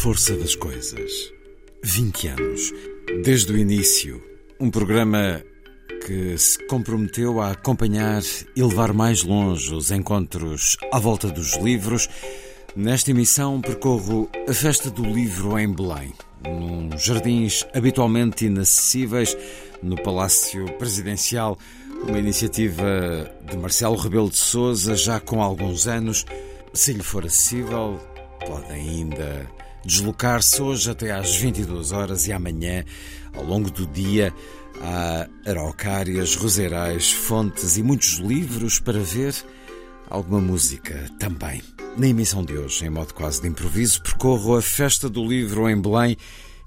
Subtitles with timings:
[0.00, 1.30] força das coisas.
[1.84, 2.72] 20 anos.
[3.22, 4.22] Desde o início.
[4.58, 5.42] Um programa
[6.06, 8.22] que se comprometeu a acompanhar
[8.56, 12.08] e levar mais longe os encontros à volta dos livros.
[12.74, 19.36] Nesta emissão percorro a Festa do Livro em Belém, num jardins habitualmente inacessíveis
[19.82, 21.58] no Palácio Presidencial,
[22.08, 26.24] uma iniciativa de Marcelo Rebelo de Sousa já com alguns anos.
[26.72, 28.00] Se lhe for acessível,
[28.46, 32.84] pode ainda deslocar-se hoje até às 22 horas e amanhã,
[33.34, 34.32] ao longo do dia,
[34.80, 39.34] há araucárias, roseirais, fontes e muitos livros para ver,
[40.08, 41.62] alguma música também.
[41.96, 45.80] Na emissão de hoje, em modo quase de improviso, percorro a Festa do Livro em
[45.80, 46.16] Belém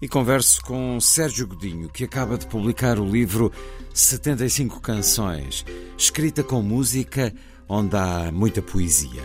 [0.02, 3.52] e converso com Sérgio Godinho, que acaba de publicar o livro
[3.94, 5.66] 75 Canções,
[5.98, 7.34] escrita com música
[7.70, 9.22] onde há muita poesia.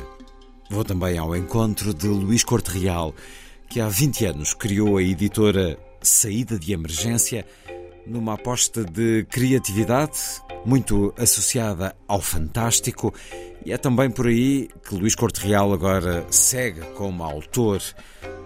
[0.70, 3.14] Vou também ao encontro de Luís Corte Real,
[3.68, 7.44] que há 20 anos criou a editora Saída de Emergência,
[8.06, 10.18] numa aposta de criatividade
[10.64, 13.12] muito associada ao fantástico,
[13.64, 17.82] e é também por aí que Luís Corte Real agora segue como autor.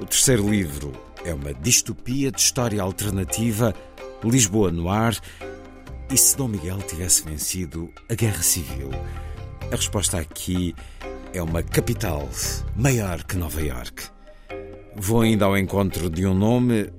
[0.00, 0.92] O terceiro livro
[1.24, 3.74] é uma distopia de história alternativa,
[4.24, 5.16] Lisboa no ar,
[6.10, 8.90] e se Dom Miguel tivesse vencido a Guerra Civil?
[9.70, 10.74] A resposta aqui
[11.32, 12.28] é uma capital
[12.76, 14.11] maior que Nova York.
[14.96, 16.90] Vou ainda ao encontro de um nome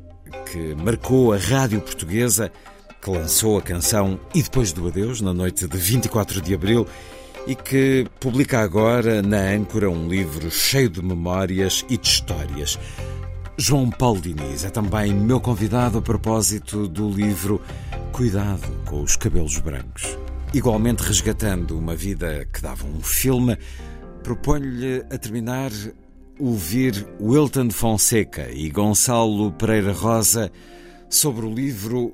[0.52, 2.52] que marcou a rádio portuguesa,
[3.02, 6.88] que lançou a canção E Depois do Adeus, na noite de 24 de abril,
[7.46, 12.80] e que publica agora na âncora um livro cheio de memórias e de histórias.
[13.58, 17.62] João Paulo Diniz é também meu convidado a propósito do livro
[18.12, 20.18] Cuidado com os Cabelos Brancos.
[20.54, 23.58] Igualmente resgatando uma vida que dava um filme,
[24.24, 25.72] proponho-lhe a terminar
[26.40, 30.52] ouvir Wilton Fonseca e Gonçalo Pereira Rosa
[31.10, 32.14] sobre o livro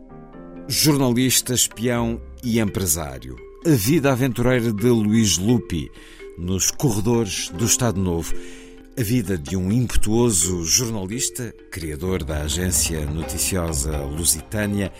[0.67, 3.35] Jornalista, Espião e Empresário.
[3.65, 5.89] A vida aventureira de Luís Lupi
[6.37, 8.33] nos corredores do Estado Novo.
[8.97, 14.91] A vida de um impetuoso jornalista, criador da agência noticiosa Lusitânia,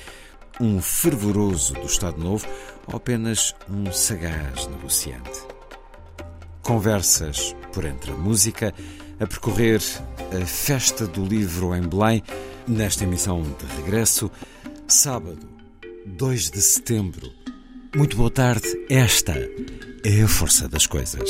[0.59, 2.47] um fervoroso do Estado Novo
[2.87, 5.41] ou apenas um sagaz negociante.
[6.61, 8.73] Conversas por entre a música,
[9.19, 9.81] a percorrer
[10.31, 12.23] a Festa do Livro em Belém,
[12.67, 14.31] nesta emissão de regresso,
[14.87, 15.47] sábado,
[16.05, 17.31] 2 de setembro.
[17.95, 19.33] Muito boa tarde, esta
[20.03, 21.29] é a força das coisas.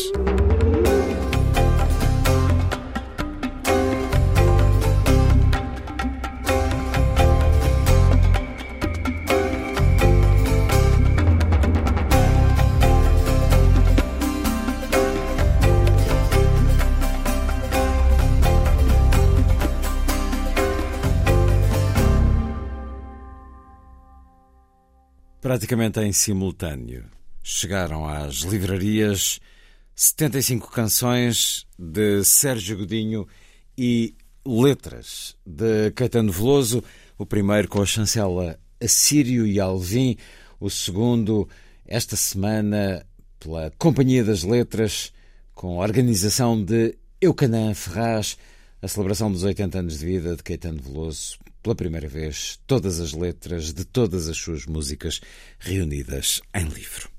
[25.59, 27.03] Praticamente em simultâneo,
[27.43, 29.41] chegaram às livrarias
[29.93, 33.27] 75 canções de Sérgio Godinho
[33.77, 34.15] e
[34.47, 36.81] letras de Caetano Veloso,
[37.17, 40.15] o primeiro com a chancela Assírio e Alvim,
[40.61, 41.45] o segundo,
[41.85, 43.05] esta semana,
[43.37, 45.11] pela Companhia das Letras,
[45.53, 48.37] com a organização de Eucanã Ferraz,
[48.81, 53.13] a celebração dos 80 anos de vida de Caetano Veloso, pela primeira vez, todas as
[53.13, 55.21] letras de todas as suas músicas
[55.59, 57.09] reunidas em livro.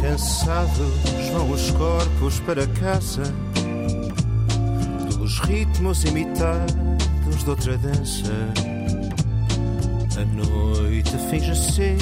[0.00, 3.22] Cansados vão os corpos para casa
[5.36, 8.32] dos ritmos imitados de outra dança.
[10.16, 11.96] A noite finge ser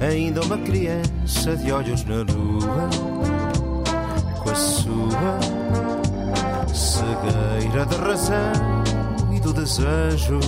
[0.00, 2.90] ainda uma criança de olhos na lua,
[4.40, 5.40] com a sua
[6.72, 8.84] cegueira da razão
[9.34, 10.38] e do desejo.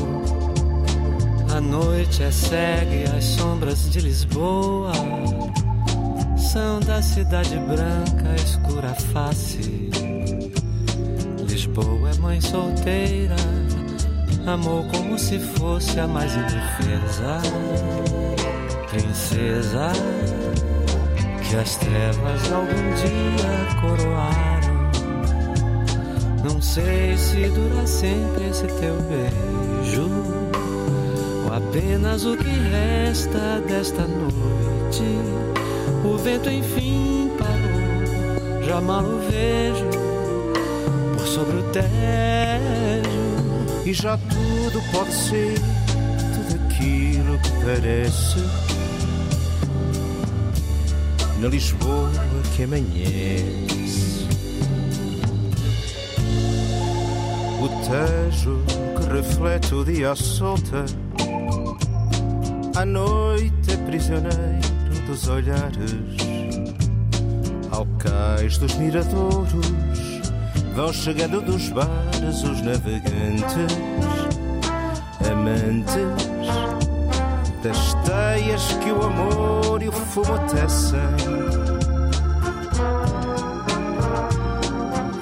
[1.55, 4.93] A noite é cega e as sombras de Lisboa
[6.37, 9.84] são da cidade branca, escura face.
[11.75, 13.35] Lisboa é mãe solteira,
[14.47, 17.41] amou como se fosse a mais indefesa
[18.89, 19.91] princesa
[21.43, 24.91] que as trevas algum dia coroaram.
[26.45, 30.09] Não sei se dura sempre esse teu beijo,
[31.45, 35.03] ou apenas o que resta desta noite.
[36.05, 40.04] O vento enfim parou, já mal o vejo
[43.85, 45.55] E já tudo pode ser
[46.35, 48.39] tudo aquilo que parece
[51.41, 52.11] na Lisboa
[52.55, 54.29] que amanhece.
[57.61, 58.63] O Tejo
[58.97, 60.85] que reflete o dia à solta,
[62.77, 65.93] à noite é prisioneiro dos olhares.
[67.73, 69.84] Ao cais dos miradouros
[70.75, 73.77] vão chegando dos bares os navegantes,
[75.31, 75.95] amantes
[77.63, 80.99] das teias que o amor e o fumo tecem.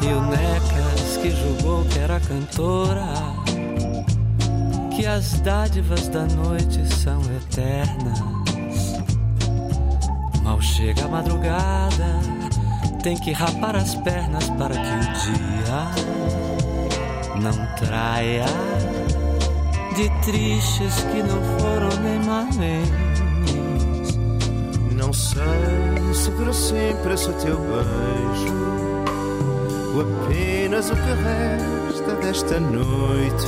[0.01, 3.07] E o Necas que julgou que era cantora,
[4.97, 8.21] que as dádivas da noite são eternas.
[10.43, 12.42] Mal chega a madrugada,
[13.03, 15.01] tem que rapar as pernas para que o
[15.35, 15.91] dia
[17.41, 18.45] não traia
[19.97, 22.89] de tristes que não foram nem males.
[24.93, 28.55] Não sei se dura sempre esse teu beijo,
[29.95, 33.47] ou apenas o que resta desta noite.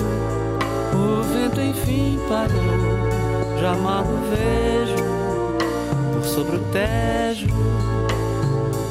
[0.95, 4.97] O vento enfim parou, já mal o vejo
[6.13, 7.47] por sobre o tejo,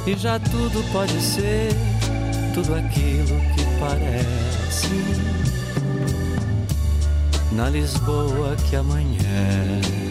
[0.05, 1.69] e já tudo pode ser
[2.53, 5.23] tudo aquilo que parece
[7.53, 10.02] na Lisboa que amanhece.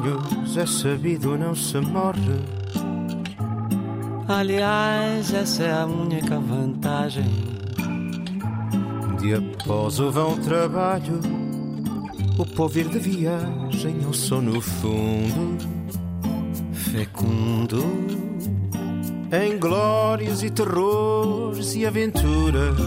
[0.00, 2.40] Sonhos é sabido não se morre.
[4.28, 7.30] Aliás, essa é a única vantagem.
[9.20, 11.20] De após o vão trabalho,
[12.38, 15.58] o povo ir de viagem ao sono fundo,
[16.72, 17.82] fecundo,
[19.32, 22.78] em glórias e terrores e aventuras.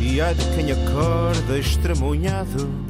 [0.00, 2.89] E há de quem acorda estremunhado,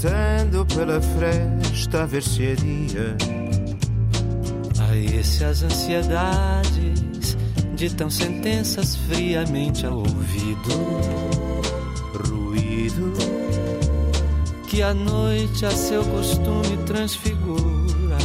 [0.00, 3.16] espreitando pela fresta a ver se é dia.
[4.88, 7.36] Aí se as ansiedades
[7.74, 10.70] ditam sentenças friamente ao ouvido,
[12.26, 13.12] ruído
[14.66, 18.18] que a noite a seu costume transfigura.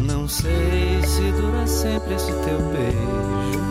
[0.00, 3.64] Não sei se dura sempre esse teu beijo,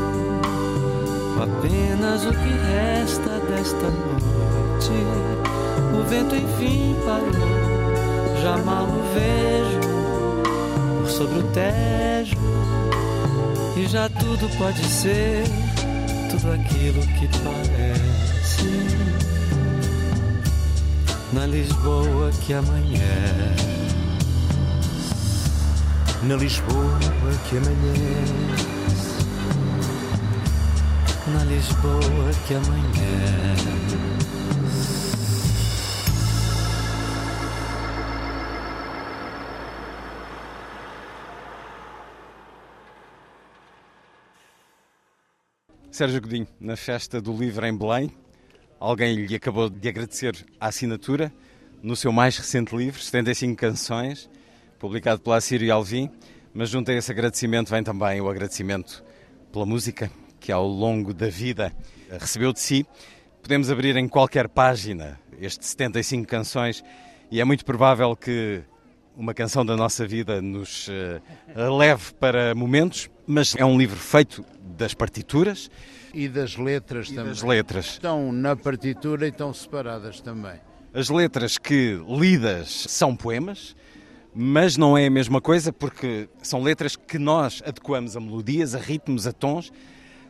[1.36, 5.43] ou apenas o que resta desta noite.
[5.94, 9.80] O vento enfim parou, já mal o vejo
[11.00, 12.38] por sobre o tejo,
[13.78, 15.44] e já tudo pode ser
[16.30, 19.14] tudo aquilo que parece
[21.34, 23.04] na Lisboa que amanhece.
[26.24, 27.00] Na Lisboa
[27.50, 28.34] que amanhece.
[31.28, 34.43] Na Lisboa que amanhece.
[45.94, 48.12] Sérgio Godinho, na festa do livro em Belém,
[48.80, 51.32] alguém lhe acabou de agradecer a assinatura
[51.84, 54.28] no seu mais recente livro, 75 canções,
[54.80, 56.10] publicado pela Sírio Alvim,
[56.52, 59.04] mas junto a esse agradecimento vem também o agradecimento
[59.52, 60.10] pela música
[60.40, 61.72] que ao longo da vida
[62.10, 62.88] recebeu de si.
[63.44, 66.84] Podemos abrir em qualquer página estes 75 canções
[67.30, 68.64] e é muito provável que
[69.16, 74.44] uma canção da nossa vida nos uh, leve para momentos, mas é um livro feito
[74.74, 75.70] das partituras
[76.14, 77.30] e das letras e também.
[77.30, 77.86] Das letras.
[77.86, 80.60] Estão na partitura e estão separadas também.
[80.94, 83.76] As letras que lidas são poemas,
[84.34, 88.80] mas não é a mesma coisa porque são letras que nós adequamos a melodias, a
[88.80, 89.72] ritmos, a tons.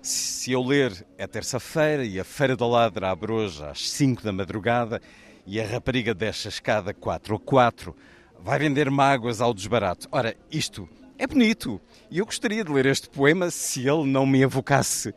[0.01, 4.31] Se eu ler é terça-feira e a Feira do Ladra abre hoje às 5 da
[4.31, 5.01] madrugada
[5.45, 7.95] e a rapariga desce a escada 4 a 4,
[8.39, 10.07] vai vender mágoas ao desbarato.
[10.11, 11.79] Ora, isto é bonito
[12.09, 15.13] e eu gostaria de ler este poema se ele não me evocasse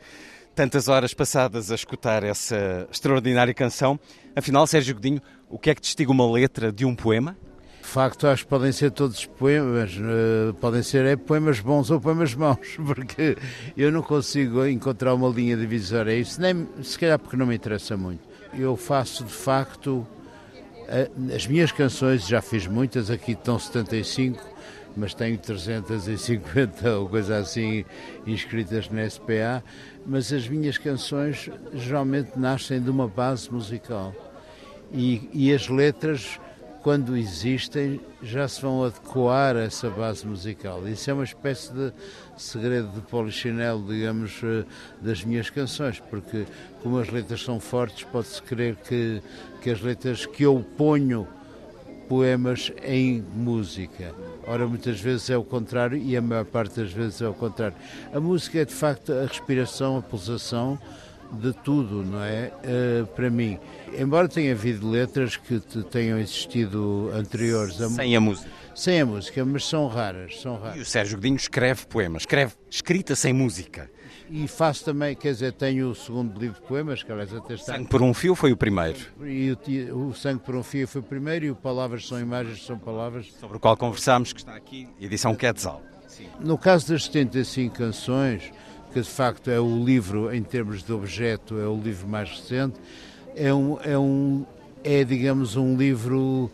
[0.55, 4.01] tantas horas passadas a escutar essa extraordinária canção.
[4.35, 7.37] Afinal, Sérgio Godinho, o que é que distingue uma letra de um poema?
[7.83, 12.01] De facto, acho que podem ser todos poemas, uh, podem ser é, poemas bons ou
[12.01, 13.37] poemas maus, porque
[13.77, 16.19] eu não consigo encontrar uma linha divisória.
[16.19, 18.27] Isso nem, se calhar porque não me interessa muito.
[18.53, 24.56] Eu faço de facto uh, as minhas canções, já fiz muitas, aqui estão 75,
[24.97, 27.85] mas tenho 350 ou coisa assim
[28.27, 29.63] inscritas na SPA.
[30.07, 34.15] Mas as minhas canções geralmente nascem de uma base musical
[34.93, 36.39] e, e as letras
[36.87, 40.87] quando existem, já se vão adequar a essa base musical.
[40.87, 41.93] Isso é uma espécie de
[42.37, 44.65] segredo de polichinelo, digamos, eh,
[45.01, 46.47] das minhas canções, porque
[46.85, 49.21] como as letras são fortes, pode-se crer que,
[49.61, 51.27] que as letras que eu ponho
[52.09, 54.15] poemas em música.
[54.47, 57.77] Ora, muitas vezes é o contrário e a maior parte das vezes é o contrário.
[58.13, 60.79] A música é de facto a respiração, a pulsação
[61.33, 62.53] de tudo, não é?
[62.63, 63.59] Uh, para mim.
[63.99, 65.61] Embora tenha havido letras que
[65.91, 67.81] tenham existido anteriores.
[67.81, 68.49] A sem a música.
[68.75, 70.77] Sem a música, mas são raras, são raras.
[70.77, 73.91] E o Sérgio Godinho escreve poemas, escreve escrita sem música.
[74.29, 77.75] E faço também, quer dizer, tenho o segundo livro de poemas, que aliás até está...
[77.75, 78.99] Sangue por um Fio foi o primeiro.
[79.25, 79.53] E
[79.91, 82.79] o, o Sangue por um Fio foi o primeiro e o Palavras são Imagens são
[82.79, 83.33] Palavras.
[83.41, 85.81] Sobre o qual conversámos, que está aqui, edição Quetzal.
[86.09, 86.27] Sim.
[86.41, 88.51] No caso das 75 canções,
[88.93, 92.81] que de facto é o livro, em termos de objeto, é o livro mais recente,
[93.35, 94.47] é um, é, um,
[94.83, 96.51] é digamos, um livro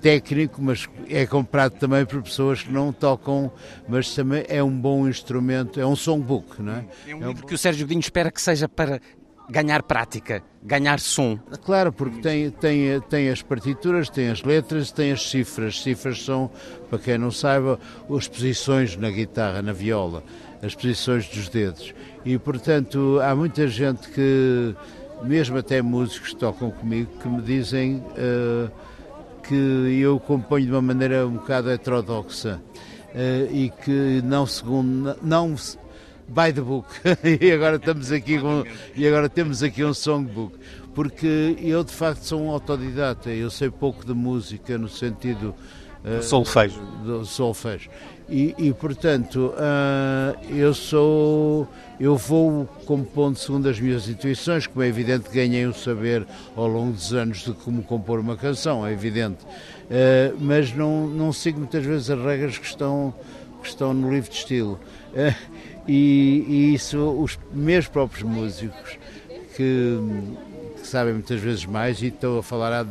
[0.00, 3.52] técnico, mas é comprado também por pessoas que não tocam,
[3.88, 6.84] mas também é um bom instrumento, é um songbook, não é?
[7.06, 9.00] É um, é livro que o Sérgio Godinho espera que seja para
[9.48, 11.38] ganhar prática, ganhar som.
[11.64, 15.82] Claro, porque tem, tem, tem as partituras, tem as letras, tem as cifras.
[15.82, 16.50] Cifras são,
[16.88, 17.78] para quem não saiba,
[18.16, 20.22] as posições na guitarra, na viola
[20.62, 21.94] as posições dos dedos.
[22.24, 24.74] E, portanto, há muita gente que,
[25.22, 28.70] mesmo até músicos que tocam comigo, que me dizem uh,
[29.50, 32.62] que eu componho de uma maneira um bocado heterodoxa
[33.08, 35.56] uh, e que não segundo, não
[36.28, 36.88] by the book.
[37.42, 38.62] e agora estamos aqui com,
[38.94, 40.56] e agora temos aqui um songbook.
[40.94, 45.52] Porque eu de facto sou um autodidata, eu sei pouco de música no sentido
[46.04, 46.80] uh, solfejo.
[47.04, 47.90] Do solfejo.
[48.30, 51.66] E, e portanto, uh, eu sou.
[51.98, 56.92] Eu vou compondo segundo as minhas intuições, como é evidente, ganhei o saber ao longo
[56.92, 59.44] dos anos de como compor uma canção, é evidente.
[59.44, 63.12] Uh, mas não, não sigo muitas vezes as regras que estão,
[63.60, 64.80] que estão no livro de estilo.
[65.12, 65.34] Uh,
[65.88, 68.96] e, e, isso, os meus próprios músicos,
[69.56, 69.98] que,
[70.80, 72.86] que, sabem muitas vezes mais, e estou a falar,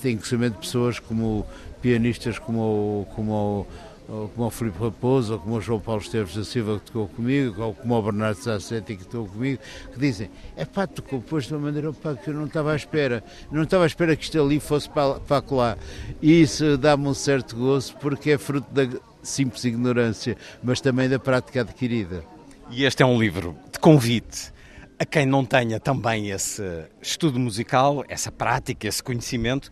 [0.00, 1.44] tenho conhecimento de pessoas como
[1.82, 3.66] pianistas como, como
[4.08, 7.08] ou como o Filipe Raposo, ou como o João Paulo Esteves da Silva que tocou
[7.08, 9.60] comigo, ou como o Bernardo Sassetti que tocou comigo,
[9.92, 12.76] que dizem, é pá, tu compôs de uma maneira pá, que eu não estava à
[12.76, 15.78] espera, não estava à espera que isto ali fosse para, para.
[16.20, 18.88] E isso dá-me um certo gozo, porque é fruto da
[19.22, 22.24] simples ignorância, mas também da prática adquirida.
[22.70, 24.52] E este é um livro de convite
[24.98, 26.62] a quem não tenha também esse
[27.00, 29.70] estudo musical, essa prática, esse conhecimento,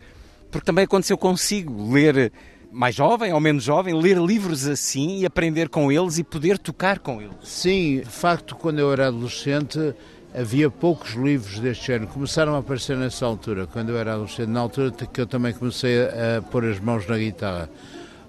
[0.51, 2.31] porque também aconteceu consigo ler
[2.71, 6.99] mais jovem ou menos jovem, ler livros assim e aprender com eles e poder tocar
[6.99, 7.35] com eles?
[7.43, 9.93] Sim, de facto, quando eu era adolescente
[10.33, 12.07] havia poucos livros deste género.
[12.07, 16.03] Começaram a aparecer nessa altura, quando eu era adolescente, na altura que eu também comecei
[16.03, 17.69] a, pôr as mãos na guitarra,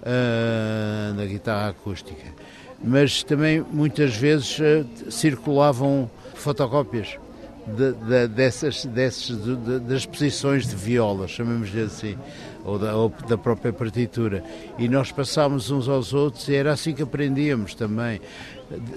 [0.01, 2.33] uh, na guitarra acústica.
[2.83, 7.17] Mas também muitas vezes uh, circulavam fotocópias
[7.65, 12.17] de, de, dessas, dessas de, das posições de viola, chamemos-lhe assim
[12.63, 14.43] ou da, ou da própria partitura.
[14.77, 18.21] E nós passámos uns aos outros e era assim que aprendíamos também.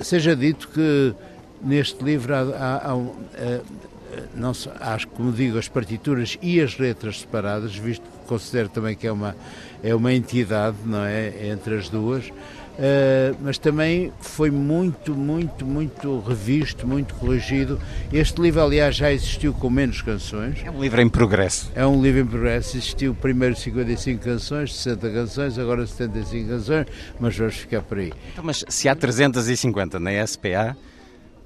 [0.01, 1.15] Seja dito que
[1.63, 3.87] neste livro há, há, há, há
[4.35, 9.07] não, acho como digo, as partituras e as letras separadas, visto que considero também que
[9.07, 9.37] é uma,
[9.83, 12.33] é uma entidade, não é, entre as duas,
[12.77, 17.81] Uh, mas também foi muito, muito, muito revisto, muito corrigido.
[18.13, 20.59] Este livro, aliás, já existiu com menos canções.
[20.63, 21.73] É um livro em progresso.
[21.75, 22.77] É um livro em progresso.
[22.77, 26.87] Existiu primeiro 55 canções, 60 canções, agora 75 canções,
[27.19, 28.13] mas vamos ficar por aí.
[28.33, 30.77] Então, mas se há 350 na SPA,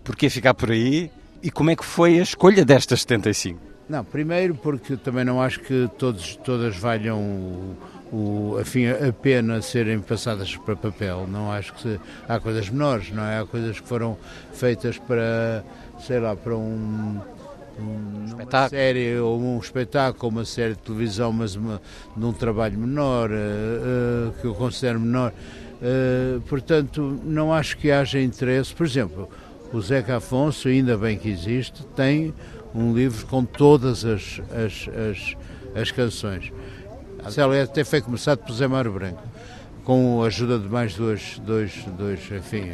[0.03, 1.11] porquê ficar por aí?
[1.43, 3.71] E como é que foi a escolha destas 75?
[3.89, 7.77] Não, primeiro porque também não acho que todos, todas valham
[8.13, 11.27] o, afim, a pena serem passadas para papel.
[11.29, 13.39] Não acho que se, há coisas menores, não é?
[13.39, 14.17] Há coisas que foram
[14.53, 15.65] feitas para,
[16.01, 17.21] sei lá, para um,
[17.79, 21.81] um uma série ou um espetáculo, uma série de televisão, mas uma,
[22.17, 25.33] num trabalho menor, uh, uh, que eu considero menor.
[25.81, 28.75] Uh, portanto, não acho que haja interesse.
[28.75, 29.29] Por exemplo,
[29.73, 32.35] o Zeca Afonso, ainda bem que existe, tem
[32.75, 35.37] um livro com todas as, as, as,
[35.81, 36.53] as canções.
[37.25, 39.23] A Célia até foi começado por Zé Mário Branco,
[39.85, 42.73] com a ajuda de mais duas, dois, dois, enfim,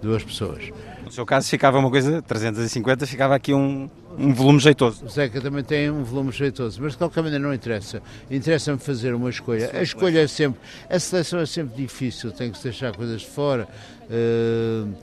[0.00, 0.70] duas pessoas.
[1.04, 5.04] No seu caso ficava uma coisa, 350, ficava aqui um, um volume jeitoso.
[5.04, 8.00] O Zeca também tem um volume jeitoso, mas de qualquer maneira não interessa.
[8.30, 9.70] Interessa-me fazer uma escolha.
[9.72, 13.66] A escolha é sempre, a seleção é sempre difícil, tem que deixar coisas de fora.
[14.04, 14.94] Uh,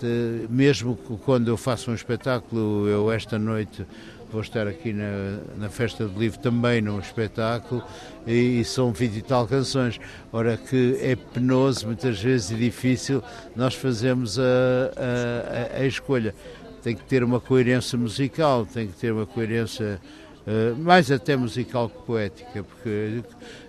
[0.00, 3.86] de, mesmo quando eu faço um espetáculo, eu esta noite
[4.34, 7.84] vou estar aqui na, na Festa do Livro também num espetáculo
[8.26, 10.00] e, e, são 20 e tal canções.
[10.32, 13.22] Ora que é penoso muitas vezes e difícil
[13.54, 14.42] nós fazemos a,
[15.76, 16.34] a, a escolha.
[16.82, 20.00] Tem que ter uma coerência musical, tem que ter uma coerência
[20.46, 23.22] Uh, mais até musical que poética, porque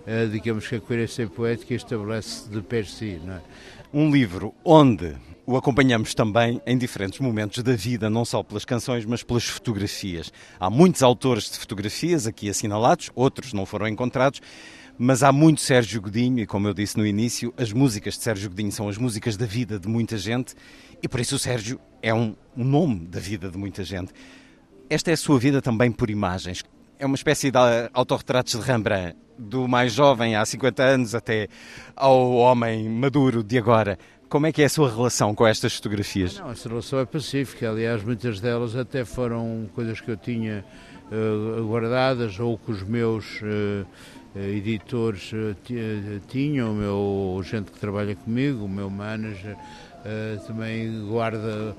[0.06, 3.18] uh, digamos que a coerência poética estabelece de per si.
[3.26, 3.40] É?
[3.94, 9.04] Um livro onde o acompanhamos também em diferentes momentos da vida, não só pelas canções,
[9.04, 10.32] mas pelas fotografias.
[10.58, 14.40] Há muitos autores de fotografias aqui assinalados, outros não foram encontrados,
[14.98, 18.50] mas há muito Sérgio Godinho, e como eu disse no início, as músicas de Sérgio
[18.50, 20.54] Godinho são as músicas da vida de muita gente,
[21.00, 24.12] e por isso o Sérgio é um, nome da vida de muita gente.
[24.90, 26.64] Esta é a sua vida também por imagens.
[26.98, 27.58] É uma espécie de
[27.92, 31.48] autorretratos de Rembrandt, do mais jovem há 50 anos até
[31.94, 33.98] ao homem maduro de agora.
[34.28, 36.36] Como é que é a sua relação com estas fotografias?
[36.36, 37.70] Não, essa relação é pacífica.
[37.70, 40.64] Aliás, muitas delas até foram coisas que eu tinha
[41.12, 43.86] uh, guardadas ou que os meus uh,
[44.34, 45.56] editores uh,
[46.26, 49.56] tinham, o meu gente que trabalha comigo, o meu manager,
[50.46, 51.74] também guarda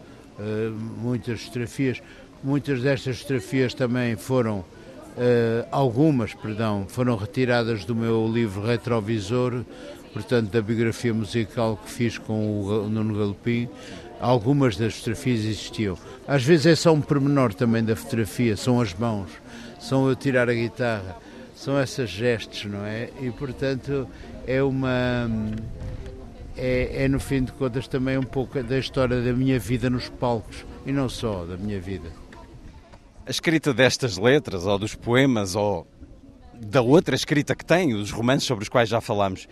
[0.97, 2.01] muitas fotografias.
[2.43, 4.65] Muitas destas fotografias também foram,
[5.71, 9.63] algumas, perdão, foram retiradas do meu livro Retrovisor,
[10.17, 13.69] portanto, da biografia musical que fiz com o Nuno Galopim,
[14.19, 15.95] algumas das fotografias existiam.
[16.27, 19.29] Às vezes é só um pormenor também da fotografia, são as mãos,
[19.79, 21.17] são eu tirar a guitarra,
[21.55, 23.09] são esses gestos, não é?
[23.21, 24.07] E, portanto,
[24.47, 25.29] é uma.
[26.57, 30.09] É, é, no fim de contas também um pouco da história da minha vida nos
[30.09, 32.09] palcos e não só da minha vida.
[33.23, 35.85] A escrita destas letras, ou dos poemas, ou
[36.59, 39.47] da outra escrita que tem, os romances sobre os quais já falámos,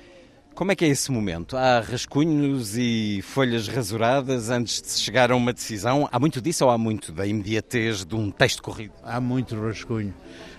[0.56, 1.58] como é que é esse momento?
[1.58, 6.08] Há rascunhos e folhas rasuradas antes de se chegar a uma decisão?
[6.10, 8.94] Há muito disso ou há muito da imediatez de um texto corrido?
[9.04, 10.14] Há muito rascunho.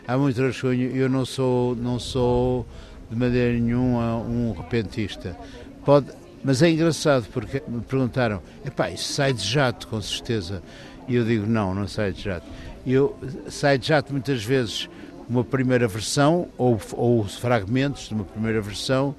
[0.06, 0.94] Há muito rascunho.
[0.94, 2.66] Eu não sou, não sou
[3.10, 5.34] de maneira nenhuma um repentista.
[5.82, 6.08] Pode,
[6.44, 10.62] mas é engraçado porque me perguntaram: epá, isso sai de jato, com certeza.
[11.08, 12.46] E eu digo: não, não sai de jato.
[12.86, 13.16] Eu
[13.48, 14.90] sai de jato muitas vezes
[15.26, 19.14] uma primeira versão ou, ou fragmentos de uma primeira versão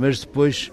[0.00, 0.72] mas depois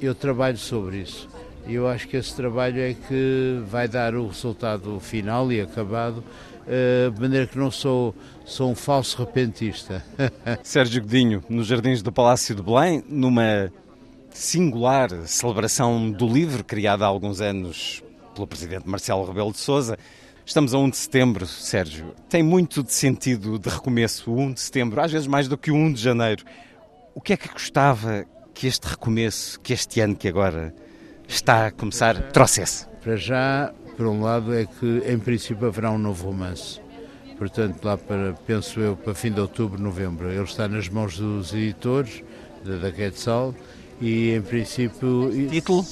[0.00, 1.28] eu trabalho sobre isso.
[1.66, 6.22] E eu acho que esse trabalho é que vai dar o resultado final e acabado,
[6.66, 8.14] eh, de maneira que não sou,
[8.46, 10.02] sou um falso repentista.
[10.62, 13.70] Sérgio Godinho, nos Jardins do Palácio de Belém, numa
[14.30, 19.98] singular celebração do livro, criada há alguns anos pelo presidente Marcelo Rebelo de Sousa.
[20.46, 22.14] Estamos a 1 de setembro, Sérgio.
[22.28, 25.70] Tem muito de sentido de recomeço, o 1 de setembro, às vezes mais do que
[25.70, 26.44] o 1 de janeiro.
[27.14, 28.24] O que é que gostava
[28.58, 30.74] que este recomeço, que este ano que agora
[31.28, 32.88] está a começar, trouxesse?
[33.00, 36.80] Para já, por um lado, é que em princípio haverá um novo romance.
[37.38, 40.28] Portanto, lá para, penso eu, para fim de outubro, novembro.
[40.28, 42.24] Ele está nas mãos dos editores,
[42.64, 43.54] da, da Quetzal,
[44.00, 45.30] e em princípio.
[45.48, 45.86] Título?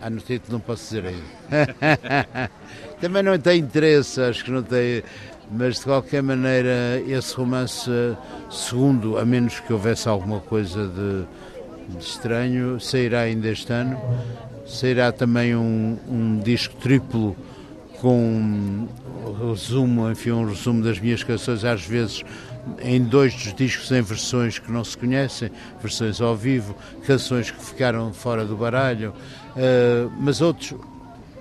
[0.00, 2.50] Ah, no título não posso dizer ainda.
[3.00, 5.04] Também não tem interesse, acho que não tem.
[5.48, 7.88] Mas de qualquer maneira, esse romance,
[8.50, 11.24] segundo, a menos que houvesse alguma coisa de
[11.98, 14.00] estranho, sairá ainda este ano.
[14.66, 17.36] Sairá também um, um disco triplo
[18.00, 18.88] com um
[19.50, 22.22] resumo, enfim, um resumo das minhas canções, às vezes
[22.82, 25.50] em dois dos discos em versões que não se conhecem,
[25.80, 26.74] versões ao vivo,
[27.06, 30.74] canções que ficaram fora do baralho, uh, mas outros,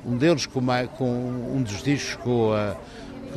[0.06, 0.62] um deles com,
[0.98, 2.76] com, um dos discos com a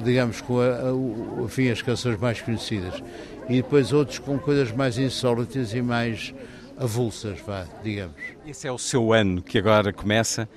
[0.04, 3.02] digamos com a, a, enfim, as canções mais conhecidas
[3.48, 6.34] e depois outros com coisas mais insólitas e mais
[6.82, 8.16] avulsas, vá, digamos.
[8.46, 10.48] Esse é o seu ano que agora começa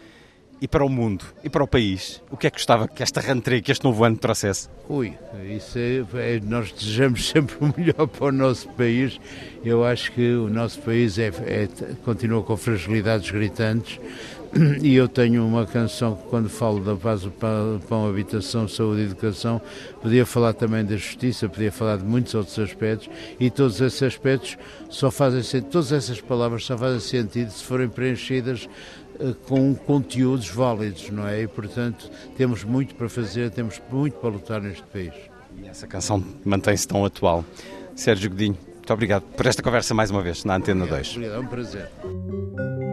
[0.61, 2.21] e para o mundo e para o país?
[2.31, 4.69] O que é que gostava que esta rentrée, que este novo ano trouxesse?
[4.89, 5.13] Ui,
[5.55, 9.19] isso é, é, nós desejamos sempre o melhor para o nosso país.
[9.63, 11.67] Eu acho que o nosso país é, é,
[12.03, 13.99] continua com fragilidades gritantes
[14.81, 17.27] e eu tenho uma canção que quando falo da paz,
[17.89, 19.61] pão, habitação, saúde e educação,
[20.01, 24.57] podia falar também da justiça, podia falar de muitos outros aspectos e todos esses aspectos
[24.89, 28.69] só fazem sentido, todas essas palavras só fazem sentido se forem preenchidas
[29.19, 31.41] eh, com conteúdos válidos, não é?
[31.41, 35.13] E, portanto, temos muito para fazer, temos muito para lutar neste país.
[35.61, 37.43] E essa canção mantém-se tão atual.
[37.93, 41.15] Sérgio Godinho, muito obrigado por esta conversa mais uma vez na Antena obrigado, 2.
[41.15, 42.84] Obrigado, é um prazer.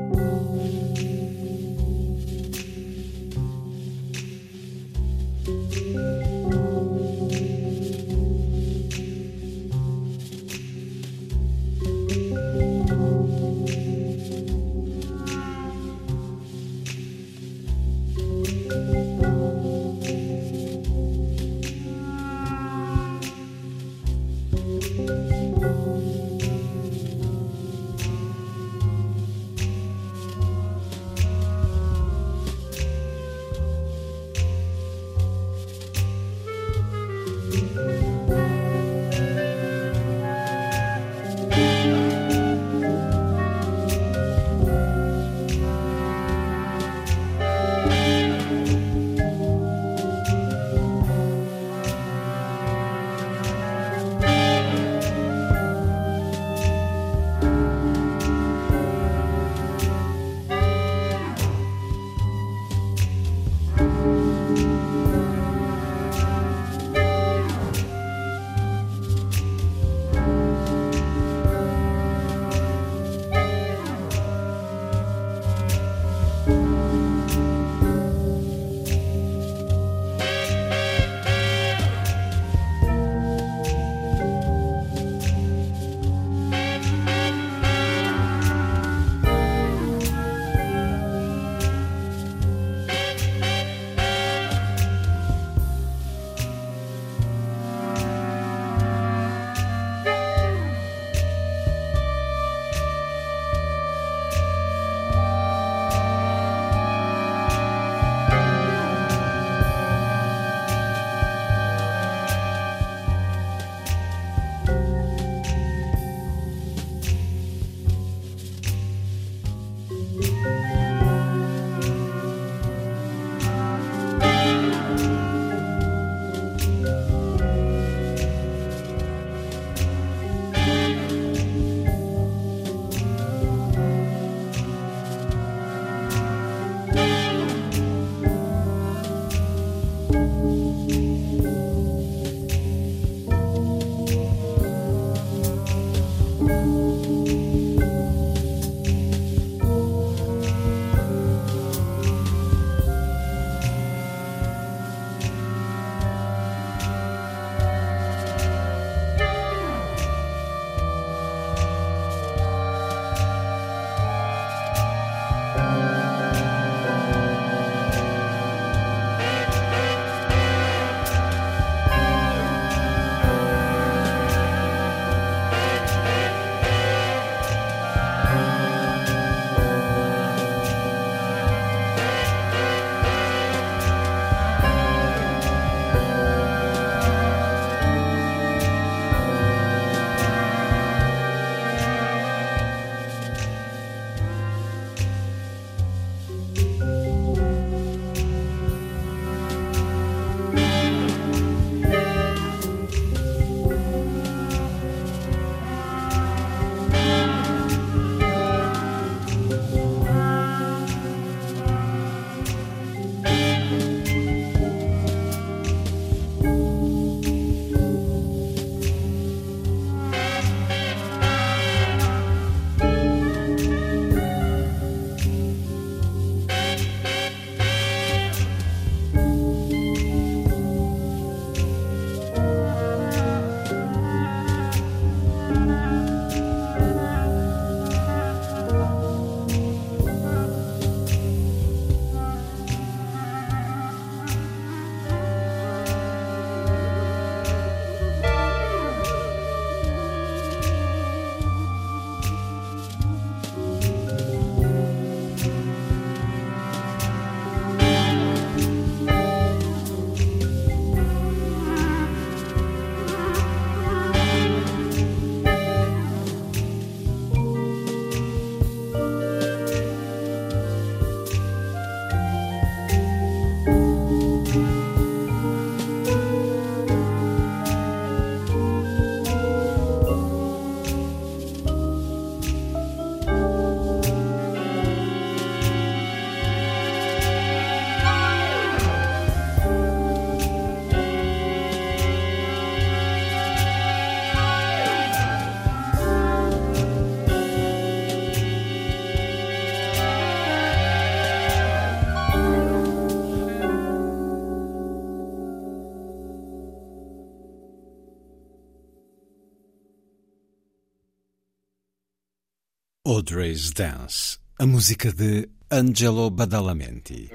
[313.32, 317.30] Audrey's Dance, a música de Angelo Badalamenti.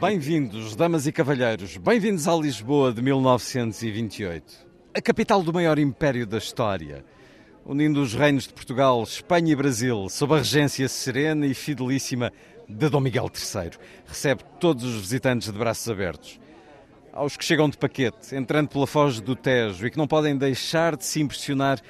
[0.00, 6.38] Bem-vindos, damas e cavalheiros, bem-vindos à Lisboa de 1928, a capital do maior império da
[6.38, 7.04] história,
[7.66, 12.32] unindo os reinos de Portugal, Espanha e Brasil, sob a regência serena e fidelíssima
[12.66, 13.72] de Dom Miguel III.
[14.06, 16.40] Recebe todos os visitantes de braços abertos.
[17.12, 20.96] Aos que chegam de paquete, entrando pela foz do Tejo e que não podem deixar
[20.96, 21.80] de se impressionar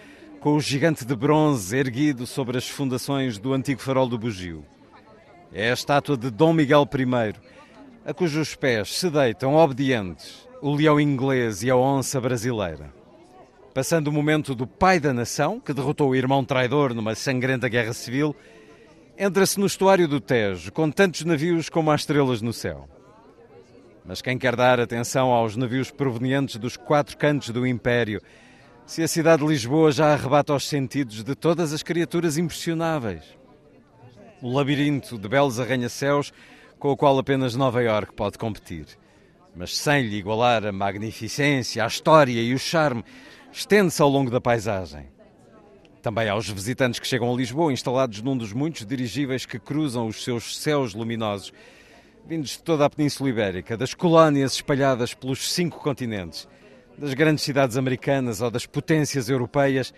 [0.41, 4.65] com o gigante de bronze erguido sobre as fundações do antigo farol do Bugio.
[5.53, 7.35] É a estátua de Dom Miguel I,
[8.07, 12.91] a cujos pés se deitam obedientes o leão inglês e a onça brasileira.
[13.75, 17.93] Passando o momento do pai da nação, que derrotou o irmão traidor numa sangrenta guerra
[17.93, 18.35] civil,
[19.19, 22.89] entra-se no estuário do Tejo, com tantos navios como há estrelas no céu.
[24.05, 28.21] Mas quem quer dar atenção aos navios provenientes dos quatro cantos do Império,
[28.87, 33.25] se a cidade de Lisboa já arrebata os sentidos de todas as criaturas impressionáveis?
[34.43, 36.33] O labirinto de belos arranha-céus
[36.81, 38.87] com o qual apenas Nova Iorque pode competir.
[39.55, 43.05] Mas sem lhe igualar a magnificência, a história e o charme,
[43.53, 45.07] estende-se ao longo da paisagem.
[46.01, 50.25] Também aos visitantes que chegam a Lisboa, instalados num dos muitos dirigíveis que cruzam os
[50.25, 51.53] seus céus luminosos,
[52.27, 56.49] vindos de toda a Península Ibérica, das colónias espalhadas pelos cinco continentes,
[56.97, 59.93] das grandes cidades americanas ou das potências europeias,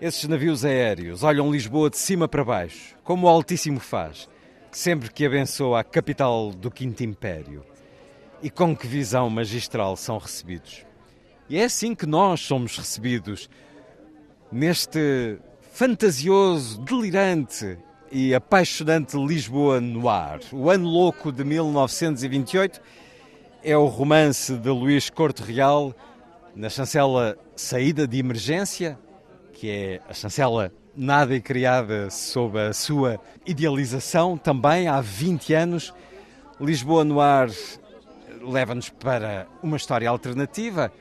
[0.00, 4.28] esses navios aéreos olham Lisboa de cima para baixo, como o Altíssimo faz,
[4.70, 7.64] sempre que abençoa a capital do Quinto Império.
[8.42, 10.86] E com que visão magistral são recebidos.
[11.48, 13.50] E é assim que nós somos recebidos,
[14.50, 15.38] neste
[15.72, 17.76] fantasioso, delirante
[18.10, 20.40] e apaixonante Lisboa no ar.
[20.52, 22.80] O Ano Louco de 1928
[23.62, 25.94] é o romance de Luís Corte Real
[26.54, 28.98] na chancela Saída de Emergência,
[29.52, 35.94] que é a chancela nada e criada sob a sua idealização também há 20 anos.
[36.60, 37.48] Lisboa no ar
[38.42, 40.92] leva-nos para uma história alternativa.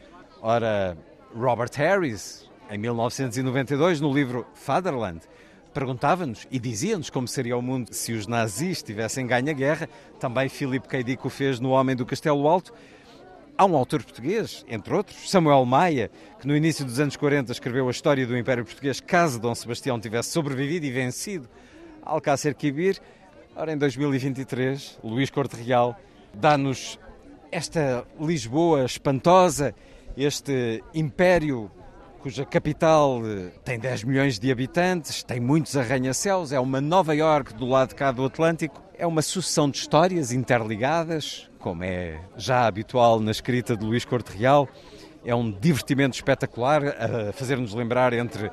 [0.41, 0.97] Ora,
[1.35, 5.21] Robert Harris, em 1992, no livro Fatherland,
[5.73, 9.89] perguntava-nos e dizia-nos como seria o mundo se os nazis tivessem ganho a guerra.
[10.19, 11.03] Também Philip K.
[11.03, 12.73] Dick o fez no Homem do Castelo Alto.
[13.57, 17.87] Há um autor português, entre outros, Samuel Maia, que no início dos anos 40 escreveu
[17.87, 21.49] a história do Império Português caso Dom Sebastião tivesse sobrevivido e vencido
[22.01, 22.99] Alcácer Quibir.
[23.55, 25.99] Ora, em 2023, Luís Corte Real
[26.33, 26.97] dá-nos
[27.51, 29.75] esta Lisboa espantosa,
[30.15, 31.69] este império
[32.19, 37.53] cuja capital eh, tem 10 milhões de habitantes, tem muitos arranha-céus, é uma Nova York
[37.53, 42.67] do lado de cá do Atlântico, é uma sucessão de histórias interligadas, como é já
[42.67, 44.67] habitual na escrita de Luís Corte Real.
[45.25, 48.51] É um divertimento espetacular a fazer-nos lembrar entre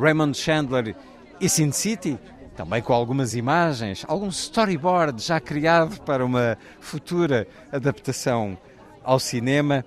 [0.00, 0.94] Raymond Chandler
[1.40, 2.18] e Sin City,
[2.56, 8.56] também com algumas imagens, algum storyboard já criado para uma futura adaptação
[9.02, 9.84] ao cinema.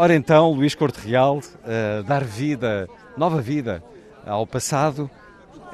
[0.00, 3.82] Ora então, Luís Corte Real, uh, dar vida, nova vida
[4.24, 5.10] ao passado.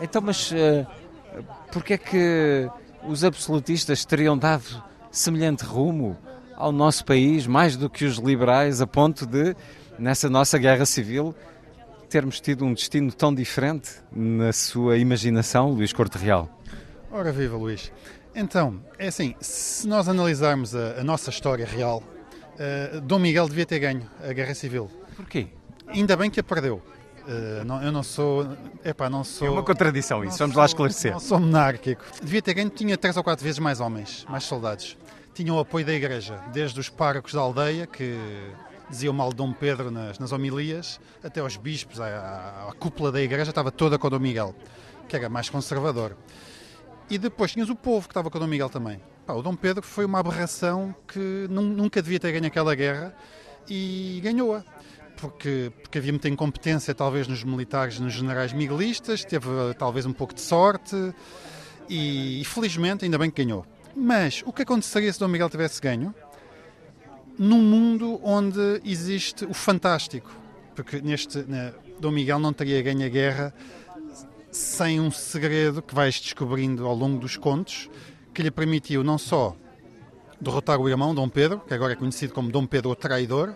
[0.00, 0.86] Então, mas uh,
[1.70, 2.66] porquê é que
[3.06, 6.16] os absolutistas teriam dado semelhante rumo
[6.56, 9.54] ao nosso país, mais do que os liberais, a ponto de,
[9.98, 11.34] nessa nossa guerra civil,
[12.08, 16.48] termos tido um destino tão diferente na sua imaginação, Luís Corte Real?
[17.12, 17.92] Ora, viva Luís.
[18.34, 22.02] Então, é assim, se nós analisarmos a, a nossa história real,
[22.54, 24.90] uh, Dom Miguel devia ter ganho a Guerra Civil.
[25.16, 25.48] Porquê?
[25.88, 26.82] Ainda bem que a perdeu.
[27.26, 28.46] Uh, não, eu não sou.
[28.84, 29.46] Epá, não sou.
[29.46, 31.12] É uma contradição isso, vamos sou, lá esclarecer.
[31.12, 32.04] Não sou monárquico.
[32.22, 34.96] Devia ter ganho, tinha três ou quatro vezes mais homens, mais soldados.
[35.32, 38.16] Tinha o apoio da igreja, desde os párocos da aldeia, que
[38.88, 43.10] diziam mal de Dom Pedro nas, nas homilias, até aos bispos, a, a, a, cúpula
[43.10, 44.54] da igreja estava toda com Dom Miguel,
[45.08, 46.16] que era mais conservador.
[47.10, 49.00] E depois tinhas o povo que estava com Dom Miguel também.
[49.26, 53.14] Pá, o Dom Pedro foi uma aberração que nunca devia ter ganho aquela guerra
[53.68, 54.62] e ganhou-a
[55.16, 60.34] porque, porque havia muita incompetência, talvez, nos militares, nos generais miguelistas, teve talvez um pouco
[60.34, 60.94] de sorte
[61.88, 63.64] e, felizmente, ainda bem que ganhou.
[63.96, 66.14] Mas o que aconteceria se Dom Miguel tivesse ganho?
[67.38, 70.30] Num mundo onde existe o fantástico,
[70.74, 73.54] porque neste né, Dom Miguel não teria ganho a guerra
[74.50, 77.88] sem um segredo que vais descobrindo ao longo dos contos,
[78.34, 79.56] que lhe permitiu não só
[80.40, 83.54] derrotar o irmão Dom Pedro, que agora é conhecido como Dom Pedro o Traidor,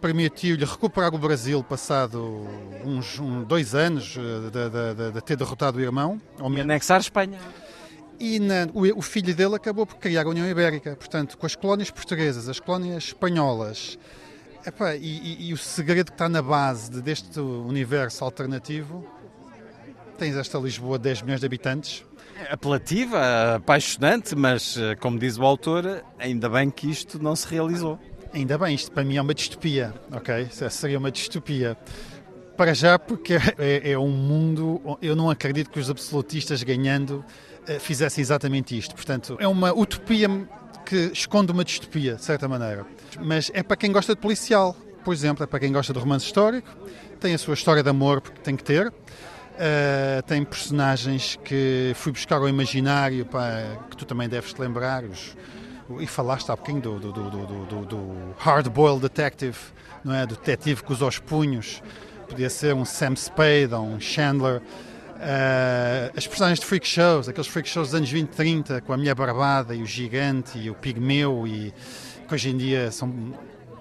[0.00, 2.46] permitiu-lhe recuperar o Brasil passado
[2.84, 6.20] uns um, dois anos eh, de, de, de, ter derrotado o irmão.
[6.38, 7.40] E anexar Espanha.
[8.20, 10.94] E na, o, o, filho dele acabou por criar a União Ibérica.
[10.94, 13.98] Portanto, com as colónias portuguesas, as colónias espanholas
[14.66, 19.06] Epá, e, e, e, o segredo que está na base de, deste universo alternativo,
[20.16, 22.04] tens esta Lisboa de 10 milhões de habitantes.
[22.50, 27.98] Apelativa, apaixonante, mas, eh, como diz o autor, ainda bem que isto não se realizou.
[28.32, 30.48] Ainda bem, isto para mim é uma distopia, ok?
[30.70, 31.76] Seria uma distopia.
[32.56, 34.98] Para já, porque é, é um mundo.
[35.00, 37.24] Eu não acredito que os absolutistas ganhando
[37.66, 38.94] eh, fizessem exatamente isto.
[38.94, 40.28] Portanto, é uma utopia
[40.84, 42.84] que esconde uma distopia, de certa maneira.
[43.20, 46.26] Mas é para quem gosta de policial, por exemplo, é para quem gosta de romance
[46.26, 46.68] histórico,
[47.20, 48.92] tem a sua história de amor, porque tem que ter.
[49.54, 55.04] Uh, tem personagens que fui buscar ao imaginário, pá, que tu também deves te lembrar.
[55.04, 55.36] Os,
[56.00, 59.56] e falaste há pouquinho do, do, do, do, hard-boiled detective,
[60.02, 60.26] não é?
[60.26, 61.82] Do detetive usa os punhos.
[62.28, 64.60] Podia ser um Sam Spade ou um Chandler.
[65.14, 68.96] Uh, as personagens de freak shows, aqueles freak shows dos anos 20, 30, com a
[68.96, 71.72] mulher barbada e o gigante e o pigmeu, e
[72.26, 73.32] que hoje em dia são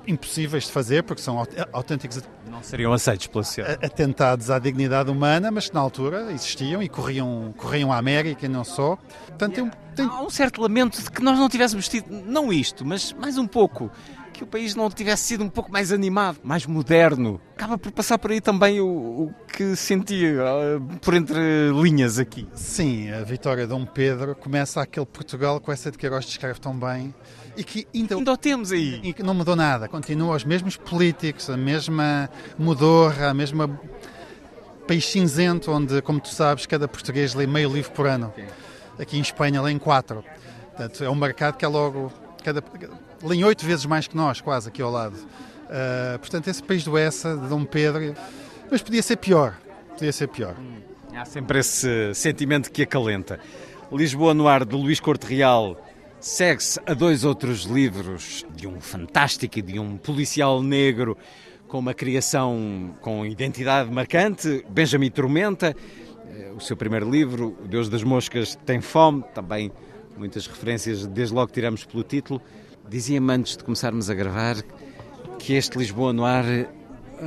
[0.08, 3.86] impossíveis de fazer porque são autênticos não seriam aceitos pela sociedade.
[3.86, 8.50] atentados à dignidade humana, mas que na altura existiam e corriam, corriam à América e
[8.50, 8.98] não só.
[9.28, 10.06] Portanto, tem, tem...
[10.06, 13.48] Há um certo lamento de que nós não tivéssemos tido, não isto, mas mais um
[13.48, 13.90] pouco,
[14.34, 17.40] que o país não tivesse sido um pouco mais animado, mais moderno.
[17.56, 22.48] Acaba por passar por aí também o, o que sentia uh, por entre linhas aqui.
[22.54, 26.76] Sim, a vitória de Dom Pedro começa aquele Portugal que essa de Queiroz descreve tão
[26.76, 27.14] bem
[27.56, 29.00] e que ainda, ainda o temos aí.
[29.04, 33.80] E que não mudou nada, continua os mesmos políticos, a mesma modorra, a mesma
[34.88, 38.34] país cinzento onde, como tu sabes, cada português lê meio livro por ano.
[39.00, 40.24] Aqui em Espanha lê em quatro.
[40.70, 42.12] Portanto, é um mercado que é logo
[42.44, 42.64] cada,
[43.24, 45.16] leem oito vezes mais que nós, quase, aqui ao lado.
[45.16, 48.14] Uh, portanto, esse país do Essa, de Dom Pedro,
[48.70, 49.56] mas podia ser pior.
[49.92, 50.56] Podia ser pior.
[50.60, 50.82] Hum,
[51.16, 53.40] há sempre esse sentimento que acalenta.
[53.92, 55.78] Lisboa no ar, de Luís Corte Real,
[56.24, 61.18] segue-se a dois outros livros de um fantástico e de um policial negro
[61.68, 65.76] com uma criação com identidade marcante, Benjamin Tormenta,
[66.30, 69.70] eh, o seu primeiro livro, O Deus das Moscas Tem Fome, também
[70.18, 72.42] muitas referências, desde logo tiramos pelo título.
[72.88, 74.56] Dizia-me antes de começarmos a gravar
[75.38, 76.70] que este Lisboa no ar eh,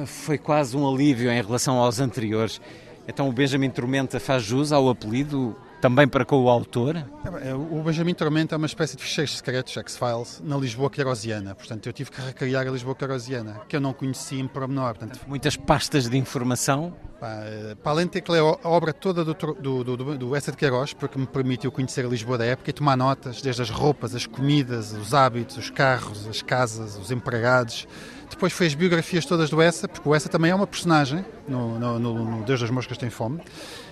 [0.07, 2.63] foi quase um alívio em relação aos anteriores.
[3.07, 5.55] Então o Benjamin Tormenta faz jus ao apelido
[5.87, 6.97] também para com o autor?
[7.41, 11.55] É, o Benjamin Tormenta é uma espécie de ficheiros secretos, X-Files, na Lisboa querosiana.
[11.55, 14.97] Portanto, eu tive que recriar a Lisboa querosiana, que eu não conhecia em pormenor.
[14.97, 16.93] Portanto, Muitas pastas de informação?
[17.21, 20.57] Para além de ter que ler a obra toda do, do, do, do Essa de
[20.57, 24.13] Queiroz, porque me permitiu conhecer a Lisboa da época e tomar notas, desde as roupas,
[24.13, 27.87] as comidas, os hábitos, os carros, as casas, os empregados.
[28.29, 31.79] Depois foi as biografias todas do Essa, porque o Essa também é uma personagem no,
[31.79, 33.41] no, no Deus das Moscas Tem Fome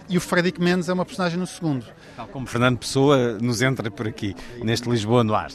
[0.09, 1.87] e o Frederic Mendes é uma personagem no segundo.
[2.17, 5.51] Tal como Fernando Pessoa nos entra por aqui, neste Lisboa no ar.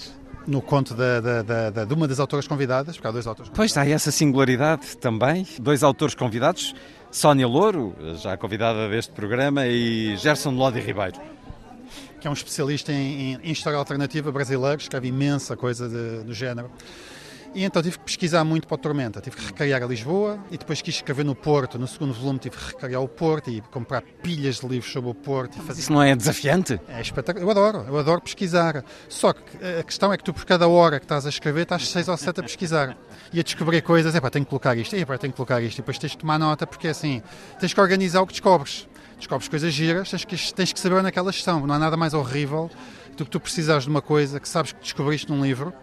[0.48, 3.70] No conto da, da, da, de uma das autoras convidadas, porque há dois autores Pois
[3.70, 5.46] está, essa singularidade também.
[5.60, 6.74] Dois autores convidados,
[7.12, 11.20] Sónia Louro, já convidada deste programa, e Gerson Lodi Ribeiro.
[12.20, 15.88] Que é um especialista em, em, em história alternativa brasileiro, escreve imensa coisa
[16.24, 16.72] do género.
[17.54, 19.20] E então tive que pesquisar muito para o Tormenta.
[19.20, 21.80] Tive que recriar a Lisboa e depois quis escrever no Porto.
[21.80, 25.14] No segundo volume tive que recriar o Porto e comprar pilhas de livros sobre o
[25.16, 25.56] Porto.
[25.58, 25.82] Mas fazer...
[25.82, 26.80] isso não é desafiante?
[26.88, 27.44] É espetacular.
[27.44, 28.84] Eu adoro, eu adoro pesquisar.
[29.08, 29.42] Só que
[29.80, 32.18] a questão é que tu, por cada hora que estás a escrever, estás seis ou
[32.18, 32.96] sete a pesquisar
[33.34, 34.14] e a descobrir coisas.
[34.14, 35.78] É pá, tenho que colocar isto, é pá, tenho que colocar isto.
[35.78, 37.22] E depois tens de tomar nota, porque é assim,
[37.60, 38.88] tens que organizar o que descobres.
[39.18, 41.66] Descobres coisas giras, tens que, tens que saber onde é que elas estão.
[41.66, 42.70] Não há nada mais horrível
[43.18, 45.74] do que tu precisares de uma coisa que sabes que descobriste num livro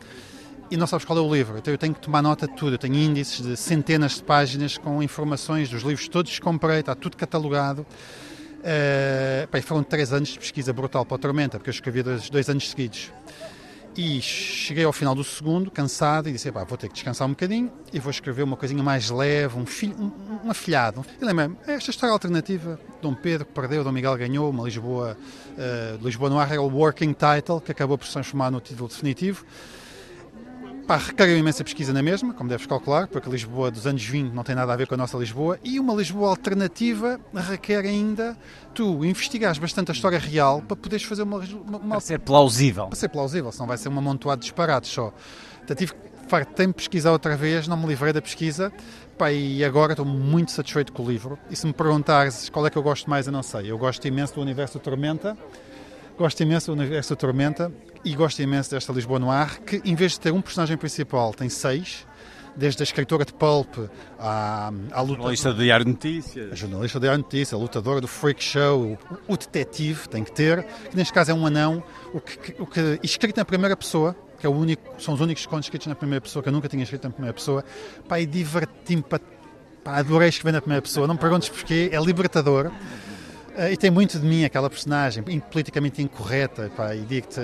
[0.70, 1.58] e não sabes qual é o livro.
[1.58, 2.74] Então eu tenho que tomar nota de tudo.
[2.74, 6.94] Eu tenho índices de centenas de páginas com informações dos livros todos que comprei, está
[6.94, 7.86] tudo catalogado.
[8.66, 12.28] Uh, pá, foram três anos de pesquisa brutal para a Tormenta, porque eu escrevi dois,
[12.28, 13.12] dois anos seguidos.
[13.96, 17.30] E cheguei ao final do segundo, cansado, e disse: pá, vou ter que descansar um
[17.30, 21.06] bocadinho e vou escrever uma coisinha mais leve, um, filho, um, um afilhado.
[21.20, 25.16] E lembra-me, esta história alternativa, Dom Pedro perdeu, Dom Miguel ganhou, uma Lisboa,
[25.52, 28.88] uh, Lisboa no ar era o working title, que acabou por se transformar no título
[28.88, 29.46] definitivo.
[30.86, 34.32] Pá, requer imensa pesquisa na mesma, como deves calcular, porque a Lisboa dos anos 20
[34.32, 38.36] não tem nada a ver com a nossa Lisboa, e uma Lisboa alternativa requer ainda
[38.72, 41.88] tu investigares bastante a história real para poderes fazer uma, uma, uma...
[41.88, 42.86] Para ser plausível.
[42.86, 45.12] Para ser plausível, senão vai ser uma montoada de disparates só.
[45.64, 48.72] Então tive que fartei-me pesquisar outra vez, não me livrei da pesquisa,
[49.18, 51.36] pá, e agora estou muito satisfeito com o livro.
[51.50, 53.72] E se me perguntares qual é que eu gosto mais, eu não sei.
[53.72, 55.36] Eu gosto imenso do universo do Tormenta,
[56.18, 57.70] Gosto imenso do universo da Tormenta
[58.02, 61.34] e gosto imenso desta Lisboa no ar, que em vez de ter um personagem principal,
[61.34, 62.06] tem seis,
[62.56, 63.76] desde a escritora de Pulp
[64.18, 65.16] à, à luta.
[65.16, 66.52] Jornalista do Diário de Notícias.
[66.52, 68.98] A jornalista do Diário de Notícias, a lutadora do Freak Show,
[69.28, 71.82] o, o, detetive, tem que ter, que neste caso é um anão,
[72.14, 75.44] o que, o que, escrito na primeira pessoa, que é o único, são os únicos
[75.44, 77.62] contos escritos na primeira pessoa, que eu nunca tinha escrito na primeira pessoa.
[78.08, 79.20] Pá, e diverti-me, pá,
[79.84, 82.72] pá, adorei escrever na primeira pessoa, não me perguntes porquê, é libertador.
[83.56, 87.40] Uh, e tem muito de mim aquela personagem, politicamente incorreta, pá, e digo-te,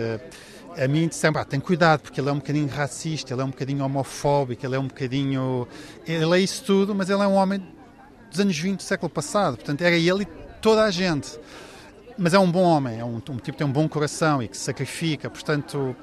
[0.77, 3.51] a mim sempre, ah, tem cuidado, porque ele é um bocadinho racista, ele é um
[3.51, 5.67] bocadinho homofóbico, ele é um bocadinho.
[6.07, 7.63] Ele é isso tudo, mas ele é um homem
[8.31, 10.27] dos anos 20 do século passado, portanto era ele e
[10.61, 11.39] toda a gente.
[12.17, 14.49] Mas é um bom homem, é um, um tipo que tem um bom coração e
[14.49, 15.97] que se sacrifica, portanto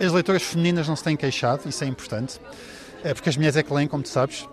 [0.00, 2.40] as leitoras femininas não se têm queixado, isso é importante,
[3.04, 4.46] é porque as mulheres é que leem, como tu sabes,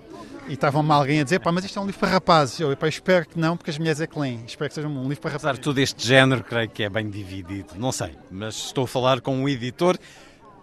[0.48, 2.60] e estavam-me alguém a dizer, pá, mas isto é um livro para rapazes.
[2.60, 4.44] Eu, pá, espero que não, porque as mulheres é que leem.
[4.46, 5.46] Espero que seja um livro para rapazes.
[5.46, 7.76] Apesar de todo este género, creio que é bem dividido.
[7.78, 9.98] Não sei, mas estou a falar com um editor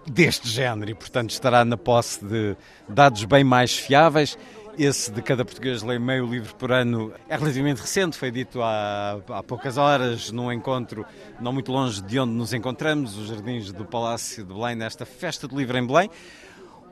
[0.07, 2.57] deste género e, portanto, estará na posse de
[2.89, 4.39] dados bem mais fiáveis.
[4.79, 9.19] Esse de cada português lê meio livro por ano é relativamente recente, foi dito há,
[9.31, 11.07] há poucas horas, num encontro
[11.41, 15.49] não muito longe de onde nos encontramos, os Jardins do Palácio de Belém, nesta Festa
[15.49, 16.11] do Livro em Belém,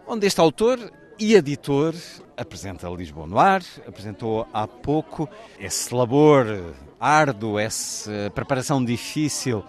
[0.07, 0.79] onde este autor
[1.19, 1.95] e editor
[2.37, 9.65] apresenta Lisboa no ar, apresentou há pouco esse labor árduo, essa preparação difícil,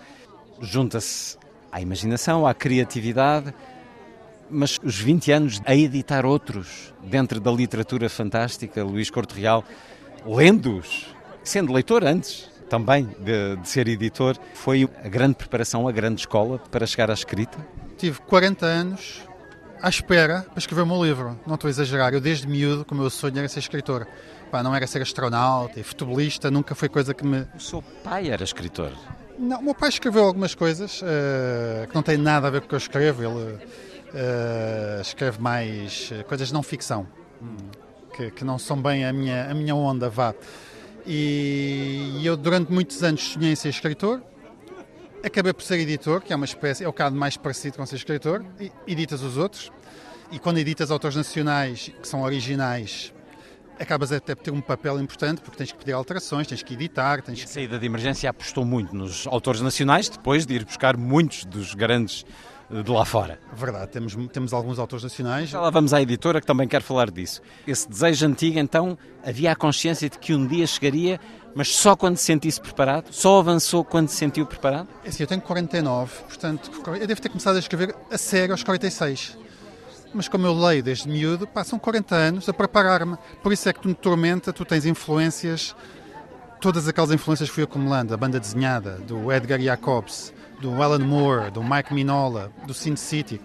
[0.59, 1.37] junta-se
[1.71, 3.53] à imaginação, à criatividade,
[4.49, 9.63] mas os 20 anos a editar outros dentro da literatura fantástica, Luís Corte Real,
[10.25, 11.07] lendo-os,
[11.43, 16.57] sendo leitor antes também de, de ser editor, foi a grande preparação, a grande escola
[16.71, 17.57] para chegar à escrita?
[17.97, 19.21] Tive 40 anos
[19.85, 21.39] à espera para escrever o meu livro.
[21.45, 22.11] Não estou a exagerar.
[22.11, 24.07] Eu, desde miúdo, o meu sonho era ser escritor.
[24.49, 27.45] Pá, não era ser astronauta e futebolista, nunca foi coisa que me.
[27.55, 28.91] O seu pai era escritor?
[29.37, 32.65] Não, o meu pai escreveu algumas coisas uh, que não têm nada a ver com
[32.65, 33.21] o que eu escrevo.
[33.21, 37.05] Ele uh, escreve mais eh, coisas de não ficção,
[38.15, 40.33] que, que, não são bem a minha, a minha onda, vá.
[41.05, 44.19] E, e eu, durante muitos anos, sonhei em ser escritor
[45.25, 47.95] Acabei por ser editor, que é uma espécie, é o caso mais parecido com ser
[47.95, 49.71] escritor, e editas os outros.
[50.31, 53.11] E quando editas autores nacionais que são originais,
[53.79, 57.23] acabas até por ter um papel importante, porque tens que pedir alterações, tens que editar.
[57.23, 61.43] Tens a saída de emergência apostou muito nos autores nacionais, depois de ir buscar muitos
[61.43, 62.23] dos grandes
[62.69, 63.39] de lá fora.
[63.53, 65.49] Verdade, temos, temos alguns autores nacionais.
[65.49, 67.41] Já lá vamos à editora que também quer falar disso.
[67.67, 71.19] Esse desejo antigo, então, havia a consciência de que um dia chegaria
[71.55, 73.05] mas só quando se sentisse preparado?
[73.11, 74.89] Só avançou quando se sentiu preparado?
[75.05, 78.61] É assim, eu tenho 49, portanto, eu devo ter começado a escrever a sério aos
[78.61, 79.37] 46.
[80.13, 83.17] Mas como eu leio desde miúdo, passam 40 anos a preparar-me.
[83.41, 85.73] Por isso é que tu no Tormenta tu tens influências,
[86.59, 91.51] todas aquelas influências que fui acumulando, a banda desenhada, do Edgar Jacobs, do Alan Moore,
[91.51, 93.41] do Mike Minola, do Sin City,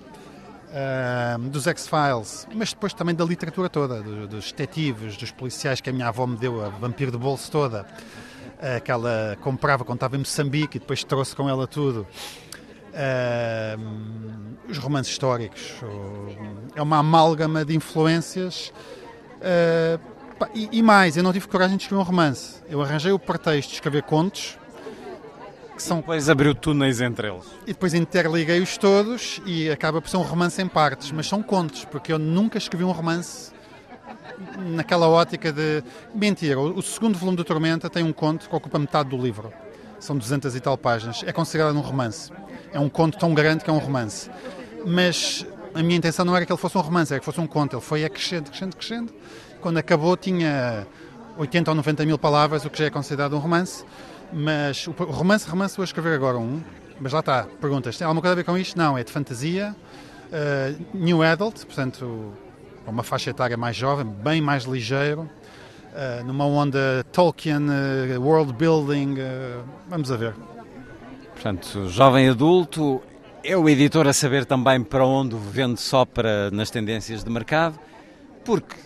[0.71, 5.91] uh, dos X-Files, mas depois também da literatura toda, do, dos detetives, dos policiais que
[5.91, 9.97] a minha avó me deu, a vampiro de bolso toda, uh, que ela comprava quando
[9.97, 12.07] estava em Moçambique e depois trouxe com ela tudo.
[12.91, 15.75] Uh, os romances históricos.
[16.75, 18.73] É uma amálgama de influências.
[19.37, 20.01] Uh,
[20.55, 22.63] e, e, mais, eu não tive coragem de escrever um romance.
[22.69, 24.59] Eu arranjei o pretexto de escrever contos
[25.81, 25.99] que são.
[25.99, 27.47] Depois abriu túneis entre eles.
[27.62, 31.85] E depois interliguei-os todos e acaba por ser um romance em partes, mas são contos,
[31.85, 33.53] porque eu nunca escrevi um romance
[34.59, 35.83] naquela ótica de.
[36.14, 39.53] Mentira, o segundo volume do Tormenta tem um conto que ocupa metade do livro.
[39.99, 41.22] São 200 e tal páginas.
[41.26, 42.33] É considerado um romance.
[42.72, 44.31] É um conto tão grande que é um romance.
[44.87, 47.47] Mas a minha intenção não era que ele fosse um romance, era que fosse um
[47.47, 47.76] conto.
[47.76, 49.14] Ele foi crescendo, crescendo, crescendo.
[49.61, 50.87] Quando acabou, tinha
[51.37, 53.85] 80 ou 90 mil palavras, o que já é considerado um romance.
[54.33, 56.61] Mas o romance, romance vou escrever agora um,
[57.01, 58.76] mas lá está, perguntas, tem alguma coisa a ver com isto?
[58.76, 59.74] Não, é de fantasia,
[60.31, 62.33] uh, new adult, portanto,
[62.87, 69.16] uma faixa etária mais jovem, bem mais ligeiro, uh, numa onda Tolkien, uh, world building,
[69.89, 70.35] vamos a ver.
[71.33, 73.03] Portanto, jovem adulto,
[73.43, 77.78] é o editor a saber também para onde vende só para nas tendências de mercado,
[78.45, 78.76] porque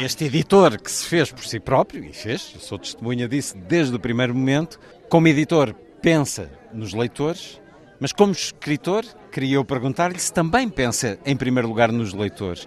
[0.00, 3.94] este editor que se fez por si próprio, e fez, eu sou testemunha disso desde
[3.94, 4.78] o primeiro momento,
[5.08, 7.60] como editor pensa nos leitores,
[8.00, 12.66] mas como escritor, queria eu perguntar-lhe se também pensa em primeiro lugar nos leitores.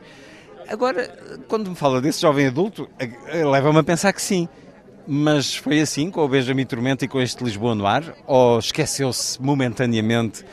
[0.68, 1.07] Agora,
[1.47, 2.89] quando me fala desse jovem adulto,
[3.32, 4.47] leva-me a pensar que sim.
[5.07, 8.16] Mas foi assim com o Benjamin Tormenta e com este Lisboa no ar?
[8.26, 10.43] Ou esqueceu-se momentaneamente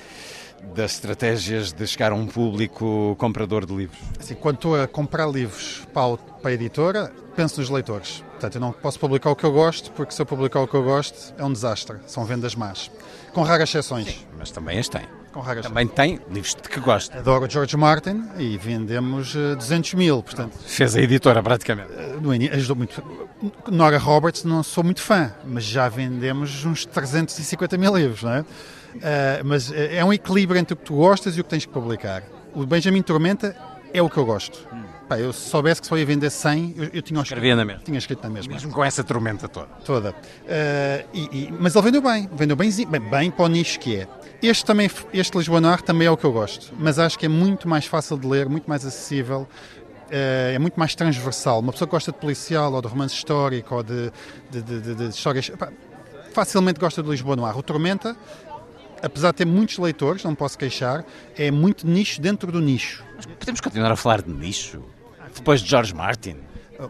[0.74, 3.98] das estratégias de chegar a um público comprador de livros?
[4.18, 8.24] Assim, quando estou a comprar livros para, para a editora, penso nos leitores.
[8.32, 10.74] Portanto, eu não posso publicar o que eu gosto, porque se eu publicar o que
[10.74, 11.98] eu gosto, é um desastre.
[12.06, 12.90] São vendas más.
[13.32, 14.08] Com raras exceções.
[14.08, 15.02] Sim, mas também as tem.
[15.32, 17.18] Com raras Também tem livros de que gosta.
[17.18, 20.58] Adoro George Martin e vendemos 200 eh, mil, portanto...
[20.66, 21.90] Fez a editora, praticamente.
[21.90, 23.02] Eh, no início, ajudou muito.
[23.70, 28.44] Nora Roberts não sou muito fã, mas já vendemos uns 350 mil livros, não é?
[28.96, 31.72] Uh, mas é um equilíbrio entre o que tu gostas e o que tens que
[31.72, 32.22] publicar.
[32.54, 33.56] O Benjamin Tormenta
[33.94, 34.66] é o que eu gosto.
[35.08, 37.82] Pá, eu se soubesse que só ia vender 100, eu, eu tinha Escrevia na mesma.
[37.84, 38.52] Tinha escrito na mesma.
[38.52, 39.66] Mesmo com essa tormenta toda.
[39.84, 40.14] Toda.
[40.46, 43.96] Eh, e- e- mas ele vendeu bem, vendeu bem, bem, bem para o nicho que
[43.96, 44.08] é.
[44.42, 47.28] Este, também, este Lisboa Noir também é o que eu gosto, mas acho que é
[47.28, 49.46] muito mais fácil de ler, muito mais acessível,
[50.10, 51.60] eh, é muito mais transversal.
[51.60, 54.10] Uma pessoa que gosta de policial ou de romance histórico ou de,
[54.50, 55.50] de, de- de- de histórias.
[55.50, 55.68] pá,
[56.32, 57.56] facilmente gosta de Lisboa Noir.
[57.58, 58.16] O Tormenta,
[59.02, 61.04] apesar de ter muitos leitores, não posso queixar,
[61.36, 63.04] é muito nicho dentro do nicho.
[63.38, 64.82] Podemos continuar a falar de nicho?
[65.34, 66.36] Depois de George Martin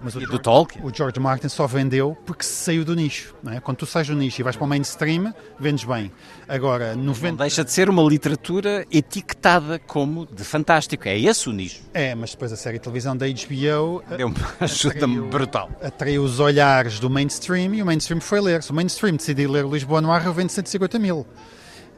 [0.02, 0.84] Mas o e do George- Tolkien?
[0.84, 3.34] O George Martin só vendeu porque saiu do nicho.
[3.42, 3.60] Não é?
[3.60, 6.10] Quando tu sais do nicho e vais para o mainstream, vendes bem.
[6.48, 7.36] Agora, Não 90...
[7.42, 11.06] deixa de ser uma literatura etiquetada como de fantástico.
[11.06, 11.82] É esse o nicho.
[11.94, 15.70] É, mas depois a série de televisão da HBO Deu uma ajuda-me brutal.
[15.82, 18.62] atraiu os olhares do mainstream e o mainstream foi ler.
[18.62, 21.26] Se o mainstream decidir ler Lisboa Noir, eu vendo 150 mil.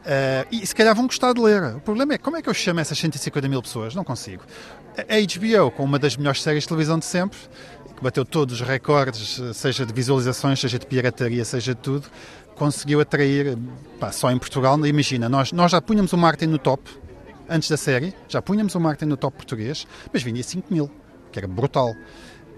[0.06, 1.76] Eh, e se calhar vão gostar de ler.
[1.76, 3.94] O problema é como é que eu chamo essas 150 mil pessoas?
[3.94, 4.42] Não consigo.
[4.96, 7.38] A HBO, com uma das melhores séries de televisão de sempre,
[7.96, 12.06] que bateu todos os recordes, seja de visualizações, seja de pirataria, seja de tudo,
[12.54, 13.58] conseguiu atrair,
[13.98, 16.88] pá, só em Portugal, imagina, nós, nós já punhamos o Martin no top,
[17.48, 20.90] antes da série, já punhamos o Martin no top português, mas vendia 5 mil,
[21.32, 21.92] que era brutal.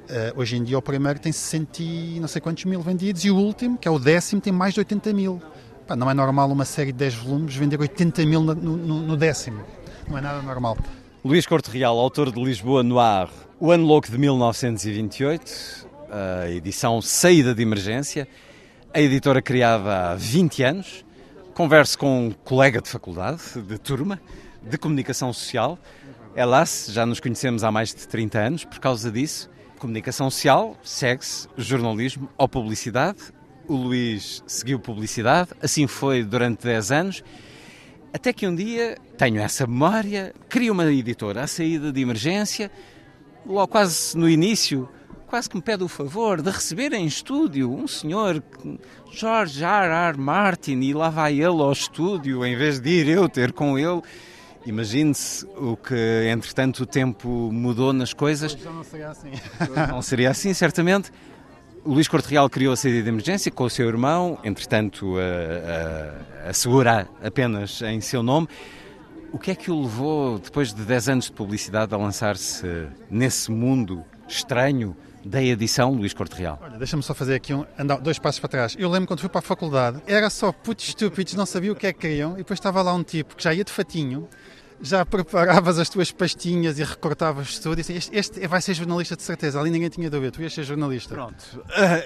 [0.09, 3.31] Eh, hoje em dia o primeiro tem 60 e não sei quantos mil vendidos e
[3.31, 5.43] o último, que é o décimo, tem mais de 80 mil.
[5.87, 9.17] Pá, não é normal uma série de 10 volumes vender 80 mil no, no- no
[9.17, 9.63] décimo.
[10.09, 10.77] Não é nada normal.
[11.25, 13.29] Luís Corte Real, autor de Lisboa Noir,
[13.59, 18.29] O Ano Louco de 1928, a edição Saída de Emergência,
[18.93, 21.05] a editora criada há 20 anos.
[21.55, 24.21] Converso com um colega de faculdade, de turma,
[24.63, 25.79] de comunicação social.
[26.35, 29.49] Elas, já nos conhecemos há mais de 30 anos por causa disso.
[29.79, 33.19] Comunicação social, segue-se jornalismo ou publicidade.
[33.69, 37.25] O Luís seguiu publicidade, assim foi durante 10 anos.
[38.13, 42.71] Até que um dia tenho essa memória, crio uma editora à saída de emergência,
[43.45, 44.89] logo quase no início,
[45.27, 48.43] quase que me pede o favor de receber em estúdio um senhor,
[49.13, 49.93] George R.
[50.11, 50.19] R.
[50.19, 54.01] Martin, e lá vai ele ao estúdio, em vez de ir eu ter com ele.
[54.65, 58.53] Imagine-se o que, entretanto, o tempo mudou nas coisas.
[58.53, 59.31] Já não seria assim.
[59.89, 61.13] Não seria assim, certamente.
[61.87, 67.07] Luís Corte Real criou a saída de emergência com o seu irmão, entretanto, a, a,
[67.25, 68.49] apenas em seu nome.
[69.33, 73.53] O que é que o levou, depois de 10 anos de publicidade, a lançar-se nesse
[73.53, 76.59] mundo estranho da edição, Luís Corte Real?
[76.61, 78.77] Olha, deixa-me só fazer aqui um, andar dois passos para trás.
[78.77, 81.87] Eu lembro quando fui para a faculdade, era só putos estúpidos, não sabia o que
[81.87, 84.29] é que queriam, e depois estava lá um tipo que já ia de fatinho,
[84.81, 89.17] já preparavas as tuas pastinhas e recortavas tudo, e assim, este, este vai ser jornalista
[89.17, 91.15] de certeza, ali ninguém tinha dúvida, tu ias ser jornalista.
[91.15, 91.65] Pronto.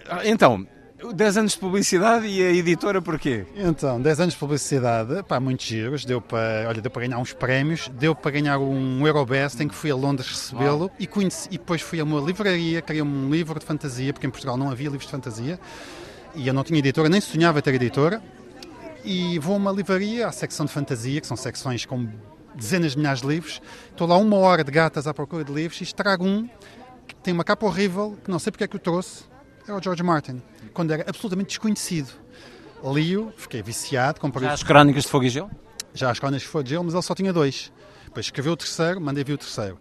[0.09, 0.67] Ah, então,
[1.15, 3.47] 10 anos de publicidade e a editora porquê?
[3.57, 7.33] Então, 10 anos de publicidade, pá, muitos giros, deu para, olha, deu para ganhar uns
[7.33, 11.59] prémios, deu para ganhar um Eurobest em que fui a Londres recebê-lo e, conheci, e
[11.59, 14.89] depois fui a uma livraria, queria um livro de fantasia, porque em Portugal não havia
[14.89, 15.59] livros de fantasia,
[16.35, 18.23] e eu não tinha editora, nem sonhava ter editora,
[19.03, 22.07] e vou a uma livraria, à secção de fantasia, que são secções com
[22.55, 25.81] dezenas de milhares de livros, estou lá uma hora de gatas à procura de livros
[25.81, 26.49] e estrago um
[27.07, 29.25] que tem uma capa horrível, que não sei porque é que o trouxe,
[29.67, 30.43] era o George Martin,
[30.73, 32.11] quando era absolutamente desconhecido.
[32.83, 35.51] Li-o, fiquei viciado, comprei Já as crónicas de Fogo e Gelo?
[35.93, 37.73] já as crónicas de gelo, mas ele só tinha dois.
[38.05, 39.79] Depois escreveu o terceiro, mandei vir o terceiro.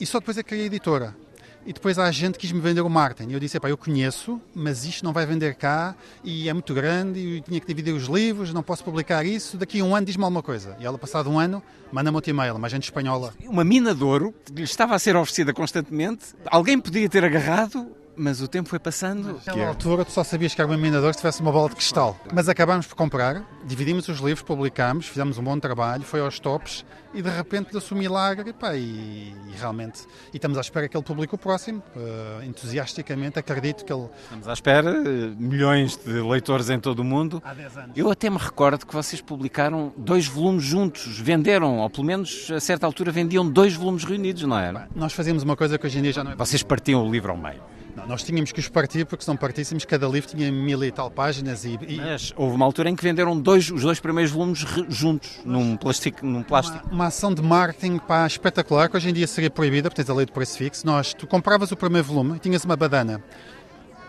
[0.00, 1.16] E só depois é que criei a editora.
[1.64, 3.28] E depois a gente quis-me vender o Martin.
[3.28, 5.94] E eu disse, "Epá, eu conheço, mas isto não vai vender cá,
[6.24, 9.56] e é muito grande, e eu tinha que dividir os livros, não posso publicar isso,
[9.56, 10.76] daqui a um ano diz-me alguma coisa.
[10.80, 13.32] E ela, passado um ano, manda-me outro e-mail, uma gente espanhola.
[13.46, 16.34] Uma mina de ouro que lhe estava a ser oferecida constantemente.
[16.46, 17.86] Alguém podia ter agarrado,
[18.16, 19.40] mas o tempo foi passando.
[19.46, 22.16] Naquela altura tu só sabias que era um minador se tivesse uma bola de cristal.
[22.32, 26.84] Mas acabámos por comprar, dividimos os livros, publicámos, fizemos um bom trabalho, foi aos tops
[27.14, 30.88] e de repente deu-se um milagre e, pá, e, e realmente e estamos à espera
[30.88, 31.82] que ele publique o próximo.
[31.94, 34.08] eh, entusiasticamente acredito que ele.
[34.24, 37.42] Estamos à espera, eh, milhões de leitores em todo o mundo.
[37.44, 37.90] Há 10 anos.
[37.96, 42.60] Eu até me recordo que vocês publicaram dois volumes juntos, venderam, ou pelo menos a
[42.60, 44.88] certa altura vendiam dois volumes reunidos, não era?
[44.94, 46.36] Nós fazíamos uma coisa que hoje em dia já não é.
[46.36, 47.60] Vocês partiam o livro ao meio.
[47.96, 50.90] Não, nós tínhamos que os partir porque se não partíssemos, cada livro tinha mil e
[50.90, 51.78] tal páginas e.
[51.86, 55.76] e Mas houve uma altura em que venderam dois, os dois primeiros volumes juntos, num
[55.76, 56.24] plástico.
[56.24, 56.86] Num plástico.
[56.86, 60.10] Uma, uma ação de marketing pá, espetacular, que hoje em dia seria proibida, porque tens
[60.10, 60.86] a lei de preço fixo.
[60.86, 63.22] Nós, tu compravas o primeiro volume e tinhas uma badana.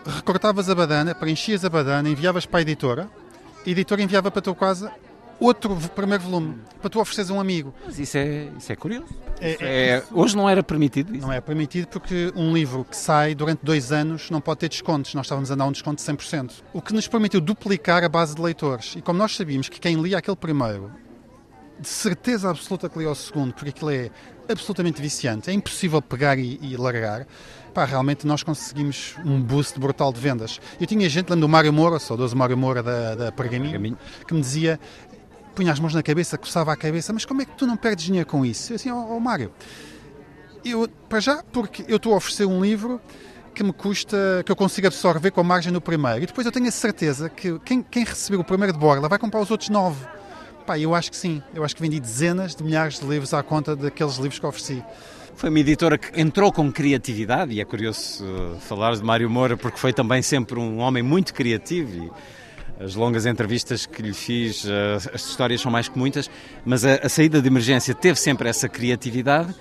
[0.06, 3.08] Recortavas a badana, preenchias a badana, enviavas para a editora,
[3.66, 4.92] a editora enviava para a tua casa
[5.40, 7.74] outro primeiro volume, para tu ofereceres a um amigo.
[7.84, 9.06] Mas isso é, isso é curioso.
[9.40, 11.26] É- Isso é- hoje não era permitido isso.
[11.26, 15.12] Não é permitido porque um livro que sai durante dois anos não pode ter descontos.
[15.14, 16.62] Nós estávamos a dar um desconto de 100%.
[16.72, 18.94] O que nos permitiu duplicar a base de leitores.
[18.96, 20.90] E como nós sabíamos que quem lia aquele primeiro
[21.78, 24.08] de certeza absoluta que li ao segundo, porque aquilo é
[24.48, 27.26] absolutamente viciante, é impossível pegar e, e largar.
[27.74, 30.60] Pá, realmente nós conseguimos um boost brutal de vendas.
[30.80, 34.40] Eu tinha gente, lembro do Mário Moura, saudoso Mário Moura da, da Pergaminho, que me
[34.40, 34.78] dizia,
[35.54, 38.04] punha as mãos na cabeça, coçava a cabeça, mas como é que tu não perdes
[38.04, 38.72] dinheiro com isso?
[38.72, 39.52] Eu assim, ó oh, oh, Mário,
[40.64, 43.00] eu, para já, porque eu estou a oferecer um livro
[43.54, 46.24] que me custa, que eu consigo absorver com a margem no primeiro.
[46.24, 49.18] E depois eu tenho a certeza que quem, quem receber o primeiro de borla vai
[49.18, 50.04] comprar os outros nove.
[50.66, 51.42] Pá, eu acho que sim.
[51.54, 54.82] Eu acho que vendi dezenas de milhares de livros à conta daqueles livros que ofereci.
[55.36, 59.56] Foi uma editora que entrou com criatividade e é curioso uh, falar de Mário Moura
[59.56, 62.12] porque foi também sempre um homem muito criativo e
[62.80, 66.30] as longas entrevistas que lhe fiz, uh, as histórias são mais que muitas,
[66.64, 69.54] mas a, a saída de emergência teve sempre essa criatividade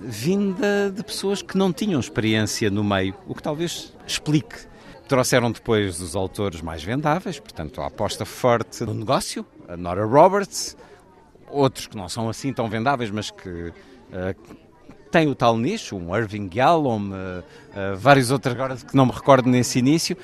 [0.00, 4.56] vinda de pessoas que não tinham experiência no meio, o que talvez explique.
[5.08, 10.76] Trouxeram depois os autores mais vendáveis, portanto, a aposta forte no negócio, a Nora Roberts,
[11.48, 13.72] outros que não são assim tão vendáveis, mas que uh,
[15.10, 19.12] têm o tal nicho, um Irving Yalom, uh, uh, vários outros agora que não me
[19.12, 20.16] recordo nesse início,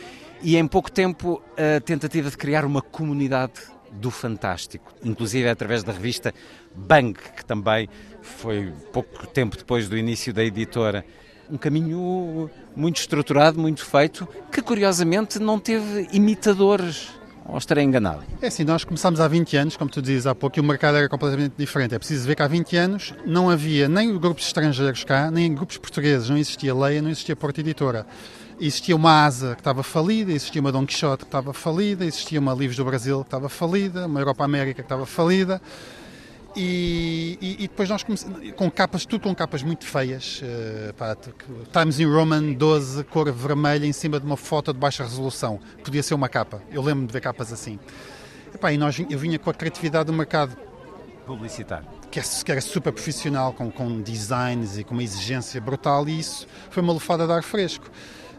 [0.42, 3.52] e em pouco tempo a tentativa de criar uma comunidade
[3.92, 6.32] do fantástico, inclusive através da revista
[6.74, 7.88] Bang, que também
[8.22, 11.04] foi pouco tempo depois do início da editora.
[11.50, 17.10] Um caminho muito estruturado, muito feito, que curiosamente não teve imitadores.
[17.44, 18.22] Ou estarei enganado?
[18.40, 20.96] É assim, nós começámos há 20 anos, como tu dizes há pouco, e o mercado
[20.96, 21.94] era completamente diferente.
[21.94, 25.76] É preciso ver que há 20 anos não havia nem grupos estrangeiros cá, nem grupos
[25.76, 26.30] portugueses.
[26.30, 28.06] Não existia Leia, não existia Porta Editora.
[28.64, 32.54] Existia uma Asa que estava falida, existia uma Don Quixote que estava falida, existia uma
[32.54, 35.60] Livros do Brasil que estava falida, uma Europa América que estava falida.
[36.54, 41.16] E, e, e, depois nós começamos, com capas, tudo com capas muito feias, uh, pá,
[41.72, 45.58] Times in Roman 12, cor vermelha, em cima de uma foto de baixa resolução.
[45.82, 47.80] Podia ser uma capa, eu lembro-me de ver capas assim.
[48.54, 50.56] E, pá, e nós, eu vinha com a criatividade do mercado
[51.26, 56.08] publicitário, que, é, que era super profissional, com, com designs e com uma exigência brutal,
[56.08, 57.90] e isso foi uma lufada de ar fresco.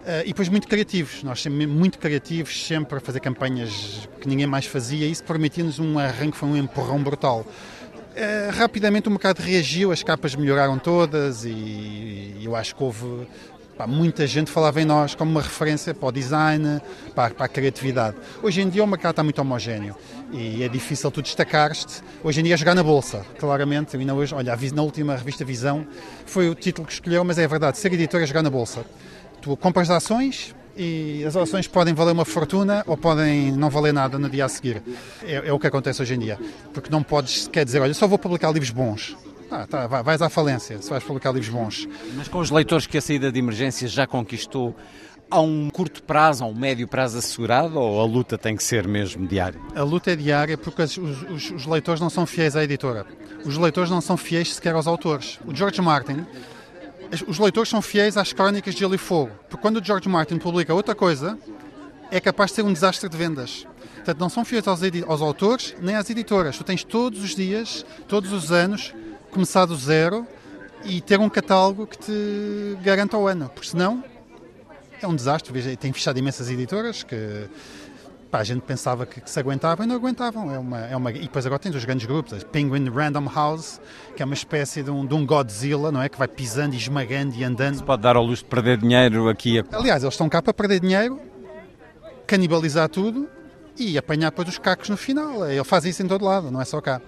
[0.04, 4.46] Uh, e depois muito criativos, nós sempre muito criativos, sempre a fazer campanhas que ninguém
[4.46, 7.40] mais fazia, e isso permitiu-nos um arranque, foi um empurrão brutal.
[7.40, 13.26] Uh, rapidamente o mercado reagiu, as capas melhoraram todas e, eu acho que houve
[13.78, 16.82] pá, muita gente falava em nós como uma referência para o design,
[17.16, 18.18] para, para, a criatividade.
[18.44, 19.96] Hoje em dia o mercado está muito homogéneo
[20.34, 22.04] e é difícil tu destacar-te.
[22.22, 23.96] Hoje em dia é jogar na bolsa, claramente.
[23.96, 25.88] Ainda hoje, olha, na última revista Visão
[26.26, 28.86] foi o título que escolheu, mas é verdade, ser editor é jogar na bolsa.
[29.44, 34.18] Tu compras ações, e as ações podem valer uma fortuna ou podem não valer nada
[34.18, 34.82] no dia a seguir.
[35.22, 36.40] É, é o que acontece hoje em dia.
[36.74, 39.18] Porque não podes quer dizer, olha, só vou publicar livros bons.
[39.52, 41.90] Ah, tá, vais à falência se vais publicar livros bons.
[42.16, 44.74] Mas com os leitores que a saída de emergência já conquistou,
[45.30, 48.88] há um curto prazo, há um médio prazo assegurado ou a luta tem que ser
[48.88, 49.60] mesmo diária?
[49.76, 53.06] A luta é diária porque os, os, os leitores não são fiéis à editora.
[53.44, 55.38] Os leitores não são fiéis sequer aos autores.
[55.46, 56.26] O George Martin
[57.28, 60.38] os leitores são fiéis às crónicas de Gelo e Fogo, porque quando o George Martin
[60.38, 61.38] publica outra coisa,
[62.10, 63.68] é capaz de ser um desastre de vendas.
[63.96, 66.58] Portanto, não são fiéis aos, aos autores nem às editoras.
[66.58, 68.94] Tu tens todos os dias, todos os anos,
[69.32, 70.28] começar do zero
[70.84, 74.04] e ter um catálogo que te garanta o ano, porque senão
[75.02, 75.78] é um desastre.
[75.78, 77.48] Tem fechado imensas editoras que
[78.34, 80.52] Pá, a gente pensava que, que, se aguentavam e não aguentavam.
[80.52, 81.12] É uma, é uma...
[81.12, 83.80] E depois agora tens os grandes grupos, a Penguin Random House,
[84.16, 86.10] que é uma espécie de um, de um Godzilla, não é?
[86.10, 87.76] Que vai pisando e esmagando e andando.
[87.76, 89.60] Se pode dar ao luxo de perder dinheiro aqui.
[89.60, 89.78] A...
[89.78, 91.22] Aliás, eles estão cá para perder dinheiro,
[92.26, 93.30] canibalizar tudo
[93.78, 95.48] e apanhar depois os cacos no final.
[95.48, 97.04] Ele faz isso em todo lado, não é só cá.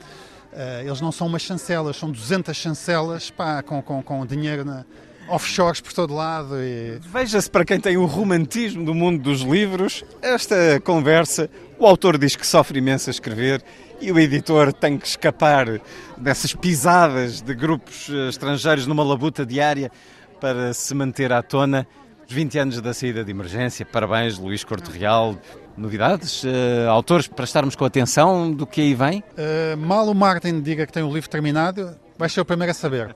[0.53, 4.85] Uh, eles não são umas chancelas, são 200 chancelas pá, com, com, com dinheiro na,
[5.27, 6.55] offshores por todo lado.
[6.61, 6.99] E...
[7.01, 12.35] Veja-se para quem tem o romantismo do mundo dos livros, esta conversa, o autor diz
[12.35, 13.63] que sofre imenso a escrever
[13.99, 15.79] e o editor tem que escapar
[16.17, 19.91] dessas pisadas de grupos eh, estrangeiros numa labuta diária
[20.39, 21.87] para se manter à tona.
[22.27, 25.37] Os 20 anos da saída de emergência, parabéns Luís Corte Real.
[25.77, 29.19] Novidades, uh, autores para estarmos com atenção do que aí vem?
[29.19, 32.73] Uh, mal o Martin diga que tem o livro terminado, vai ser o primeiro a
[32.73, 33.13] saber.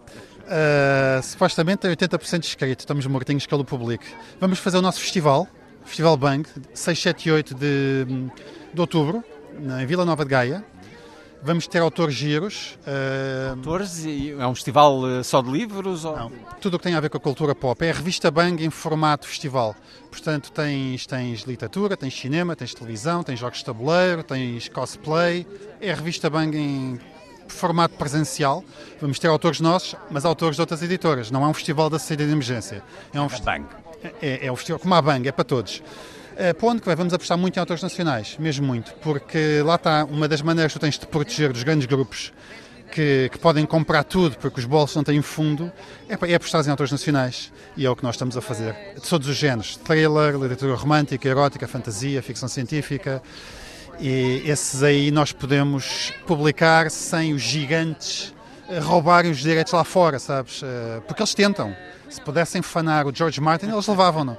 [0.50, 4.06] Uh, supostamente é 80% escrito, estamos mortinhos que ele publique.
[4.40, 5.48] Vamos fazer o nosso festival,
[5.86, 8.06] Festival Bang, 6, 7 e 8 de,
[8.74, 9.24] de outubro,
[9.60, 10.66] na Vila Nova de Gaia.
[11.42, 12.78] Vamos ter autores giros.
[12.86, 13.52] Uh...
[13.52, 14.06] Autores?
[14.06, 16.04] É um festival ah, só de livros?
[16.04, 16.16] Ou...
[16.16, 17.86] Não, tudo o que tem a ver com a cultura pop.
[17.86, 19.76] É a revista Bang em formato festival.
[20.12, 25.48] Portanto, tens, tens literatura, tens cinema, tens televisão, tens jogos de tabuleiro, tens cosplay.
[25.80, 27.00] É a revista Bang em
[27.54, 28.64] formato presencial.
[29.00, 31.32] Vamos ter autores nossos, mas autores de outras editoras.
[31.32, 32.84] Não é um festival da saída de emergência.
[33.14, 33.60] É um festival.
[34.22, 35.78] É, é um festival como a Bang, é para todos.
[35.80, 36.96] Uh, para onde que vai?
[36.96, 40.80] Vamos apostar muito em autores nacionais, mesmo muito, porque lá está uma das maneiras que
[40.80, 42.32] tu tens de te proteger dos grandes grupos
[42.90, 45.72] que, que, podem comprar tudo porque os bolsos não têm fundo,
[46.08, 47.52] é, é apostar em autores nacionais.
[47.78, 48.76] E é o que nós estamos a fazer.
[48.96, 53.22] De todos os géneros: thriller, literatura romântica, erótica, fantasia, ficção científica.
[54.00, 58.34] E esses aí nós podemos publicar sem os gigantes
[58.70, 60.62] eh, roubarem os direitos lá fora, sabes?
[60.64, 61.76] Eh, porque eles tentam.
[62.10, 64.38] Se pudessem fanar o George Martin, eles levavam-no.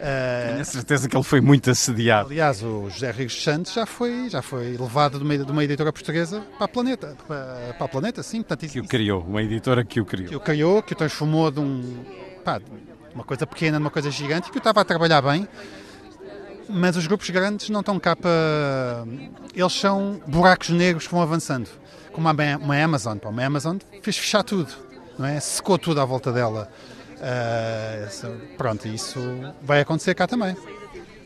[0.00, 2.28] Tenho a certeza que ele foi muito assediado.
[2.30, 5.92] Aliás, o José Rodrigues Santos já foi, já foi levado de uma, de uma editora
[5.92, 7.16] portuguesa para a Planeta.
[7.26, 8.38] Para, para a Planeta, sim.
[8.38, 10.28] Portanto, isso, que o criou, uma editora que o criou.
[10.28, 12.04] Que o criou, que o transformou de um,
[12.44, 12.60] pá,
[13.14, 15.46] uma coisa pequena numa coisa gigante e que o estava a trabalhar bem.
[16.72, 19.04] Mas os grupos grandes não estão cá para.
[19.54, 21.68] Eles são buracos negros que vão avançando.
[22.12, 23.18] Como uma Amazon.
[23.24, 24.72] Uma Amazon fez fechar tudo,
[25.18, 25.40] não é?
[25.40, 26.70] Secou tudo à volta dela.
[27.20, 29.20] Uh, pronto, isso
[29.62, 30.56] vai acontecer cá também.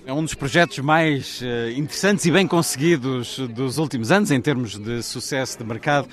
[0.07, 4.79] É um dos projetos mais uh, interessantes e bem conseguidos dos últimos anos em termos
[4.79, 6.09] de sucesso de mercado,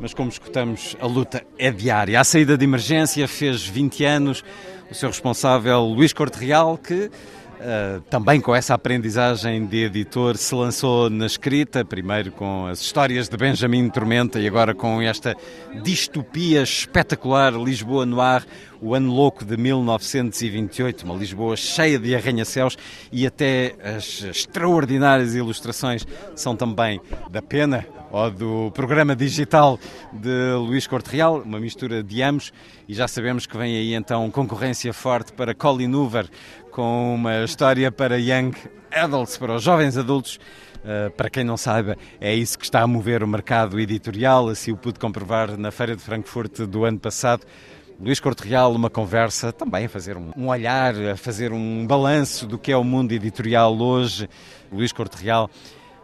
[0.00, 2.18] mas como escutamos, a luta é diária.
[2.18, 4.44] A saída de emergência fez 20 anos.
[4.90, 7.10] O seu responsável, Luís Corte Real, que
[7.54, 13.28] Uh, também com essa aprendizagem de editor, se lançou na escrita, primeiro com as histórias
[13.28, 15.36] de Benjamin Tormenta e agora com esta
[15.82, 18.44] distopia espetacular Lisboa no ar,
[18.82, 22.76] o ano louco de 1928, uma Lisboa cheia de arranha-céus
[23.10, 27.00] e até as extraordinárias ilustrações são também
[27.30, 29.76] da pena ou do programa digital
[30.12, 32.52] de Luís Corte Real, uma mistura de ambos,
[32.88, 36.28] e já sabemos que vem aí então concorrência forte para Colin Hoover,
[36.74, 38.50] com uma história para young
[38.90, 40.40] adults, para os jovens adultos.
[40.84, 44.72] Uh, para quem não saiba, é isso que está a mover o mercado editorial, assim
[44.72, 47.46] o pude comprovar na Feira de Frankfurt do ano passado.
[47.98, 52.58] Luís Corte Real, uma conversa também a fazer um, olhar, a fazer um balanço do
[52.58, 54.28] que é o mundo editorial hoje.
[54.70, 55.48] Luís Corte Real,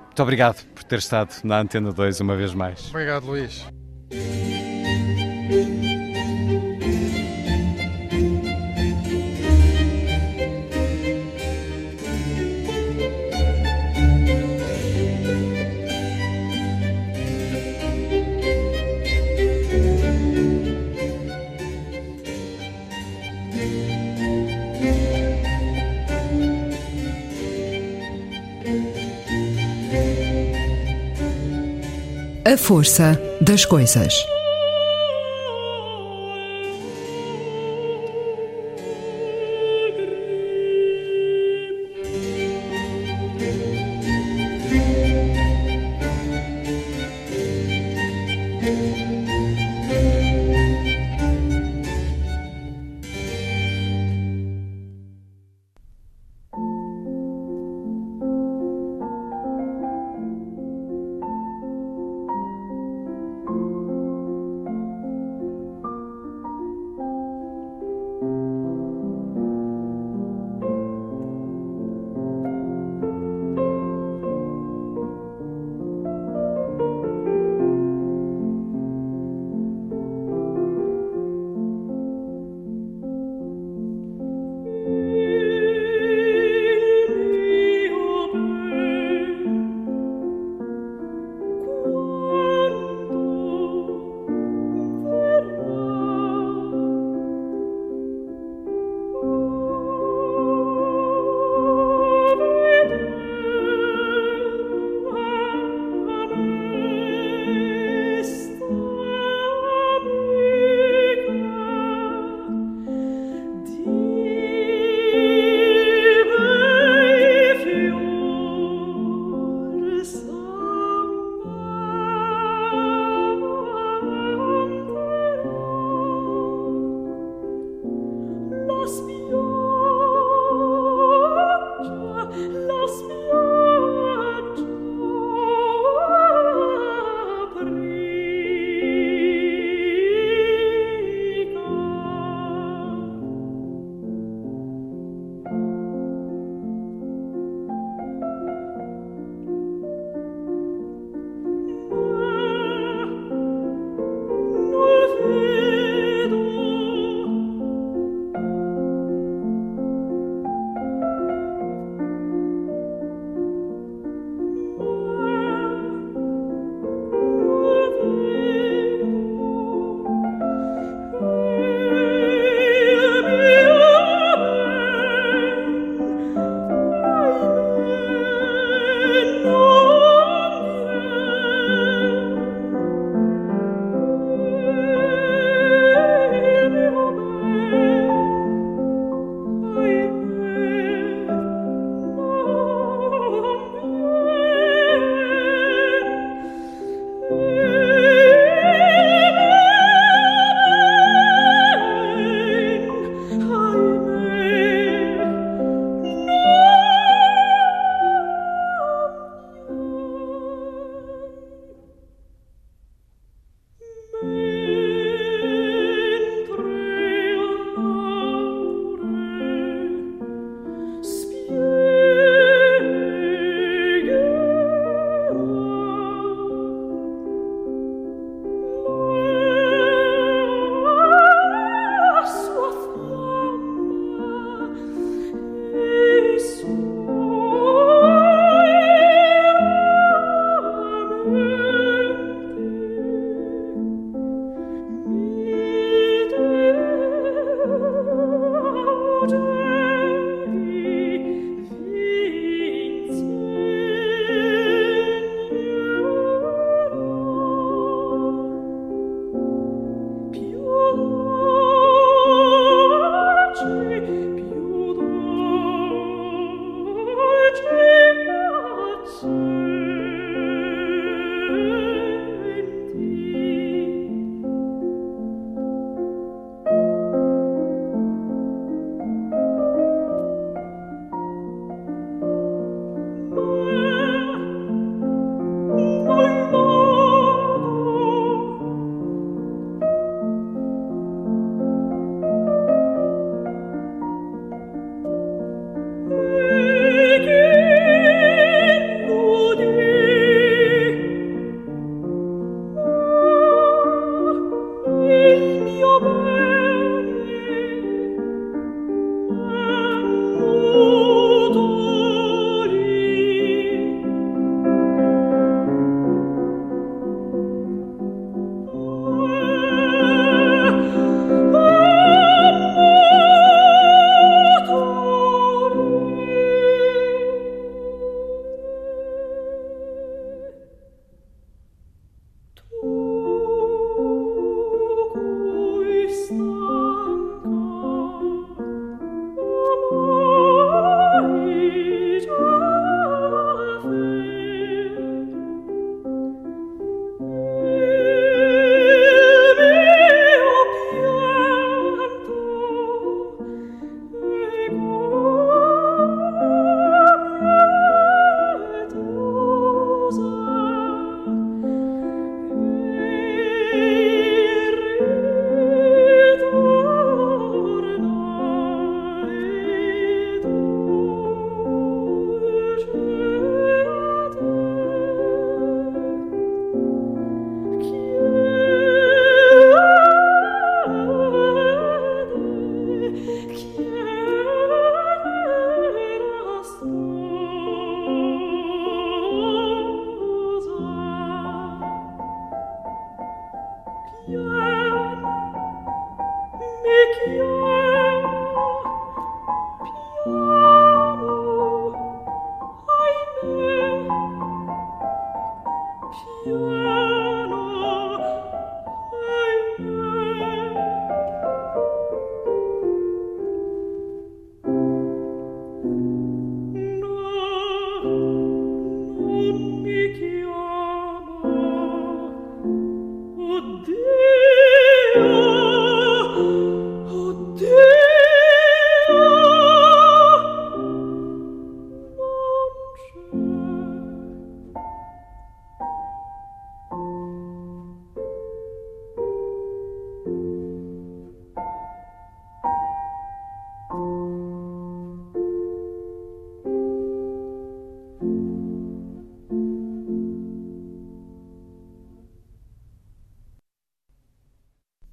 [0.07, 2.89] muito obrigado por ter estado na Antena 2 uma vez mais.
[2.89, 3.67] Obrigado, Luís.
[32.43, 34.15] A força das coisas.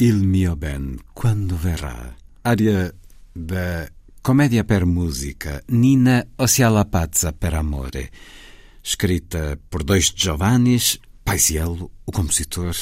[0.08, 2.16] Il mio ben quando verrà.
[2.42, 2.94] Área
[3.34, 3.92] da
[4.22, 8.10] Comédia per Música Nina Osiala Pazza per Amore,
[8.82, 12.74] escrita por dois Giovannis, Paisiello, o compositor,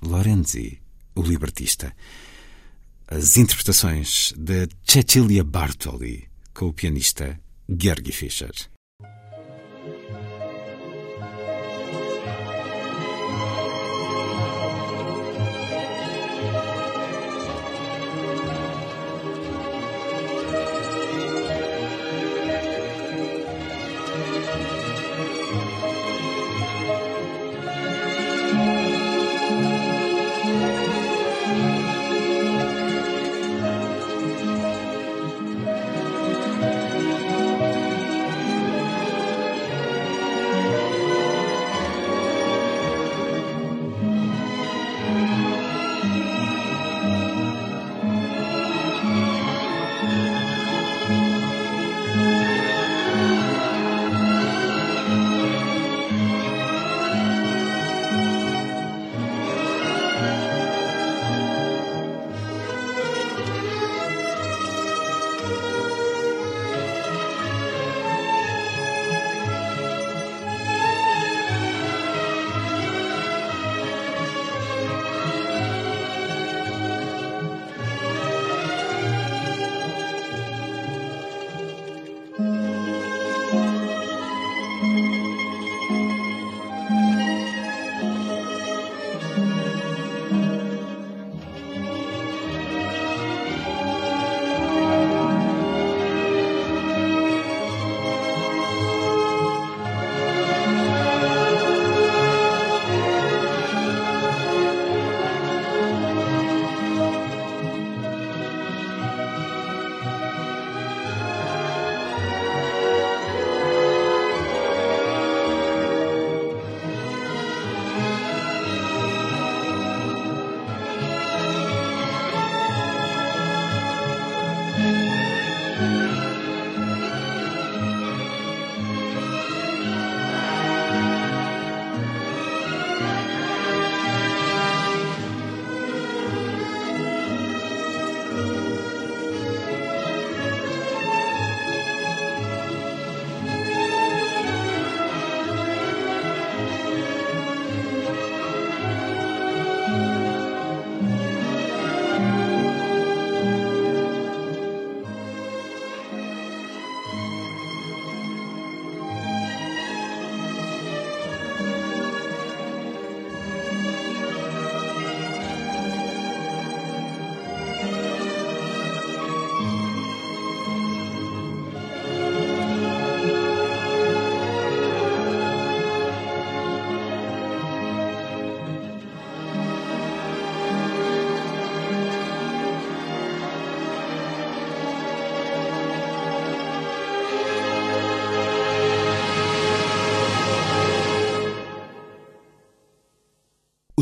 [0.00, 0.78] Lorenzi,
[1.14, 1.94] o libertista.
[3.06, 8.75] As interpretações de Cecilia Bartoli com o pianista Georgi Fischer.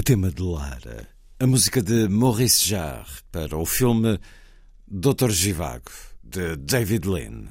[0.04, 1.08] Tema de Lara,
[1.40, 4.20] a música de Maurice Jarre para o filme
[4.86, 5.90] Doutor Givago,
[6.22, 7.50] de David Lean.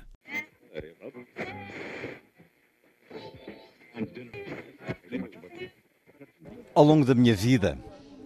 [6.75, 7.75] Ao longo da minha vida,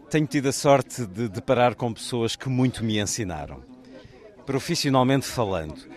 [0.10, 3.64] tenho tido a sorte de deparar com pessoas que muito me ensinaram.
[4.46, 5.88] Profissionalmente falando,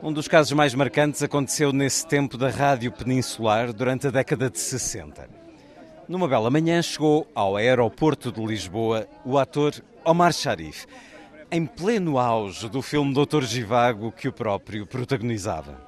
[0.00, 4.60] um dos casos mais marcantes aconteceu nesse tempo da rádio peninsular durante a década de
[4.60, 5.41] 60.
[6.12, 9.72] Numa bela manhã chegou ao aeroporto de Lisboa o ator
[10.04, 10.84] Omar Sharif,
[11.50, 15.80] em pleno auge do filme Doutor Givago que o próprio protagonizava.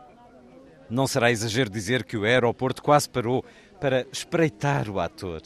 [0.89, 3.45] Não será exagero dizer que o aeroporto quase parou
[3.79, 5.43] para espreitar o ator.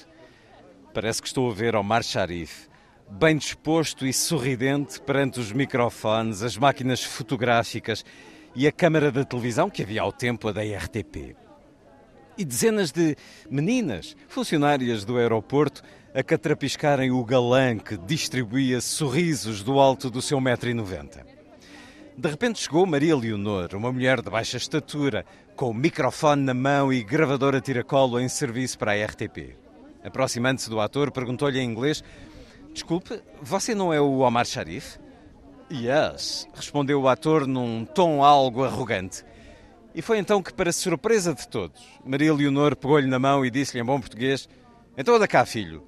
[0.95, 2.69] Parece que estou a ver Omar Sharif,
[3.11, 8.05] bem disposto e sorridente perante os microfones, as máquinas fotográficas
[8.55, 11.48] e a câmara da televisão que havia ao tempo a da RTP
[12.39, 13.17] e dezenas de
[13.51, 15.83] meninas, funcionárias do aeroporto,
[16.15, 21.27] a catrapiscarem o galã que distribuía sorrisos do alto do seu metro e noventa.
[22.17, 26.93] De repente chegou Maria Leonor, uma mulher de baixa estatura, com o microfone na mão
[26.93, 29.57] e gravadora tiracolo em serviço para a RTP.
[30.03, 32.03] Aproximando-se do ator, perguntou-lhe em inglês:
[32.73, 34.99] Desculpe, você não é o Omar Sharif?
[35.71, 39.25] Yes, respondeu o ator num tom algo arrogante.
[39.95, 43.83] E foi então que, para surpresa de todos, Maria Leonor pegou-lhe na mão e disse-lhe
[43.83, 44.49] em bom português:
[44.97, 45.83] Então anda cá, filho.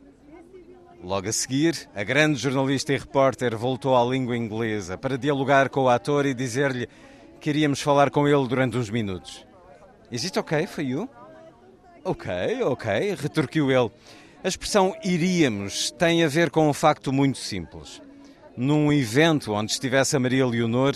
[1.03, 5.85] Logo a seguir, a grande jornalista e repórter voltou à língua inglesa para dialogar com
[5.85, 6.89] o ator e dizer-lhe
[7.41, 9.47] que iríamos falar com ele durante uns minutos.
[10.13, 11.09] Is it okay for you?
[12.05, 12.31] Ok,
[12.65, 13.91] ok, retorquiu ele.
[14.45, 18.03] A expressão iríamos tem a ver com um facto muito simples.
[18.57, 20.95] Num evento onde estivesse a Maria Leonor,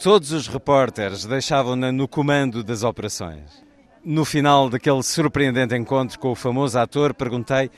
[0.00, 3.64] Todos os repórteres deixavam-na no comando das operações.
[4.04, 7.68] No final daquele surpreendente encontro com o famoso ator, perguntei: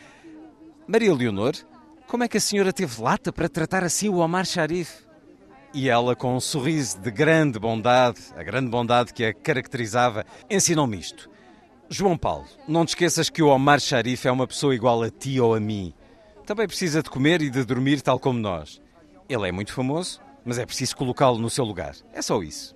[0.86, 1.54] Maria Leonor,
[2.06, 5.02] como é que a senhora teve lata para tratar assim o Omar Sharif?
[5.72, 10.98] E ela, com um sorriso de grande bondade, a grande bondade que a caracterizava, ensinou-me
[10.98, 11.30] isto.
[11.88, 15.40] João Paulo, não te esqueças que o Omar Sharif é uma pessoa igual a ti
[15.40, 15.94] ou a mim.
[16.44, 18.78] Também precisa de comer e de dormir tal como nós.
[19.26, 21.94] Ele é muito famoso, mas é preciso colocá-lo no seu lugar.
[22.12, 22.74] É só isso.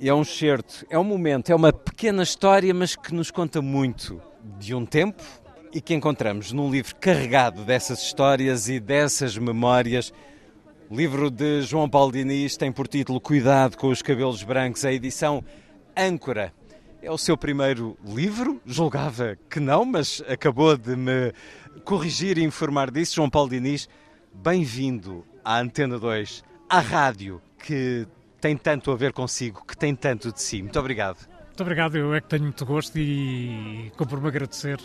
[0.00, 4.22] É um certo, é um momento, é uma pequena história, mas que nos conta muito
[4.56, 5.20] de um tempo
[5.72, 10.12] e que encontramos num livro carregado dessas histórias e dessas memórias.
[10.88, 14.92] O livro de João Paulo Diniz tem por título Cuidado com os Cabelos Brancos, a
[14.92, 15.42] edição
[15.96, 16.54] Âncora.
[17.02, 21.32] É o seu primeiro livro, julgava que não, mas acabou de me
[21.84, 23.16] corrigir e informar disso.
[23.16, 23.88] João Paulo Diniz,
[24.32, 28.06] bem-vindo à Antena 2, à rádio, que
[28.40, 30.62] tem tanto a ver consigo, que tem tanto de si.
[30.62, 31.18] Muito obrigado.
[31.46, 34.80] Muito obrigado, eu é que tenho muito gosto e compro-me agradecer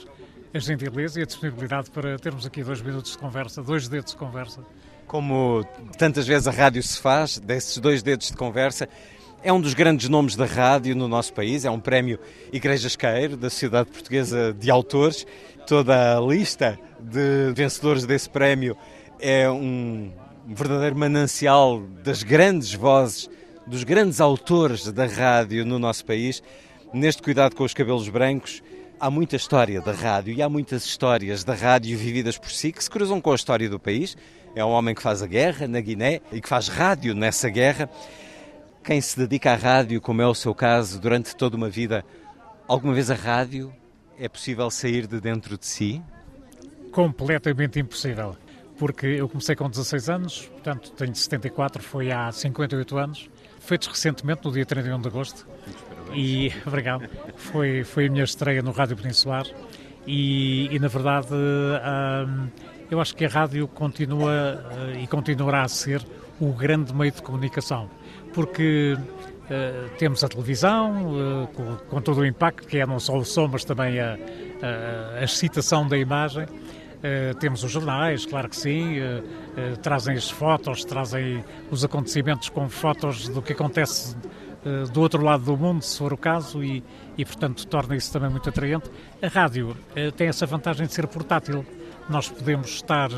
[0.53, 4.17] a gentileza e a disponibilidade para termos aqui dois minutos de conversa, dois dedos de
[4.17, 4.61] conversa.
[5.05, 5.65] Como
[5.97, 8.89] tantas vezes a rádio se faz, desses dois dedos de conversa,
[9.41, 12.19] é um dos grandes nomes da rádio no nosso país, é um prémio
[12.51, 15.25] Igrejas Queiro, da Sociedade Portuguesa de Autores.
[15.65, 18.75] Toda a lista de vencedores desse prémio
[19.19, 20.11] é um,
[20.47, 23.29] um verdadeiro manancial das grandes vozes,
[23.65, 26.41] dos grandes autores da rádio no nosso país.
[26.93, 28.63] Neste cuidado com os cabelos brancos,
[28.97, 32.81] há muita história da rádio e há muitas histórias da rádio vividas por si que
[32.81, 34.15] se cruzam com a história do país.
[34.55, 37.89] É um homem que faz a guerra na Guiné e que faz rádio nessa guerra.
[38.85, 42.05] Quem se dedica à rádio, como é o seu caso, durante toda uma vida,
[42.65, 43.73] alguma vez a rádio
[44.17, 46.01] é possível sair de dentro de si?
[46.93, 48.37] Completamente impossível
[48.77, 54.45] porque eu comecei com 16 anos, portanto tenho 74, foi há 58 anos, feitos recentemente,
[54.45, 55.47] no dia 31 de agosto.
[56.13, 59.45] E, obrigado, foi, foi a minha estreia no Rádio Peninsular.
[60.05, 62.47] E, e na verdade hum,
[62.89, 66.01] eu acho que a rádio continua uh, e continuará a ser
[66.39, 67.89] o grande meio de comunicação,
[68.33, 73.17] porque uh, temos a televisão, uh, com, com, todo o impacto que é não só
[73.17, 74.17] o som, mas também a,
[74.61, 76.45] a, a excitação da imagem,
[76.97, 82.49] Uh, temos os jornais, claro que sim, uh, uh, trazem as fotos, trazem os acontecimentos
[82.49, 84.15] com fotos do que acontece
[84.91, 86.83] do outro lado do mundo, se for o caso, e,
[87.17, 88.89] e portanto torna isso também muito atraente.
[89.21, 89.77] A rádio
[90.17, 91.65] tem essa vantagem de ser portátil.
[92.09, 93.09] Nós podemos estar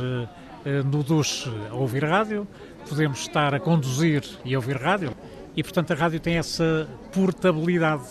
[0.86, 2.48] no duche a ouvir rádio,
[2.88, 5.12] podemos estar a conduzir e a ouvir rádio,
[5.56, 8.08] e portanto a rádio tem essa portabilidade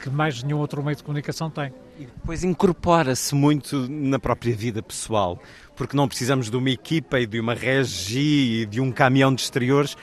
[0.00, 1.70] que mais nenhum outro meio de comunicação tem.
[1.98, 5.40] E depois incorpora-se muito na própria vida pessoal,
[5.76, 9.42] porque não precisamos de uma equipa e de uma regi e de um caminhão de
[9.42, 9.96] exteriores,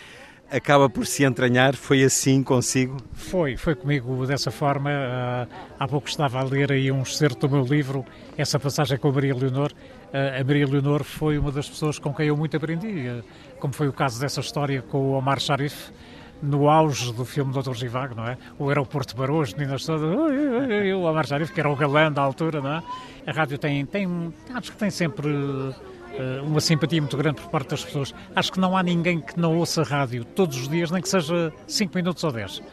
[0.50, 1.76] acaba por se entranhar.
[1.76, 2.98] Foi assim consigo?
[3.14, 4.90] Foi, foi comigo dessa forma.
[4.90, 8.06] Uh, há pouco estava a ler aí um excerto do meu livro,
[8.38, 9.72] essa passagem com a Maria Leonor.
[10.14, 13.24] Uh, a Maria Leonor foi uma das pessoas com quem eu muito aprendi, uh,
[13.60, 15.92] como foi o caso dessa história com o Omar Sharif
[16.42, 18.38] no auge do filme Doutor Givago, não é?
[18.58, 22.62] O aeroporto parou, as meninas todas, o Omar Sharif, que era o galã da altura,
[22.62, 22.84] não é?
[23.28, 27.70] A rádio tem, tem acho que tem sempre uh, uma simpatia muito grande por parte
[27.70, 28.14] das pessoas.
[28.36, 31.54] Acho que não há ninguém que não ouça rádio todos os dias, nem que seja
[31.68, 32.58] 5 minutos ou 10.
[32.58, 32.64] Uh,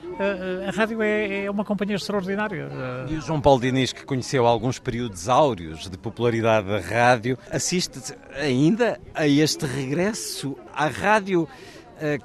[0.69, 2.69] a rádio é, é, uma companhia extraordinária.
[3.09, 8.15] E o João Paulo Diniz, que conheceu alguns períodos áureos de popularidade da rádio, assiste
[8.35, 11.49] ainda a este regresso à rádio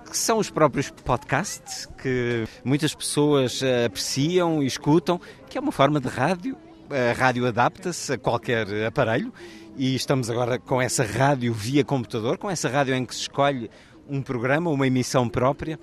[0.10, 5.20] que são os próprios podcasts que muitas pessoas apreciam e escutam,
[5.50, 6.58] que é uma forma de rádio.
[6.90, 9.34] A rádio adapta-se a qualquer aparelho
[9.76, 13.70] e estamos agora com essa rádio via computador, com essa rádio em que se escolhe
[14.08, 15.80] um programa, uma emissão própria.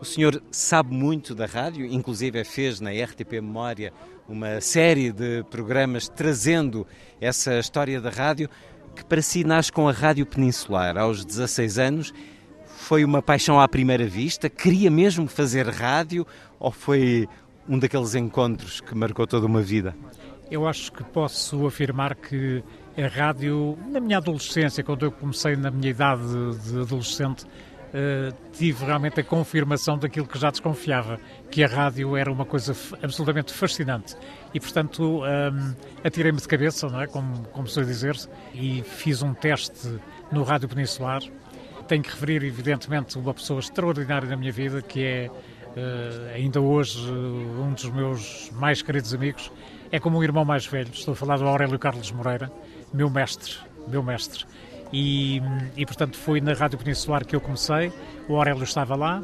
[0.00, 3.92] O senhor sabe muito da rádio, inclusive fez na RTP Memória
[4.28, 6.86] uma série de programas trazendo
[7.20, 8.48] essa história da rádio,
[8.94, 12.14] que para si nasce com a Rádio Peninsular aos 16 anos.
[12.86, 14.48] Foi uma paixão à primeira vista?
[14.48, 16.24] Queria mesmo fazer rádio
[16.56, 17.28] ou foi
[17.68, 19.92] um daqueles encontros que marcou toda uma vida?
[20.48, 22.62] Eu acho que posso afirmar que
[22.96, 26.22] a rádio, na minha adolescência, quando eu comecei na minha idade
[26.64, 31.18] de adolescente, uh, tive realmente a confirmação daquilo que já desconfiava,
[31.50, 32.72] que a rádio era uma coisa
[33.02, 34.14] absolutamente fascinante.
[34.54, 37.08] E, portanto, ehm, atirei-me de cabeça, não é?
[37.08, 38.16] como, como se dizer,
[38.54, 39.98] e fiz um teste
[40.30, 41.20] no Rádio Peninsular.
[41.88, 46.98] Tenho que referir, evidentemente, uma pessoa extraordinária na minha vida, que é, uh, ainda hoje,
[47.08, 49.52] uh, um dos meus mais queridos amigos.
[49.92, 50.90] É como um irmão mais velho.
[50.92, 52.50] Estou a falar do Aurélio Carlos Moreira
[52.92, 53.54] meu mestre,
[53.88, 54.44] meu mestre.
[54.92, 55.42] E,
[55.76, 57.92] e portanto foi na Rádio Peninsular que eu comecei,
[58.28, 59.22] o Aurélio estava lá,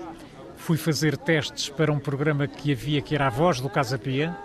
[0.57, 4.37] fui fazer testes para um programa que havia que era a voz do Casa Pia,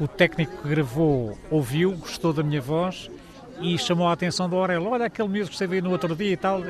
[0.00, 3.10] o técnico que gravou ouviu, gostou da minha voz
[3.60, 6.32] e chamou a atenção do Aurélio, olha aquele miúdo que esteve aí no outro dia
[6.32, 6.60] e tal,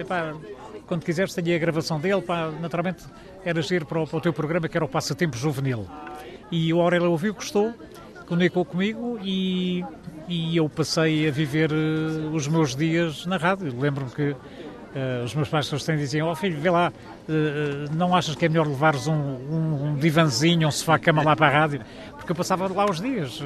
[0.87, 3.05] quando quiseres tenho a gravação dele, pá, naturalmente
[3.45, 5.87] era giro para o, para o teu programa que era o Passatempo Juvenil.
[6.51, 7.73] E o Aurélio ouviu, gostou,
[8.27, 9.85] comunicou comigo e
[10.29, 13.79] e eu passei a viver uh, os meus dias na rádio.
[13.79, 16.91] Lembro-me que uh, os meus pais têm diziam: oh, filho, vê lá,
[17.29, 21.47] uh, não achas que é melhor levares um, um, um divanzinho, um sofá-cama lá para
[21.47, 21.81] a rádio?
[22.17, 23.41] Porque eu passava lá os dias.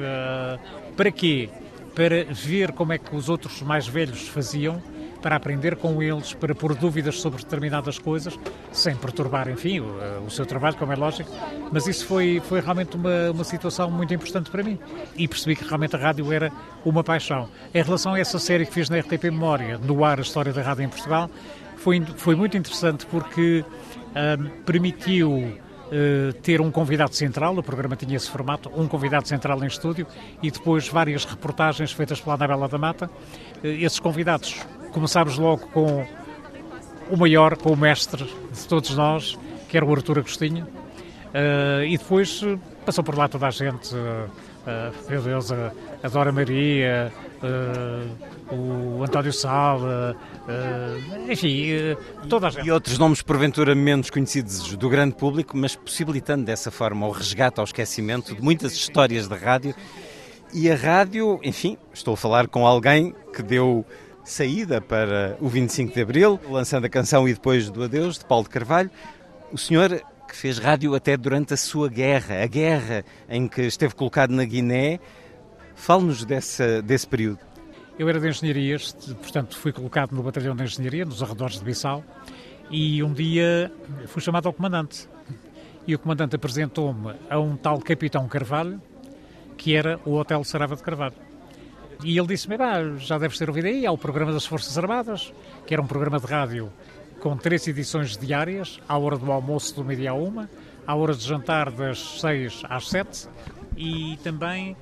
[0.95, 1.49] para quê?
[1.93, 4.81] Para ver como é que os outros mais velhos faziam
[5.21, 8.37] para aprender com eles, para pôr dúvidas sobre determinadas coisas,
[8.71, 11.29] sem perturbar, enfim, o, eh, o seu trabalho, como é lógico.
[11.71, 14.79] Mas isso foi, foi realmente uma, uma situação muito importante para mim.
[15.15, 16.51] E percebi que realmente a rádio era
[16.85, 17.49] uma paixão.
[17.73, 20.61] Em relação a essa série que fiz na RTP Memória, no ar a história da
[20.61, 21.29] rádio em Portugal,
[21.77, 23.63] foi, foi muito interessante porque
[24.15, 25.57] hum, permitiu
[25.89, 30.05] Uh, ter um convidado central, o programa tinha esse formato, um convidado central em estúdio
[30.39, 33.07] e depois várias reportagens feitas pela Anabela da Mata.
[33.07, 34.55] Uh, esses convidados
[34.91, 36.05] Começámos logo com
[37.09, 39.37] o maior, com o mestre de todos nós,
[39.67, 43.95] que era o Artur Agostinho, uh, e depois eh, passou por lá toda a gente,
[43.95, 44.29] uh,
[45.09, 45.71] meu Deus, a,
[46.03, 47.11] a Dora Maria,
[48.51, 50.15] o António Sala,
[50.47, 51.67] uh, enfim,
[52.27, 52.67] toda a gente.
[52.67, 57.59] E outros nomes porventura menos conhecidos do grande público, mas possibilitando dessa forma o resgate
[57.59, 59.73] ao esquecimento de muitas histórias da rádio.
[60.53, 63.85] E a rádio, enfim, estou a falar com alguém que deu
[64.29, 68.43] saída para o 25 de Abril, lançando a canção E Depois do Adeus, de Paulo
[68.43, 68.91] de Carvalho.
[69.51, 73.95] O senhor que fez rádio até durante a sua guerra, a guerra em que esteve
[73.95, 74.99] colocado na Guiné.
[75.75, 77.39] Fale-nos desse período.
[77.97, 82.03] Eu era de engenharias, portanto fui colocado no batalhão de engenharia, nos arredores de Bissau,
[82.69, 83.71] e um dia
[84.07, 85.09] fui chamado ao comandante.
[85.87, 88.81] E o comandante apresentou-me a um tal Capitão Carvalho,
[89.57, 91.15] que era o Hotel Sarava de Carvalho.
[92.03, 92.55] E ele disse-me:
[92.97, 95.33] já deves ter ouvido aí, há o programa das Forças Armadas,
[95.65, 96.71] que era um programa de rádio
[97.19, 100.49] com três edições diárias, à hora do almoço do meio-dia a uma,
[100.87, 103.27] à hora de jantar das seis às sete
[103.75, 104.75] e também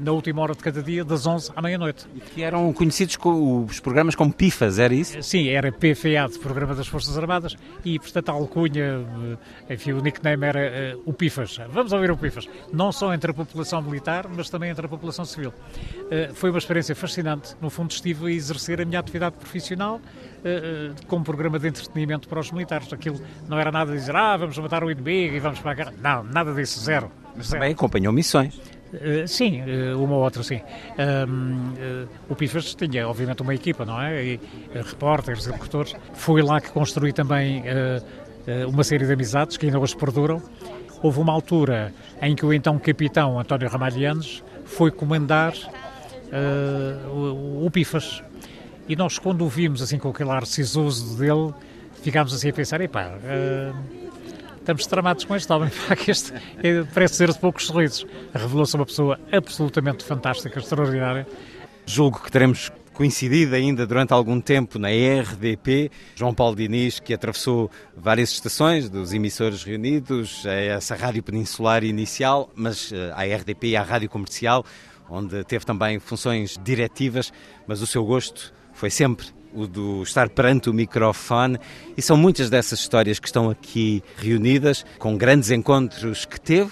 [0.00, 2.06] na última hora de cada dia, das 11 à meia-noite.
[2.34, 5.22] Que eram conhecidos com, os programas como PIFAs, era isso?
[5.22, 9.06] Sim, era PFA, de Programa das Forças Armadas, e portanto a alcunha,
[9.68, 11.60] eh, enfim, o nickname era uh, o PIFAS.
[11.70, 12.48] Vamos ouvir o PIFAS.
[12.72, 15.50] Não só entre a população militar, mas também entre a população civil.
[15.50, 17.54] Uh, foi uma experiência fascinante.
[17.60, 20.00] No fundo, estive a exercer a minha atividade profissional
[21.06, 22.90] como programa de entretenimento para os militares.
[22.90, 25.74] Aquilo não era nada de dizer, ah, vamos matar o inimigo e vamos para a
[25.74, 25.94] guerra.
[26.00, 27.10] Não, nada disso, zero.
[27.36, 28.60] Mas também acompanhou missões.
[28.92, 30.60] Uh, sim, uh, uma ou outra, sim.
[30.98, 34.24] Um, uh, o Pifas tinha, obviamente, uma equipa, não é?
[34.24, 34.40] E,
[34.74, 35.94] repórteres, executores.
[36.12, 37.62] Foi lá que construí também
[38.66, 40.42] uma série de amizades que ainda hoje perduram.
[41.02, 45.54] Houve uma altura em que o então capitão António Ramalhianes foi comandar
[47.12, 48.22] o, o Pifas.
[48.88, 51.54] E nós, quando o vimos assim com aquele ar sisoso dele,
[52.02, 53.12] ficámos assim a pensar: epá
[54.60, 55.70] estamos tramados com este homem,
[56.04, 56.32] que este
[56.62, 58.06] é, parece ser de poucos sorrisos.
[58.32, 61.26] Revelou-se uma pessoa absolutamente fantástica, extraordinária.
[61.86, 65.90] Julgo que teremos coincidido ainda durante algum tempo na RDP.
[66.14, 72.50] João Paulo Diniz, que atravessou várias estações dos emissores reunidos, a essa rádio peninsular inicial,
[72.54, 74.64] mas eh, RDP e à rádio comercial,
[75.08, 77.32] onde teve também funções diretivas,
[77.66, 81.58] mas o seu gosto foi sempre o do estar perante o microfone,
[81.96, 86.70] e são muitas dessas histórias que estão aqui reunidas, com grandes encontros que teve,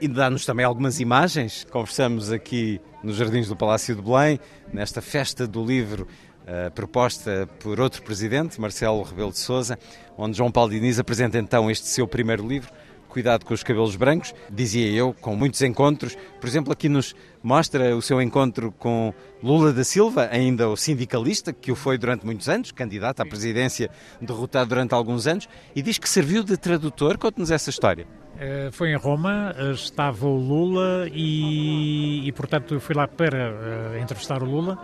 [0.00, 1.66] e dá-nos também algumas imagens.
[1.70, 4.38] Conversamos aqui nos Jardins do Palácio de Belém,
[4.72, 6.06] nesta festa do livro
[6.42, 9.78] uh, proposta por outro presidente, Marcelo Rebelo de Sousa,
[10.16, 12.72] onde João Paulo Diniz apresenta então este seu primeiro livro,
[13.16, 16.14] Cuidado com os Cabelos Brancos, dizia eu, com muitos encontros.
[16.38, 19.10] Por exemplo, aqui nos mostra o seu encontro com
[19.42, 23.88] Lula da Silva, ainda o sindicalista, que o foi durante muitos anos, candidato à presidência,
[24.20, 27.16] derrotado durante alguns anos, e diz que serviu de tradutor.
[27.16, 28.06] Conte-nos essa história.
[28.38, 33.50] Eh, foi em Roma, eh, estava o Lula e, e portanto, eu fui lá para
[33.50, 34.78] uh, entrevistar o Lula.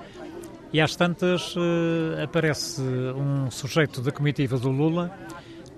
[0.73, 1.55] E às tantas
[2.25, 5.15] aparece um sujeito da comitiva do Lula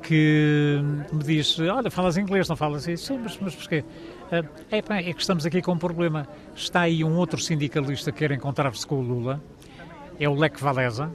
[0.05, 0.81] que
[1.13, 3.07] me diz: Olha, falas inglês, não falas isso?
[3.07, 3.83] Sim, mas, mas porquê?
[4.31, 6.29] É, é que estamos aqui com um problema.
[6.55, 9.43] Está aí um outro sindicalista que quer encontrar-se com o Lula,
[10.21, 11.11] é o Lech Walesa,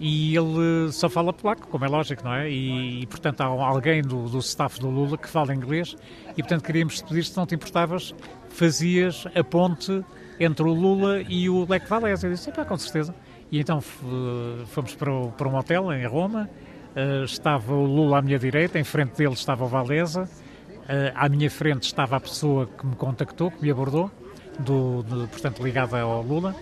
[0.00, 2.50] e ele só fala polaco, como é lógico, não é?
[2.50, 5.96] E, e portanto há alguém do, do staff do Lula que fala inglês
[6.36, 8.14] e portanto queríamos te pedir se não te importavas,
[8.48, 10.04] fazias a ponte
[10.40, 12.26] entre o Lula e o Lech Walesa.
[12.26, 13.14] Eu disse, pá, com certeza.
[13.52, 16.50] E então fomos para, para um hotel em Roma,
[16.96, 21.28] uh, estava o Lula à minha direita, em frente dele estava o Valesa, uh, à
[21.28, 24.10] minha frente estava a pessoa que me contactou, que me abordou,
[24.58, 26.54] do, do portanto ligada ao Lula,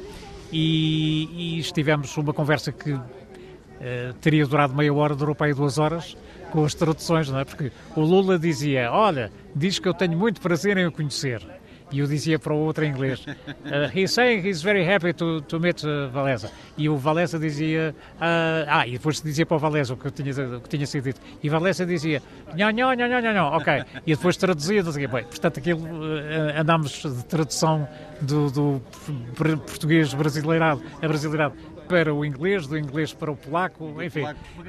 [0.51, 2.99] e, e estivemos uma conversa que
[3.83, 6.17] Uh, teria durado meia hora, durou para aí duas horas
[6.53, 7.45] com as traduções, não é?
[7.45, 11.45] Porque o Lula dizia: Olha, diz que eu tenho muito prazer em o conhecer.
[11.93, 15.43] E eu dizia para o outro em inglês: uh, He's saying he's very happy to,
[15.43, 16.51] to meet uh, Valesa.
[16.77, 20.57] E o Valesa dizia: uh, Ah, e depois dizia para o Valesa o que, tinha,
[20.57, 21.21] o que tinha sido dito.
[21.43, 22.23] E Valesa dizia:
[22.57, 23.85] Não, não, não, não, não, ok.
[24.07, 27.87] E depois traduzia, dizia: Bem, portanto, aquilo uh, andámos de tradução
[28.23, 28.83] do, do
[29.67, 31.55] português brasileirado, a brasileirado
[31.89, 34.25] para o inglês, do inglês para o polaco, enfim.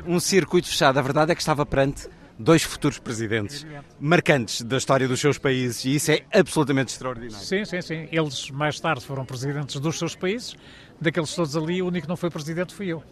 [0.06, 1.00] Um circuito fechado.
[1.00, 3.65] A verdade é que estava perante dois futuros presidentes
[3.99, 7.45] marcantes da história dos seus países e isso é absolutamente extraordinário.
[7.45, 8.07] Sim, sim, sim.
[8.11, 10.55] Eles mais tarde foram presidentes dos seus países.
[10.99, 13.03] Daqueles todos ali, o único que não foi presidente fui eu.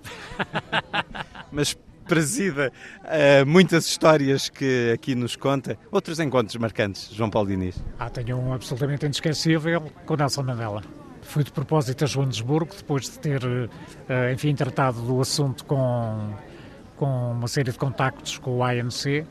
[1.51, 1.77] Mas
[2.07, 2.71] presida
[3.03, 5.77] uh, muitas histórias que aqui nos conta.
[5.91, 7.81] Outros encontros marcantes, João Paulo Diniz?
[7.99, 10.81] Ah, tenho um absolutamente inesquecível com Nelson Mandela.
[11.21, 13.69] Fui de propósito a Joanesburgo, depois de ter, uh,
[14.33, 16.33] enfim, tratado do assunto com
[17.01, 19.25] com uma série de contactos com o ANC.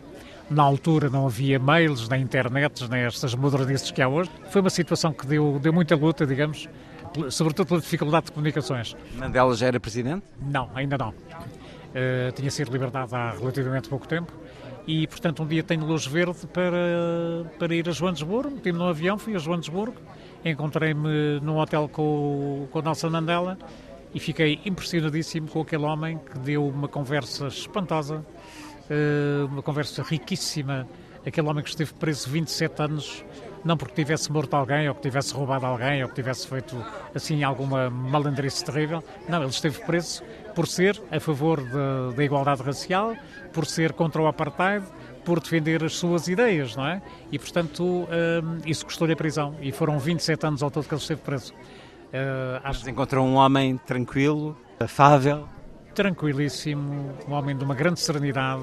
[0.50, 4.28] Na altura não havia mails, nem internet, nem estas modernices que há hoje.
[4.50, 6.68] Foi uma situação que deu, deu muita luta, digamos,
[7.30, 8.96] sobretudo pela dificuldade de comunicações.
[9.14, 10.24] Mandela já era presidente?
[10.42, 11.10] Não, ainda não.
[11.10, 14.32] Uh, tinha sido libertado há relativamente pouco tempo
[14.84, 18.50] e, portanto, um dia tenho luz verde para, para ir a Joanesburgo.
[18.50, 19.94] Meti-me num avião, fui a Joanesburgo,
[20.44, 23.56] encontrei-me num hotel com, com o Nelson Mandela
[24.14, 28.24] e fiquei impressionadíssimo com aquele homem que deu uma conversa espantosa,
[28.88, 30.86] eh, uma conversa riquíssima.
[31.24, 33.24] Aquele homem que esteve preso 27 anos,
[33.64, 36.74] não porque tivesse morto alguém, ou que tivesse roubado alguém, ou que tivesse feito
[37.14, 39.04] assim alguma malandrice terrível.
[39.28, 40.22] Não, ele esteve preso
[40.54, 41.62] por ser a favor
[42.16, 43.14] da igualdade racial,
[43.52, 44.84] por ser contra o apartheid,
[45.24, 47.02] por defender as suas ideias, não é?
[47.30, 49.54] E, portanto, eh, isso custou-lhe a prisão.
[49.60, 51.52] E foram 27 anos ao todo que ele esteve preso.
[52.12, 55.46] Uh, acho encontrou um homem tranquilo, afável.
[55.94, 58.62] Tranquilíssimo, um homem de uma grande serenidade,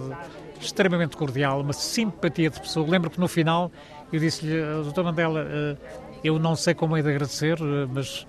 [0.59, 2.85] extremamente cordial, uma simpatia de pessoa.
[2.89, 3.71] Lembro que no final
[4.11, 5.77] eu disse-lhe, doutor Mandela, uh,
[6.23, 7.57] eu não sei como é de agradecer,
[7.93, 8.27] mas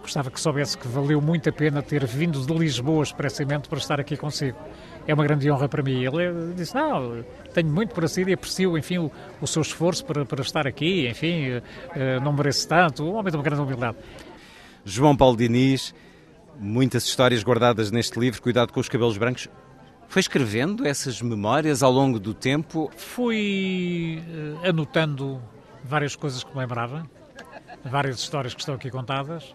[0.00, 3.98] gostava que soubesse que valeu muito a pena ter vindo de Lisboa expressamente para estar
[3.98, 4.56] aqui consigo.
[5.08, 6.04] É uma grande honra para mim.
[6.04, 9.10] Ele disse, não, tenho muito para si e aprecio, enfim, o,
[9.40, 11.60] o seu esforço para, para estar aqui, enfim,
[12.22, 13.02] não mereço tanto.
[13.02, 13.96] Um homem de uma grande humildade.
[14.84, 15.94] João Paulo Diniz,
[16.58, 19.48] muitas histórias guardadas neste livro, Cuidado com os Cabelos Brancos.
[20.08, 22.90] Foi escrevendo essas memórias ao longo do tempo?
[22.96, 25.40] Fui uh, anotando
[25.84, 27.08] várias coisas que me lembrava,
[27.84, 29.54] várias histórias que estão aqui contadas,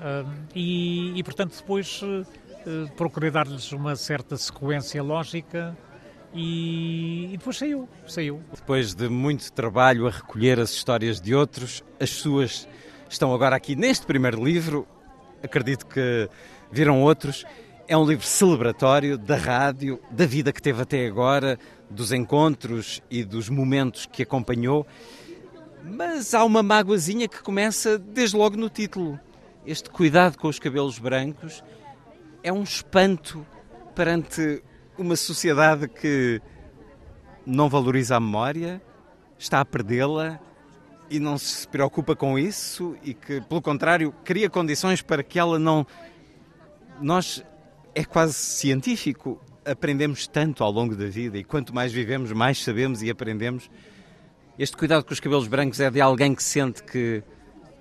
[0.00, 2.26] uh, e, e, portanto, depois uh,
[2.96, 5.76] procurei dar-lhes uma certa sequência lógica.
[6.36, 8.42] E, e depois saiu, saiu.
[8.52, 12.66] Depois de muito trabalho a recolher as histórias de outros, as suas
[13.14, 14.86] estão agora aqui neste primeiro livro.
[15.42, 16.28] Acredito que
[16.70, 17.44] viram outros.
[17.86, 21.58] É um livro celebratório da rádio, da vida que teve até agora,
[21.88, 24.86] dos encontros e dos momentos que acompanhou.
[25.84, 29.18] Mas há uma mágoazinha que começa desde logo no título.
[29.64, 31.62] Este cuidado com os cabelos brancos
[32.42, 33.46] é um espanto
[33.94, 34.62] perante
[34.98, 36.40] uma sociedade que
[37.46, 38.82] não valoriza a memória,
[39.38, 40.40] está a perdê-la
[41.14, 45.60] e não se preocupa com isso e que, pelo contrário, cria condições para que ela
[45.60, 45.86] não.
[47.00, 47.44] Nós
[47.94, 53.00] é quase científico, aprendemos tanto ao longo da vida e quanto mais vivemos, mais sabemos
[53.00, 53.70] e aprendemos.
[54.58, 57.22] Este cuidado com os cabelos brancos é de alguém que sente que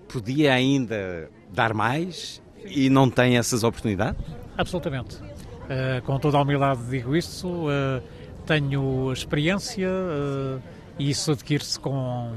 [0.07, 4.23] podia ainda dar mais e não tem essas oportunidades?
[4.55, 5.15] Absolutamente.
[5.15, 7.47] Uh, com toda a humildade digo isso.
[7.47, 8.03] Uh,
[8.45, 10.61] tenho experiência uh,
[10.99, 12.31] e isso adquire-se com,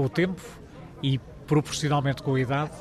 [0.00, 0.40] com o tempo
[1.02, 2.72] e proporcionalmente com a idade.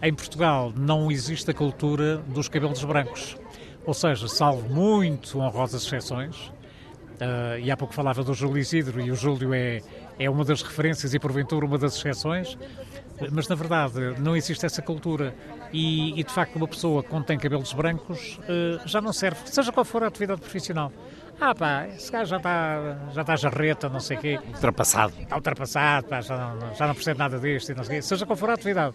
[0.00, 3.36] Em Portugal não existe a cultura dos cabelos brancos.
[3.84, 9.10] Ou seja, salvo muito honrosas exceções, uh, e há pouco falava do Júlio Isidro, e
[9.10, 9.80] o Júlio é,
[10.20, 12.56] é uma das referências e porventura uma das exceções,
[13.32, 15.34] mas na verdade não existe essa cultura.
[15.72, 19.72] E, e de facto, uma pessoa que tem cabelos brancos uh, já não serve, seja
[19.72, 20.92] qual for a atividade profissional.
[21.44, 24.38] Ah pá, esse gajo já está já está jarreta, não sei o quê.
[24.54, 25.12] Ultrapassado.
[25.20, 28.02] Está ultrapassado, pá, já, não, já não percebe nada disto e não sei o quê.
[28.02, 28.94] Seja qual for a atividade.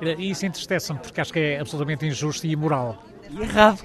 [0.00, 3.04] E isso entristece-me porque acho que é absolutamente injusto e imoral.
[3.28, 3.84] E errado.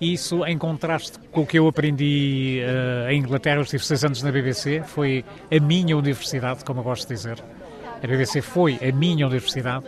[0.00, 4.22] Isso em contraste com o que eu aprendi uh, em Inglaterra, eu estive seis anos
[4.22, 7.42] na BBC, foi a minha universidade, como eu gosto de dizer.
[8.00, 9.84] A BBC foi a minha universidade.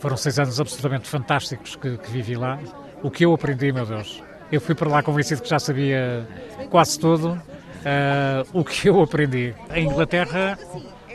[0.00, 2.58] Foram seis anos absolutamente fantásticos que, que vivi lá.
[3.00, 6.26] O que eu aprendi, meu Deus, eu fui para lá convencido que já sabia
[6.70, 7.40] quase tudo.
[7.78, 9.54] Uh, o que eu aprendi.
[9.72, 10.58] Em Inglaterra,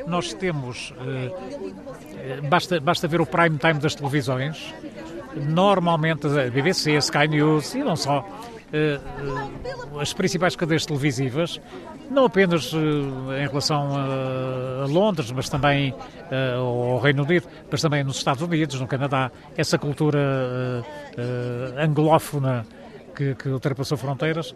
[0.07, 0.91] nós temos.
[0.91, 4.73] Uh, basta, basta ver o prime time das televisões.
[5.35, 8.19] Normalmente, a BBC, a Sky News e não só.
[8.21, 11.59] Uh, as principais cadeias televisivas,
[12.09, 15.93] não apenas em relação a, Londres, mas também
[16.57, 20.83] ao Reino Unido, mas também nos Estados Unidos, no Canadá, essa cultura
[21.77, 22.65] anglófona
[23.15, 24.55] que, que ultrapassou fronteiras,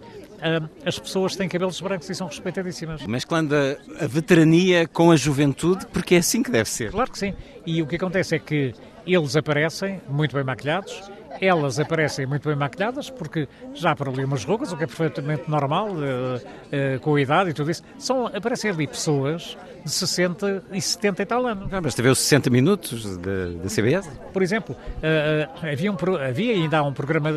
[0.86, 3.06] as pessoas têm cabelos brancos e são respeitadíssimas.
[3.06, 6.92] Mesclando a, a veterania com a juventude, porque é assim que deve ser.
[6.92, 7.34] Claro que sim.
[7.66, 8.74] E o que acontece é que
[9.06, 11.10] eles aparecem muito bem maquilhados,
[11.42, 15.50] elas aparecem muito bem maquilhadas, porque já para ali umas rugas, o que é perfeitamente
[15.50, 17.84] normal, uh, uh, com a idade e tudo isso.
[17.98, 21.74] São, aparecem ali pessoas de 60 e 70 e tal anos.
[21.74, 24.10] Ah, mas teve os 60 minutos da CBS?
[24.34, 25.96] Por exemplo, uh, havia, um,
[26.28, 27.30] havia ainda um programa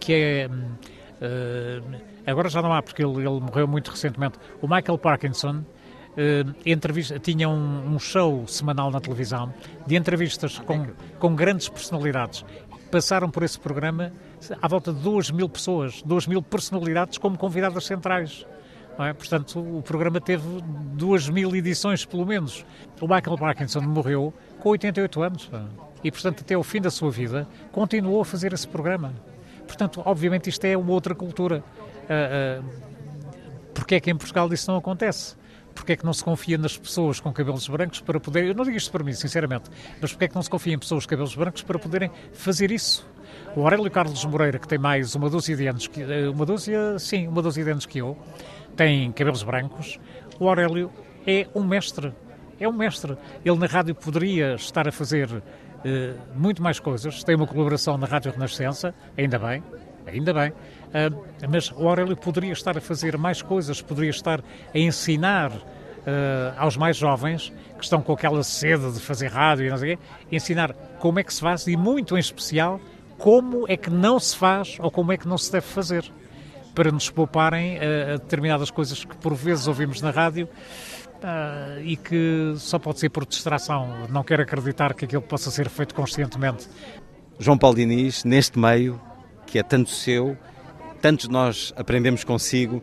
[0.00, 0.50] que é.
[2.26, 4.38] Agora já não há, porque ele, ele, morreu muito recentemente.
[4.60, 5.64] O Michael Parkinson
[6.18, 9.52] uh, entrevista, tinha um, um, show semanal na televisão
[9.86, 10.86] de entrevistas com,
[11.18, 12.44] com grandes personalidades.
[12.90, 14.12] Passaram por esse programa
[14.62, 18.46] à volta de 2 mil pessoas, 2 mil personalidades como convidadas centrais.
[18.98, 19.12] É?
[19.12, 20.44] Portanto, o programa teve
[20.94, 22.64] 2 mil edições, pelo menos.
[23.00, 25.50] O Michael Parkinson morreu com 88 anos.
[26.02, 29.12] E, portanto, até o fim da sua vida, continuou a fazer esse programa.
[29.66, 31.62] Portanto, obviamente, isto é uma outra cultura.
[32.08, 32.88] Uh, uh,
[33.78, 35.36] Porquê é que em Portugal isso não acontece?
[35.78, 38.48] Porquê é que não se confia nas pessoas com cabelos brancos para poder.
[38.48, 39.70] Eu não digo isto para mim, sinceramente,
[40.02, 42.72] mas porquê é que não se confia em pessoas com cabelos brancos para poderem fazer
[42.72, 43.08] isso?
[43.54, 46.02] O Aurélio Carlos Moreira, que tem mais uma dúzia de anos que.
[46.02, 48.18] Eh, uma dúzia, sim, uma dúzia de anos que eu,
[48.76, 50.00] tem cabelos brancos.
[50.40, 50.90] O Aurélio
[51.24, 52.12] é um mestre.
[52.58, 53.16] É um mestre.
[53.44, 55.42] Ele na rádio poderia estar a fazer
[55.84, 57.22] eh, muito mais coisas.
[57.22, 59.62] Tem uma colaboração na Rádio Renascença, ainda bem,
[60.08, 60.52] ainda bem.
[60.88, 64.40] Uh, mas o Aurélio poderia estar a fazer mais coisas, poderia estar
[64.74, 69.70] a ensinar uh, aos mais jovens que estão com aquela sede de fazer rádio e
[69.70, 72.80] não sei o quê, ensinar como é que se faz e, muito em especial,
[73.18, 76.04] como é que não se faz ou como é que não se deve fazer.
[76.74, 80.48] Para nos pouparem uh, a determinadas coisas que por vezes ouvimos na rádio
[81.18, 84.06] Uh, e que só pode ser por distração.
[84.08, 86.68] Não quero acreditar que aquilo possa ser feito conscientemente.
[87.40, 89.00] João Paulo Diniz, neste meio,
[89.44, 90.36] que é tanto seu,
[91.00, 92.82] tantos nós aprendemos consigo,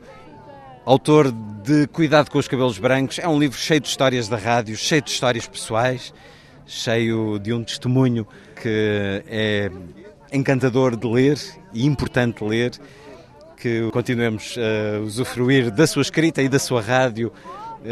[0.86, 4.76] autor de Cuidado com os Cabelos Brancos, é um livro cheio de histórias da rádio,
[4.78, 6.14] cheio de histórias pessoais,
[6.66, 8.26] cheio de um testemunho
[8.62, 9.70] que é
[10.32, 11.40] encantador de ler
[11.74, 12.72] e importante ler,
[13.58, 17.32] que continuemos a usufruir da sua escrita e da sua rádio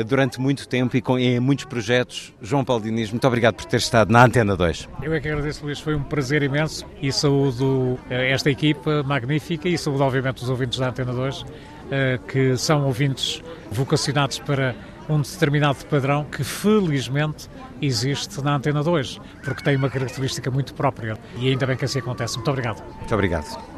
[0.05, 2.33] durante muito tempo e com, em muitos projetos.
[2.41, 4.89] João Paulo Diniz, muito obrigado por ter estado na Antena 2.
[5.01, 9.67] Eu é que agradeço, Luís, foi um prazer imenso e saúdo eh, esta equipa magnífica
[9.67, 11.45] e saúdo, obviamente, os ouvintes da Antena 2,
[11.91, 14.75] eh, que são ouvintes vocacionados para
[15.09, 17.49] um determinado padrão que, felizmente,
[17.81, 21.99] existe na Antena 2, porque tem uma característica muito própria e ainda bem que assim
[21.99, 22.35] acontece.
[22.35, 22.83] Muito obrigado.
[22.99, 23.72] Muito obrigado.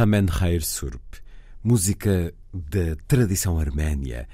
[0.00, 1.18] Ramen Khair Surp,
[1.62, 4.26] música da tradição arménia,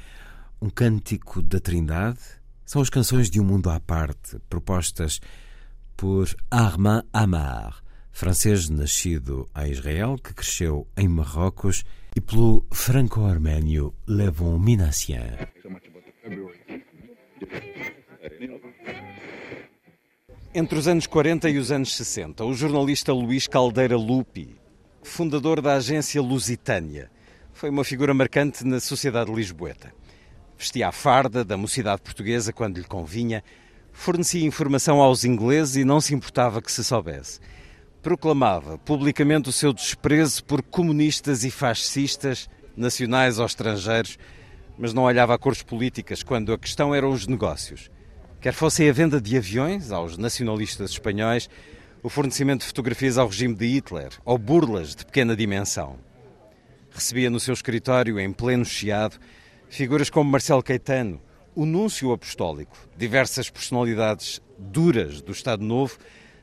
[0.62, 2.20] um cântico da Trindade,
[2.64, 5.18] são as canções de um mundo à parte, propostas
[5.96, 7.82] por Armand Amar,
[8.12, 11.82] francês nascido em Israel, que cresceu em Marrocos,
[12.14, 15.36] e pelo franco-arménio Levon Minassian.
[20.54, 24.54] Entre os anos 40 e os anos 60, o jornalista Luís Caldeira Lupi,
[25.06, 27.08] fundador da agência Lusitânia,
[27.54, 29.94] foi uma figura marcante na sociedade lisboeta.
[30.58, 33.42] Vestia a farda da mocidade portuguesa quando lhe convinha,
[33.92, 37.40] fornecia informação aos ingleses e não se importava que se soubesse.
[38.02, 44.18] Proclamava publicamente o seu desprezo por comunistas e fascistas, nacionais ou estrangeiros,
[44.76, 47.90] mas não olhava a cores políticas quando a questão eram os negócios.
[48.40, 51.48] Quer fosse a venda de aviões aos nacionalistas espanhóis,
[52.06, 55.98] o fornecimento de fotografias ao regime de Hitler ou burlas de pequena dimensão.
[56.88, 59.18] Recebia no seu escritório, em pleno chiado,
[59.68, 61.20] figuras como Marcelo Caetano,
[61.52, 65.98] o núncio apostólico, diversas personalidades duras do Estado Novo,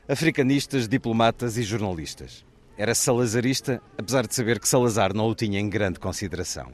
[0.06, 2.44] africanistas, diplomatas e jornalistas.
[2.76, 6.72] Era salazarista, apesar de saber que Salazar não o tinha em grande consideração.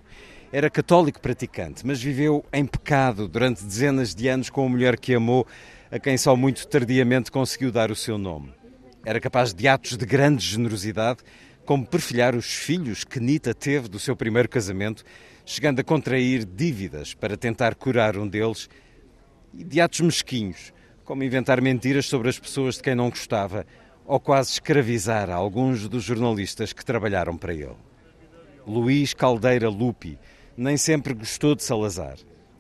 [0.52, 5.14] Era católico praticante, mas viveu em pecado durante dezenas de anos com a mulher que
[5.14, 5.46] amou,
[5.92, 8.58] a quem só muito tardiamente conseguiu dar o seu nome.
[9.04, 11.20] Era capaz de atos de grande generosidade,
[11.64, 15.04] como perfilhar os filhos que Nita teve do seu primeiro casamento,
[15.44, 18.68] chegando a contrair dívidas para tentar curar um deles,
[19.54, 20.72] e de atos mesquinhos,
[21.04, 23.66] como inventar mentiras sobre as pessoas de quem não gostava,
[24.04, 27.76] ou quase escravizar alguns dos jornalistas que trabalharam para ele.
[28.66, 30.18] Luís Caldeira Lupi
[30.56, 32.18] nem sempre gostou de Salazar.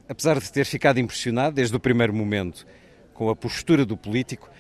[0.08, 2.66] Apesar de ter ficado impressionado desde o primeiro momento
[3.12, 4.50] com a postura do político,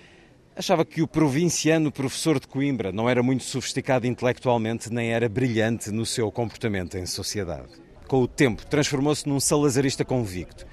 [0.60, 5.90] achava que o provinciano professor de Coimbra não era muito sofisticado intelectualmente nem era brilhante
[5.90, 7.70] no seu comportamento em sociedade.
[8.06, 10.66] Com o tempo, transformou-se num salazarista convicto.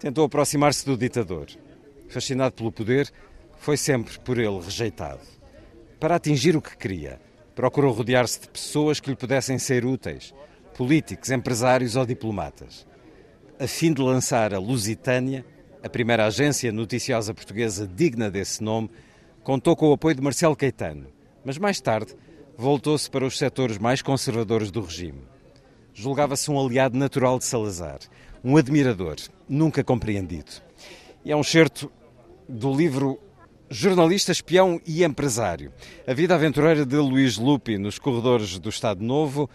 [0.00, 1.48] Tentou aproximar-se do ditador.
[2.08, 3.12] Fascinado pelo poder,
[3.58, 5.20] foi sempre por ele rejeitado.
[6.00, 7.20] Para atingir o que queria,
[7.54, 10.32] procurou rodear-se de pessoas que lhe pudessem ser úteis
[10.74, 12.86] políticos, empresários ou diplomatas.
[13.60, 15.44] A fim de lançar a Lusitânia,
[15.82, 18.90] a primeira agência noticiosa portuguesa digna desse nome,
[19.46, 21.06] contou com o apoio de Marcelo Caetano,
[21.44, 22.16] mas mais tarde
[22.58, 25.22] voltou-se para os setores mais conservadores do regime.
[25.94, 28.00] Julgava-se um aliado natural de Salazar,
[28.42, 29.14] um admirador,
[29.48, 30.50] nunca compreendido.
[31.24, 31.88] E é um certo
[32.48, 33.20] do livro
[33.70, 35.72] Jornalista, espião e empresário.
[36.08, 39.48] A vida aventureira de Luís Lupi nos corredores do Estado Novo,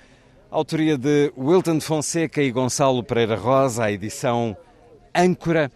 [0.49, 4.55] autoria de Wilton Fonseca e Gonçalo Pereira Rosa, a edição
[5.13, 5.69] Âncora.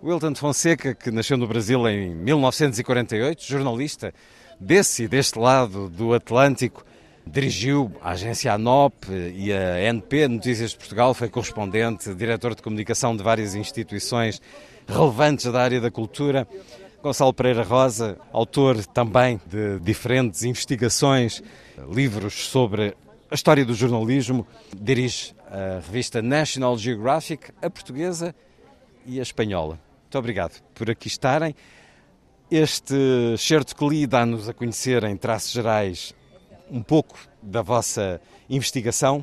[0.00, 4.14] Wilton Fonseca, que nasceu no Brasil em 1948, jornalista
[4.60, 6.84] desse e deste lado do Atlântico,
[7.26, 13.16] dirigiu a agência ANOP e a NP, Notícias de Portugal, foi correspondente, diretor de comunicação
[13.16, 14.40] de várias instituições
[14.86, 16.46] relevantes da área da cultura.
[17.02, 21.42] Gonçalo Pereira Rosa, autor também de diferentes investigações,
[21.90, 22.96] livros sobre
[23.28, 24.46] a história do jornalismo,
[24.76, 28.32] dirige a revista National Geographic, a portuguesa
[29.04, 29.87] e a espanhola.
[30.08, 31.54] Muito obrigado por aqui estarem.
[32.50, 32.94] Este
[33.36, 36.14] certo que li dá-nos a conhecer, em traços gerais,
[36.70, 38.18] um pouco da vossa
[38.48, 39.22] investigação,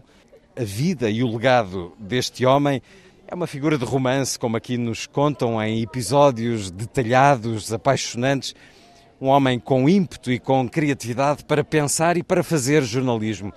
[0.56, 2.84] a vida e o legado deste homem.
[3.28, 8.54] É uma figura de romance, como aqui nos contam em episódios detalhados, apaixonantes.
[9.20, 13.52] Um homem com ímpeto e com criatividade para pensar e para fazer jornalismo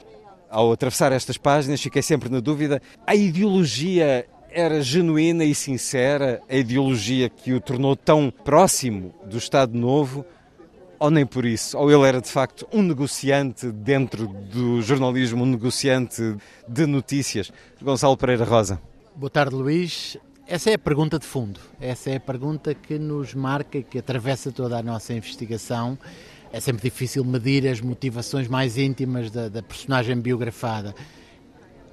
[0.48, 6.56] ao atravessar estas páginas, fiquei sempre na dúvida: a ideologia era genuína e sincera, a
[6.56, 10.24] ideologia que o tornou tão próximo do Estado Novo,
[10.98, 11.78] ou nem por isso?
[11.78, 17.52] Ou ele era de facto um negociante dentro do jornalismo, um negociante de notícias?
[17.80, 18.80] Gonçalo Pereira Rosa.
[19.14, 20.16] Boa tarde, Luís.
[20.46, 21.60] Essa é a pergunta de fundo.
[21.80, 25.98] Essa é a pergunta que nos marca que atravessa toda a nossa investigação
[26.52, 30.94] é sempre difícil medir as motivações mais íntimas da, da personagem biografada.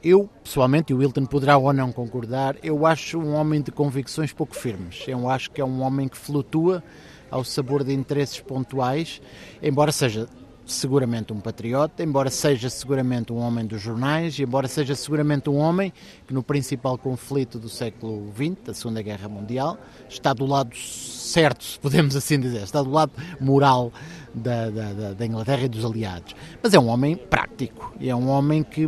[0.08, 4.32] Eu, pessoalmente, e o Wilton poderá ou não concordar, eu acho um homem de convicções
[4.32, 5.04] pouco firmes.
[5.08, 6.84] Eu acho que é um homem que flutua
[7.32, 9.20] ao sabor de interesses pontuais,
[9.64, 10.30] embora seja
[10.64, 15.92] seguramente um patriota, embora seja seguramente um homem dos jornais, embora seja seguramente um homem
[16.28, 19.76] que no principal conflito do século XX, da Segunda Guerra Mundial,
[20.08, 23.12] está do lado certo, se podemos assim dizer, está do lado
[23.42, 23.92] moral
[24.36, 26.36] da, da, da Inglaterra e dos aliados.
[26.62, 28.86] Mas é um homem prático, é um homem que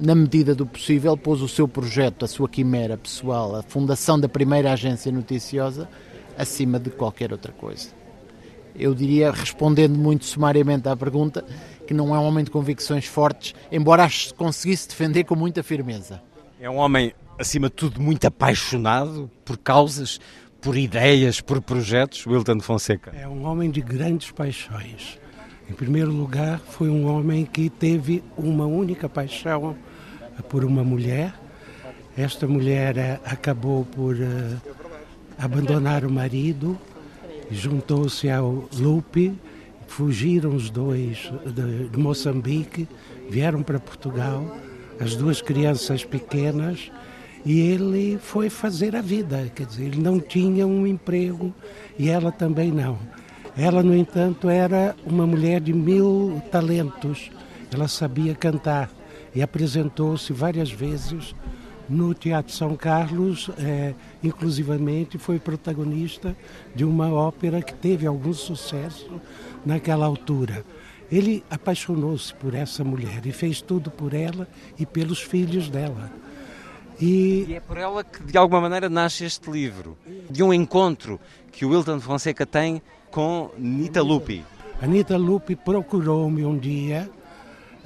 [0.00, 4.28] na medida do possível, pôs o seu projeto, a sua quimera pessoal, a fundação da
[4.28, 5.88] primeira agência noticiosa,
[6.36, 7.96] acima de qualquer outra coisa
[8.78, 11.44] eu diria, respondendo muito sumariamente à pergunta,
[11.86, 16.22] que não é um homem de convicções fortes, embora as conseguisse defender com muita firmeza.
[16.60, 20.20] É um homem, acima de tudo, muito apaixonado por causas,
[20.60, 23.12] por ideias, por projetos, Wilton Fonseca.
[23.14, 25.18] É um homem de grandes paixões.
[25.68, 29.76] Em primeiro lugar, foi um homem que teve uma única paixão
[30.42, 31.34] por uma mulher.
[32.16, 34.56] Esta mulher eh, acabou por uh,
[35.38, 36.78] abandonar o marido,
[37.50, 39.34] juntou-se ao Lupe,
[39.86, 42.88] fugiram os dois de, de Moçambique,
[43.28, 44.56] vieram para Portugal,
[44.98, 46.90] as duas crianças pequenas,
[47.44, 51.54] e ele foi fazer a vida, quer dizer, ele não tinha um emprego
[51.98, 52.98] e ela também não.
[53.56, 57.30] Ela, no entanto, era uma mulher de mil talentos.
[57.72, 58.90] Ela sabia cantar
[59.36, 61.34] e apresentou-se várias vezes
[61.86, 63.94] no Teatro São Carlos, é,
[64.24, 66.34] inclusivamente foi protagonista
[66.74, 69.20] de uma ópera que teve algum sucesso
[69.64, 70.64] naquela altura.
[71.12, 74.48] Ele apaixonou-se por essa mulher e fez tudo por ela
[74.78, 76.10] e pelos filhos dela.
[76.98, 77.44] E...
[77.46, 77.54] e...
[77.56, 79.98] é por ela que, de alguma maneira, nasce este livro,
[80.30, 81.20] de um encontro
[81.52, 82.80] que o Wilton Fonseca tem
[83.10, 84.42] com Nita Lupi.
[84.80, 87.08] A Nita Lupi procurou-me um dia,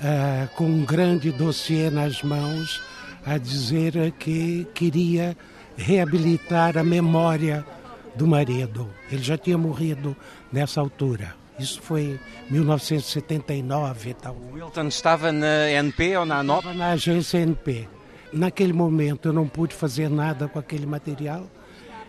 [0.01, 2.83] uh, com um grande dossiê nas mãos,
[3.25, 5.37] a dizer que queria
[5.77, 7.65] reabilitar a memória
[8.15, 8.89] do marido.
[9.11, 10.17] Ele já tinha morrido
[10.53, 11.35] nessa altura.
[11.59, 12.19] Isso foi
[12.51, 14.35] em 1979 e tal.
[14.35, 16.61] O Wilton estava na NP ou na ANOP?
[16.61, 17.87] Estava na agência NP.
[18.33, 21.47] Naquele momento eu não pude fazer nada com aquele material.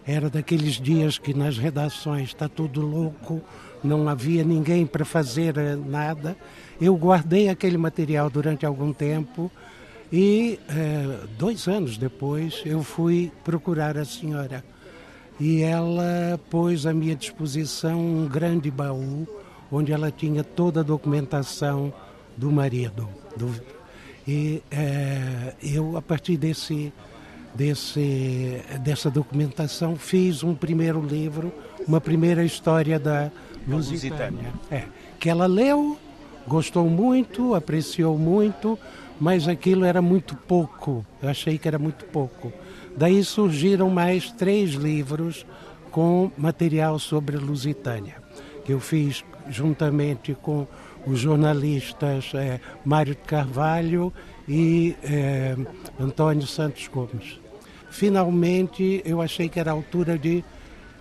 [0.06, 3.42] Era daqueles dias que nas redações está tudo louco,
[3.84, 6.36] não havia ninguém para fazer eh, nada.
[6.82, 9.52] Eu guardei aquele material durante algum tempo
[10.12, 14.64] e é, dois anos depois eu fui procurar a senhora
[15.40, 19.28] e ela pôs à minha disposição um grande baú
[19.72, 21.94] onde ela tinha toda a documentação
[22.36, 23.08] do marido.
[23.38, 23.54] Do,
[24.28, 26.92] e é, eu, a partir desse,
[27.56, 31.54] desse, dessa documentação, fiz um primeiro livro,
[31.88, 33.32] uma primeira história da
[33.68, 34.54] Lusitânia.
[34.70, 34.84] É,
[35.20, 35.98] que ela leu,
[36.48, 38.78] gostou muito, apreciou muito,
[39.20, 42.52] mas aquilo era muito pouco, eu achei que era muito pouco.
[42.96, 45.46] Daí surgiram mais três livros
[45.92, 48.16] com material sobre Lusitânia,
[48.66, 50.68] que eu fiz juntamente com
[51.06, 54.14] os jornalistas é, Mário de Carvalho
[54.48, 55.56] e é,
[56.00, 57.40] Antônio Santos Gomes.
[57.90, 60.44] Finalmente, eu achei que era a altura de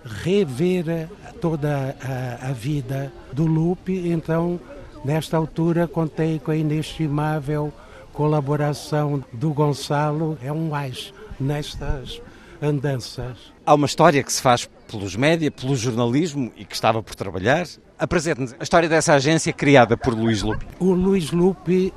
[0.03, 1.09] rever
[1.39, 4.59] toda a, a vida do Lupe, então,
[5.03, 7.73] nesta altura, contei com a inestimável
[8.13, 12.21] colaboração do Gonçalo é um mais nestas
[12.61, 13.37] andanças.
[13.65, 17.65] Há uma história que se faz pelos média, pelo jornalismo e que estava por trabalhar.
[17.97, 20.65] Apresente-nos a história dessa agência criada por Luís Lupe.
[20.79, 21.93] O Luís Lupe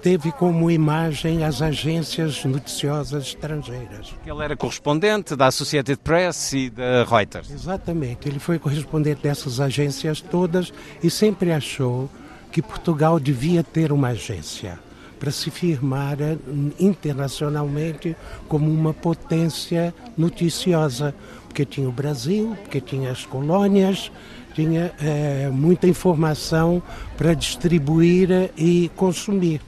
[0.00, 4.12] teve como imagem as agências noticiosas estrangeiras.
[4.26, 7.50] Ele era correspondente da Associated Press e da Reuters.
[7.50, 12.10] Exatamente, ele foi correspondente dessas agências todas e sempre achou
[12.52, 14.78] que Portugal devia ter uma agência
[15.18, 16.36] para se firmar eh,
[16.78, 18.14] internacionalmente
[18.48, 21.14] como uma potência noticiosa,
[21.48, 24.10] porque tinha o Brasil, porque tinha as colônias,
[24.54, 26.82] tinha é, muita informação
[27.16, 29.60] para distribuir e consumir.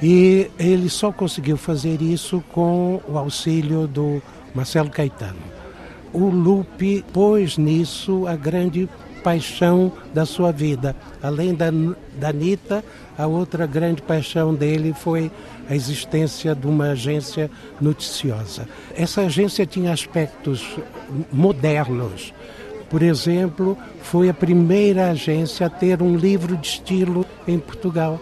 [0.00, 4.22] E ele só conseguiu fazer isso com o auxílio do
[4.54, 5.40] Marcelo Caetano.
[6.12, 10.94] O Lupe pôs nisso a grande paixão da sua vida.
[11.22, 11.70] Além da,
[12.18, 12.84] da Anitta,
[13.16, 15.30] a outra grande paixão dele foi
[15.68, 17.50] a existência de uma agência
[17.80, 18.68] noticiosa.
[18.94, 20.78] Essa agência tinha aspectos
[21.32, 22.32] modernos.
[22.88, 28.18] Por exemplo, foi a primeira agência a ter um livro de estilo em Portugal.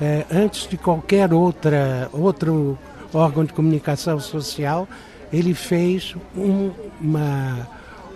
[0.00, 2.78] É, antes de qualquer outra, outro
[3.14, 4.86] órgão de comunicação social,
[5.32, 6.70] ele fez um,
[7.00, 7.66] uma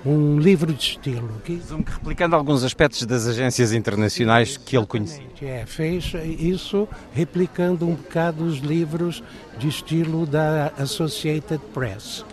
[0.06, 1.28] um livro de estilo.
[1.44, 1.60] Que...
[1.84, 5.26] Replicando alguns aspectos das agências internacionais que ele conhecia.
[5.42, 9.22] É, fez isso replicando um bocado os livros
[9.58, 12.24] de estilo da Associated Press.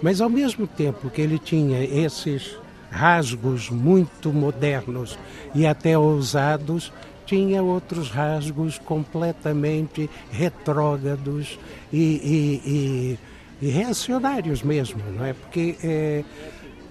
[0.00, 2.56] Mas ao mesmo tempo que ele tinha esses
[2.90, 5.18] rasgos muito modernos
[5.54, 6.92] e até ousados,
[7.26, 11.58] tinha outros rasgos completamente retrógrados
[11.92, 13.18] e, e,
[13.60, 15.34] e, e reacionários mesmo, não é?
[15.34, 16.24] Porque é,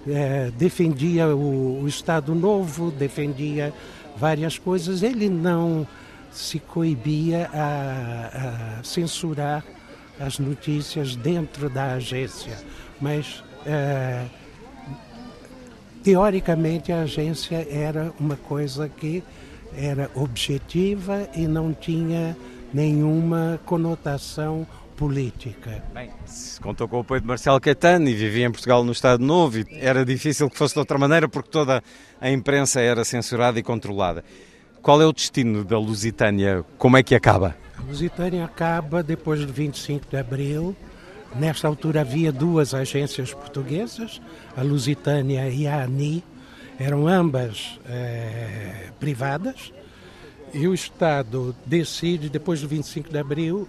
[0.08, 3.72] é, defendia o, o, Estado Novo, defendia
[4.16, 5.02] várias coisas.
[5.02, 5.86] Ele não
[6.30, 9.64] se coibia a, a censurar
[10.20, 12.58] as notícias dentro da agência,
[13.00, 14.24] mas é,
[16.02, 19.22] teoricamente a agência era uma coisa que
[19.76, 22.36] era objetiva e não tinha
[22.72, 24.66] nenhuma conotação
[24.98, 25.80] política.
[25.94, 29.24] Bem, se contou com o apoio de Marcelo Caetano e vivia em Portugal no Estado
[29.24, 31.80] Novo e era difícil que fosse de outra maneira porque toda
[32.20, 34.24] a imprensa era censurada e controlada.
[34.82, 36.64] Qual é o destino da Lusitânia?
[36.76, 37.56] Como é que acaba?
[37.78, 40.76] A Lusitânia acaba depois do 25 de abril.
[41.36, 44.20] Nesta altura havia duas agências portuguesas,
[44.56, 46.24] a Lusitânia e a ANI,
[46.78, 49.72] eram ambas eh, privadas,
[50.54, 53.68] e o Estado decide, depois do 25 de abril,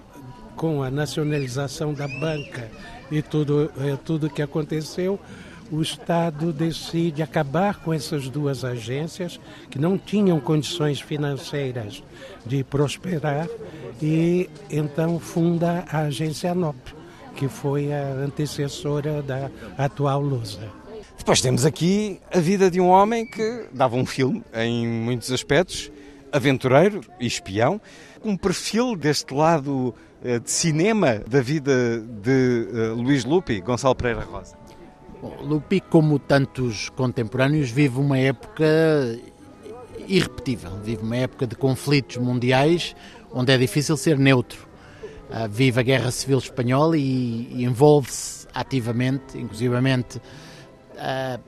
[0.60, 2.69] com a nacionalização da banca
[3.10, 5.18] e tudo eh, tudo que aconteceu,
[5.72, 12.03] o Estado decide acabar com essas duas agências que não tinham condições financeiras
[12.45, 13.48] de prosperar
[14.02, 16.94] e então funda a agência NOP,
[17.38, 20.68] que foi a antecessora da atual Lusa.
[21.18, 25.90] Depois temos aqui a vida de um homem que dava um filme em muitos aspectos,
[26.34, 27.80] aventureiro e espião,
[28.26, 34.58] um perfil deste lado de cinema da vida de uh, Luís Lupi, Gonçalo Pereira Rosa.
[35.22, 38.66] Bom, Lupi, como tantos contemporâneos, vive uma época
[40.08, 40.72] irrepetível.
[40.84, 42.96] Vive uma época de conflitos mundiais
[43.32, 44.68] onde é difícil ser neutro.
[45.30, 51.40] Uh, vive a Guerra Civil Espanhola e, envolve-se ativamente, inclusivamente uh,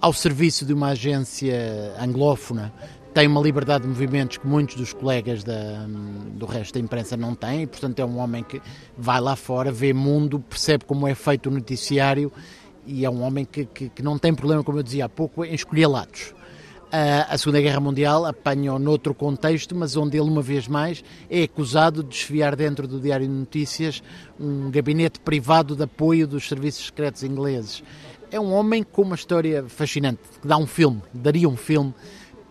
[0.00, 2.72] ao serviço de uma agência anglófona.
[3.14, 5.86] Tem uma liberdade de movimentos que muitos dos colegas da,
[6.32, 8.60] do resto da imprensa não têm, e, portanto, é um homem que
[8.96, 12.30] vai lá fora, vê mundo, percebe como é feito o noticiário
[12.88, 15.44] e é um homem que, que, que, não tem problema, como eu dizia há pouco,
[15.44, 16.34] em escolher lados.
[16.88, 21.42] Uh, a Segunda Guerra Mundial apanha-o noutro contexto, mas onde ele, uma vez mais, é
[21.42, 24.02] acusado de desfiar dentro do Diário de Notícias
[24.40, 27.82] um gabinete privado de apoio dos serviços secretos ingleses.
[28.30, 31.94] É um homem com uma história fascinante, que dá um filme, daria um filme,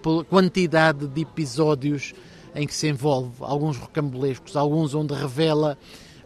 [0.01, 2.13] pela quantidade de episódios
[2.55, 5.77] em que se envolve, alguns rocambolescos, alguns onde revela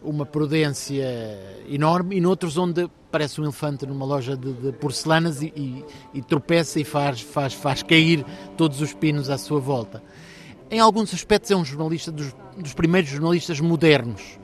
[0.01, 1.05] uma prudência
[1.69, 6.21] enorme e noutros onde parece um elefante numa loja de, de porcelanas e, e, e,
[6.21, 8.25] tropeça e faz, faz, faz cair
[8.57, 10.01] todos os pinos à sua volta.
[10.71, 14.39] Em alguns aspectos é um jornalista dos, dos primeiros jornalistas modernos.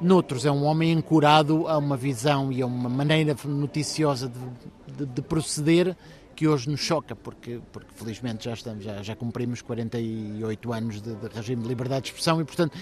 [0.00, 5.06] Noutros é um homem ancorado a uma visão e a uma maneira noticiosa de, de,
[5.06, 5.96] de proceder
[6.36, 11.16] que hoje nos choca, porque, porque felizmente já, estamos, já, já cumprimos 48 anos de,
[11.16, 12.76] de regime de liberdade de expressão e, portanto,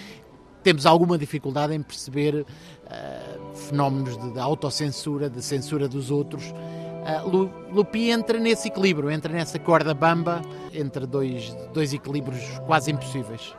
[0.61, 6.43] temos alguma dificuldade em perceber uh, fenómenos de, de, autocensura, de censura dos outros.
[6.43, 10.41] Uh, Lupi entra nesse equilíbrio, entra nessa corda bamba
[10.73, 13.55] entre dois, dois equilíbrios quase impossíveis.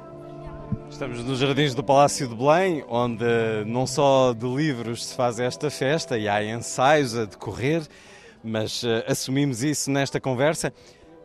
[0.91, 3.25] Estamos nos jardins do Palácio de Belém, onde
[3.67, 7.83] não só de livros se faz esta festa e há ensaios a decorrer,
[8.47, 10.73] mas uh, assumimos isso nesta conversa.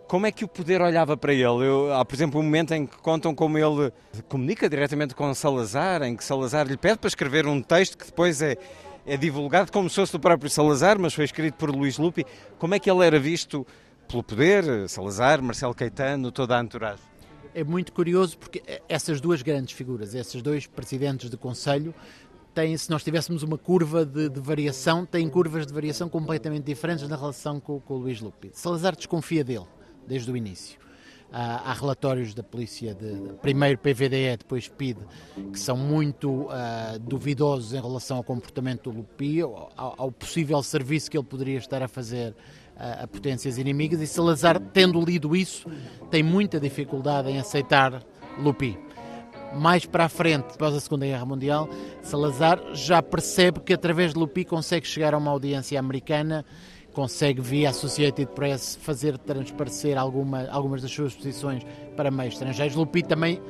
[0.07, 1.45] Como é que o poder olhava para ele?
[1.65, 3.93] Eu, há, por exemplo, um momento em que contam como ele
[4.27, 8.41] comunica diretamente com Salazar, em que Salazar lhe pede para escrever um texto que depois
[8.41, 8.57] é,
[9.05, 12.25] é divulgado como se fosse do próprio Salazar, mas foi escrito por Luís Lupi.
[12.59, 13.65] Como é que ele era visto
[14.05, 17.01] pelo poder, Salazar, Marcelo Caetano, toda a entourage?
[17.55, 21.93] É muito curioso porque essas duas grandes figuras, esses dois presidentes de Conselho,
[22.53, 27.07] têm, se nós tivéssemos uma curva de, de, variação, têm curvas de variação completamente diferentes
[27.07, 28.51] na relação com, com o Luís Lupi.
[28.53, 29.67] Salazar desconfia dele
[30.07, 30.79] desde o início.
[31.33, 34.99] Há, relatórios da polícia, de, primeiro PVDE, depois PID,
[35.53, 41.09] que são muito uh, duvidosos em relação ao comportamento do Lupi, ao, ao, possível serviço
[41.09, 42.35] que ele poderia estar a fazer
[42.75, 45.69] a potências inimigas, e Salazar, tendo lido isso,
[46.09, 48.03] tem muita dificuldade em aceitar
[48.39, 48.77] Lupi
[49.53, 51.69] mais para a frente, após a Segunda Guerra Mundial,
[52.01, 56.45] Salazar já percebe que através de Lupi consegue chegar a uma audiência americana
[56.93, 61.65] consegue via Associated Press fazer transparecer alguma, algumas das suas posições
[61.95, 62.75] para meios estrangeiros.
[62.75, 63.41] Lupi também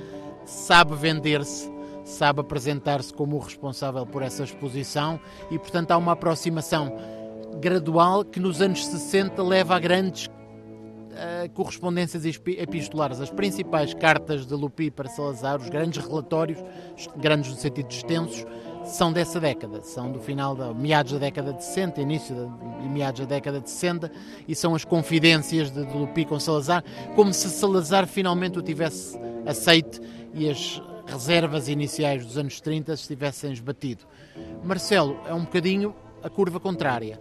[0.45, 1.71] sabe vender-se,
[2.03, 5.19] sabe apresentar-se como o responsável por essa exposição
[5.49, 6.95] e, portanto, há uma aproximação
[7.59, 10.29] gradual que nos anos 60 leva a grandes
[11.53, 13.19] correspondências epistolares.
[13.19, 16.60] As principais cartas de Lupi para Salazar, os grandes relatórios,
[17.18, 18.45] grandes no sentido extensos,
[18.85, 22.35] são dessa década, são do final da meados da década de 60, início
[22.84, 24.11] e meados da década de 60,
[24.48, 26.84] e são as confidências de, de Lupi com Salazar,
[27.15, 30.02] como se Salazar finalmente o tivesse aceite
[30.34, 34.06] e as reservas iniciais dos anos 30 se tivessem esbatido.
[34.64, 35.93] Marcelo é um bocadinho
[36.23, 37.19] a curva contrária.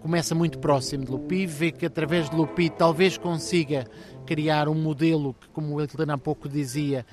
[0.00, 3.86] Começa muito próximo de Lupi, vê que através de Lupi talvez consiga
[4.24, 7.04] criar um modelo que, como o Helena há pouco dizia,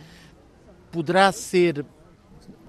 [0.92, 1.86] poderá ser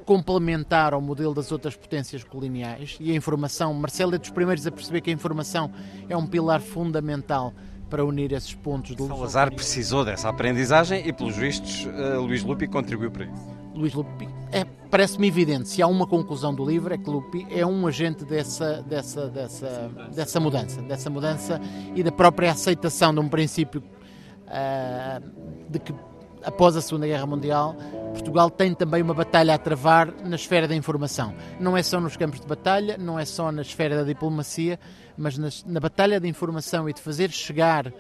[0.05, 4.71] complementar ao modelo das outras potências coloniais e a informação, Marcelo é dos primeiros a
[4.71, 5.71] perceber que a informação
[6.09, 7.53] é um pilar fundamental
[7.91, 12.67] para unir esses pontos de Salazar precisou dessa aprendizagem e, pelos vistos, uh, Luís Lupi
[12.67, 13.59] contribuiu para isso.
[13.75, 17.65] Luís Lupi, é, parece-me evidente, se há uma conclusão do livro, é que Lupi é
[17.65, 21.61] um agente dessa, dessa, dessa, dessa mudança, dessa mudança
[21.95, 23.83] e da própria aceitação de um princípio
[24.47, 25.23] uh,
[25.69, 25.95] de que
[26.43, 27.75] após a Segunda Guerra Mundial,
[28.13, 31.35] Portugal tem também uma batalha a travar na esfera da informação.
[31.61, 34.79] Não é só nos campos de batalha, não é só na esfera da diplomacia,
[35.17, 37.93] mas na batalha da informação e de fazer chegar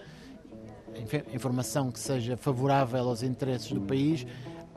[1.33, 4.27] informação que seja favorável aos interesses do país,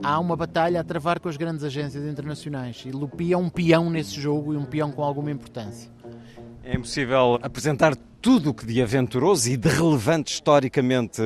[0.02, 2.82] há uma batalha a travar com as grandes agências internacionais.
[2.86, 5.90] E Lupi é um peão nesse jogo e um peão com alguma importância.
[6.64, 11.20] É impossível apresentar tudo o que de aventuroso e de relevante historicamente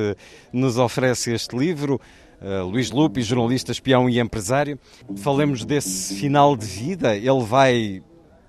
[0.51, 2.01] nos oferece este livro.
[2.41, 4.79] Uh, Luís Lupe, jornalista, espião e empresário.
[5.17, 7.15] Falemos desse final de vida.
[7.15, 8.01] Ele vai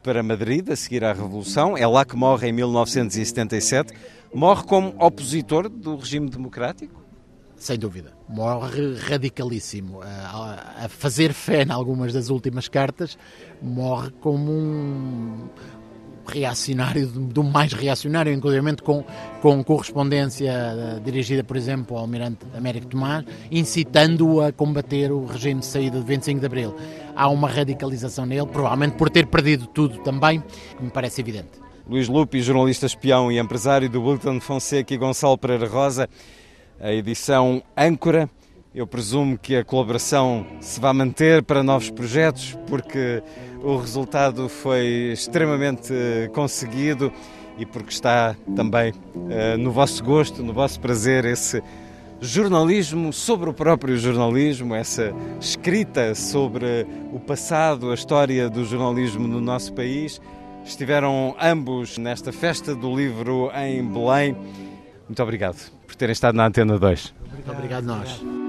[0.03, 1.77] para Madrid a seguir à Revolução.
[1.77, 3.93] É lá que morre em 1977.
[4.35, 7.07] Morre como opositor do regime democrático?
[7.59, 8.12] Sem dúvida.
[8.28, 10.01] Morre radicalíssimo.
[10.02, 13.18] A, fazer fé em algumas das últimas cartas,
[13.60, 15.48] morre como um
[16.28, 19.02] reacionário, do mais reacionário, inclusive com,
[19.40, 25.60] com correspondência eh, dirigida, por exemplo, ao Almirante Américo Tomás, incitando-o a combater o regime
[25.60, 26.76] de saída de 25 de Abril.
[27.16, 30.43] Há uma radicalização nele, provavelmente por ter perdido tudo também,
[30.76, 31.68] que me parece evidente.
[31.89, 36.06] Luís Lupe, jornalista espião e empresário do Bulletin Fonseca e Gonçalo Pereira Rosa,
[36.80, 38.28] a edição Âncora.
[38.74, 43.22] Eu presumo que a colaboração se vai manter para novos projetos, porque
[43.62, 47.12] o resultado foi extremamente eh, conseguido
[47.59, 51.60] e porque está também uh, no vosso gosto, no vosso prazer, esse
[52.20, 59.40] jornalismo sobre o próprio jornalismo, essa escrita sobre o passado, a história do jornalismo no
[59.40, 60.20] nosso país.
[60.64, 64.36] Estiveram ambos nesta festa do livro em Belém.
[65.09, 67.15] Muito obrigado por terem estado na Antena 2.
[67.32, 68.48] Muito obrigado, nós.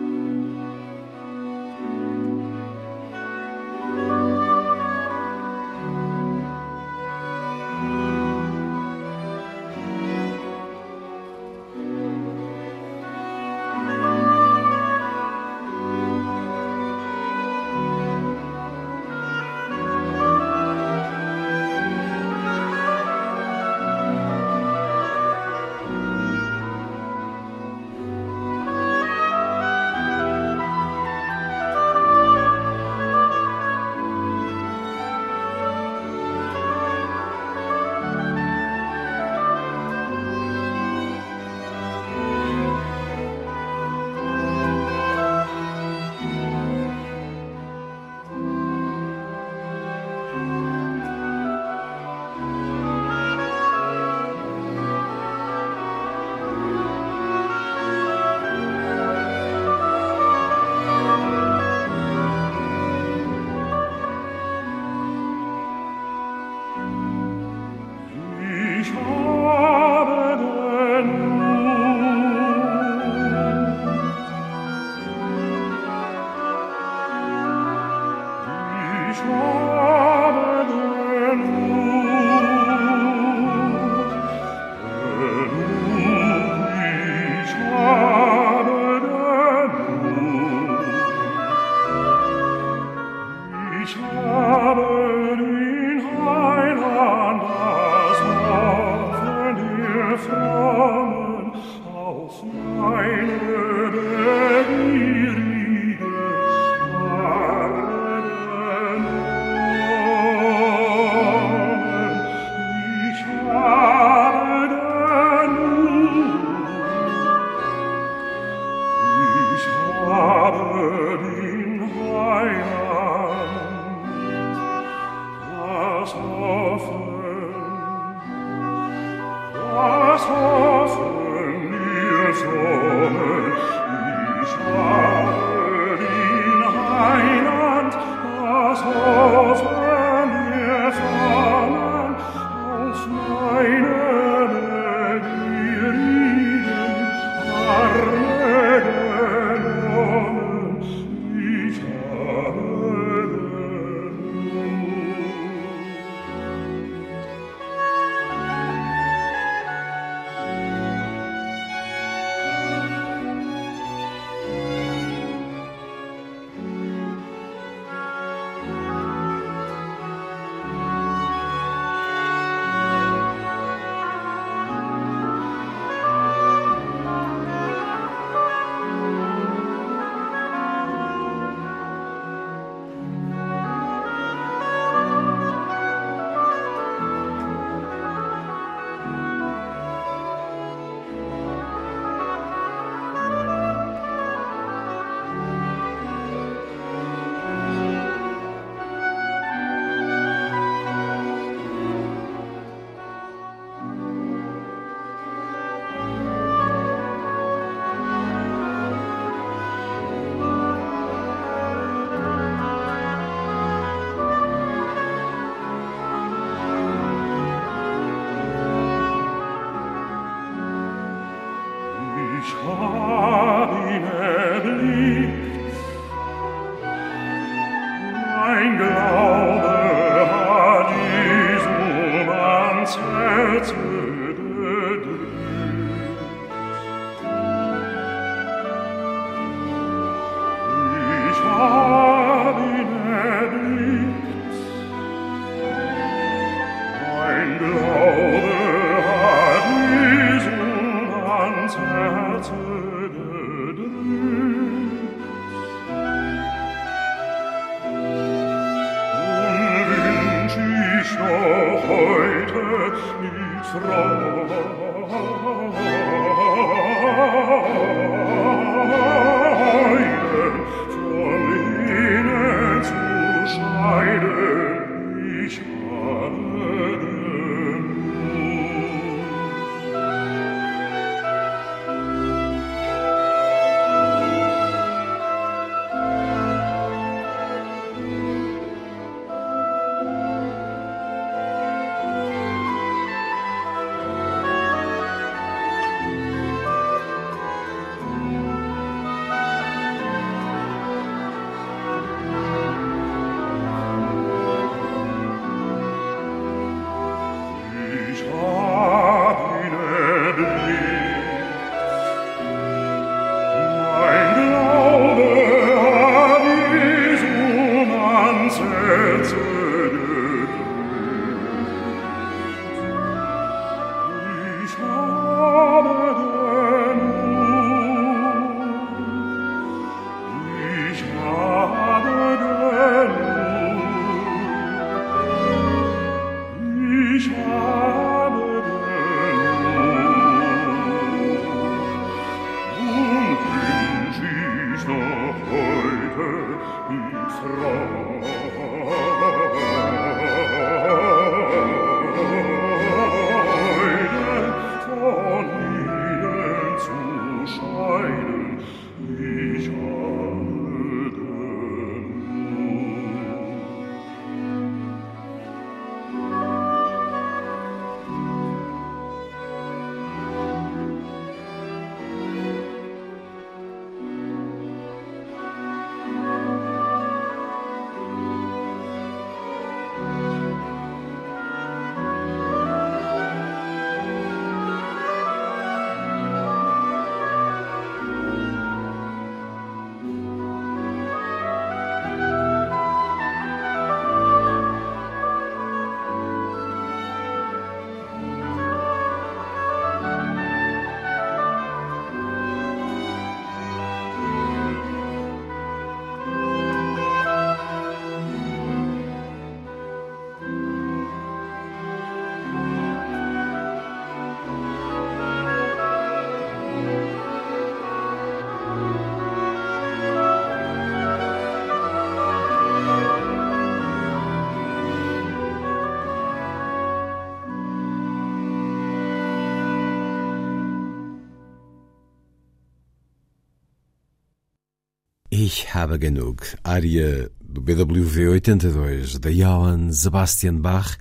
[435.70, 436.56] Ich.
[436.64, 440.98] Área do BWV 82 de Johann Sebastian Bach,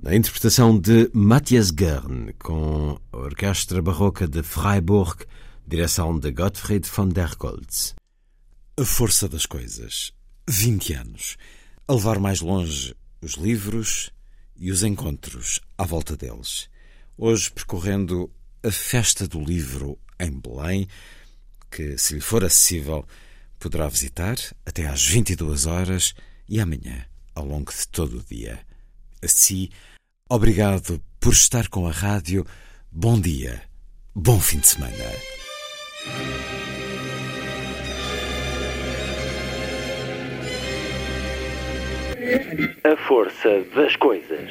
[0.00, 5.24] na interpretação de Matthias Gern, com a Orquestra Barroca de Freiburg,
[5.66, 7.96] direção de Gottfried von der Goltz.
[8.78, 10.12] A força das coisas.
[10.48, 11.36] 20 anos.
[11.88, 14.12] A levar mais longe os livros
[14.56, 16.68] e os encontros à volta deles.
[17.18, 18.30] Hoje percorrendo
[18.62, 20.86] a Festa do Livro em Belém,
[21.68, 23.04] que, se lhe for acessível,
[23.58, 26.14] poderá visitar até às 22 horas
[26.48, 27.04] e amanhã,
[27.34, 28.58] ao longo de todo o dia.
[29.22, 29.68] Assim,
[30.28, 32.46] obrigado por estar com a rádio.
[32.90, 33.62] Bom dia,
[34.14, 34.94] bom fim de semana.
[42.84, 44.50] A força das coisas.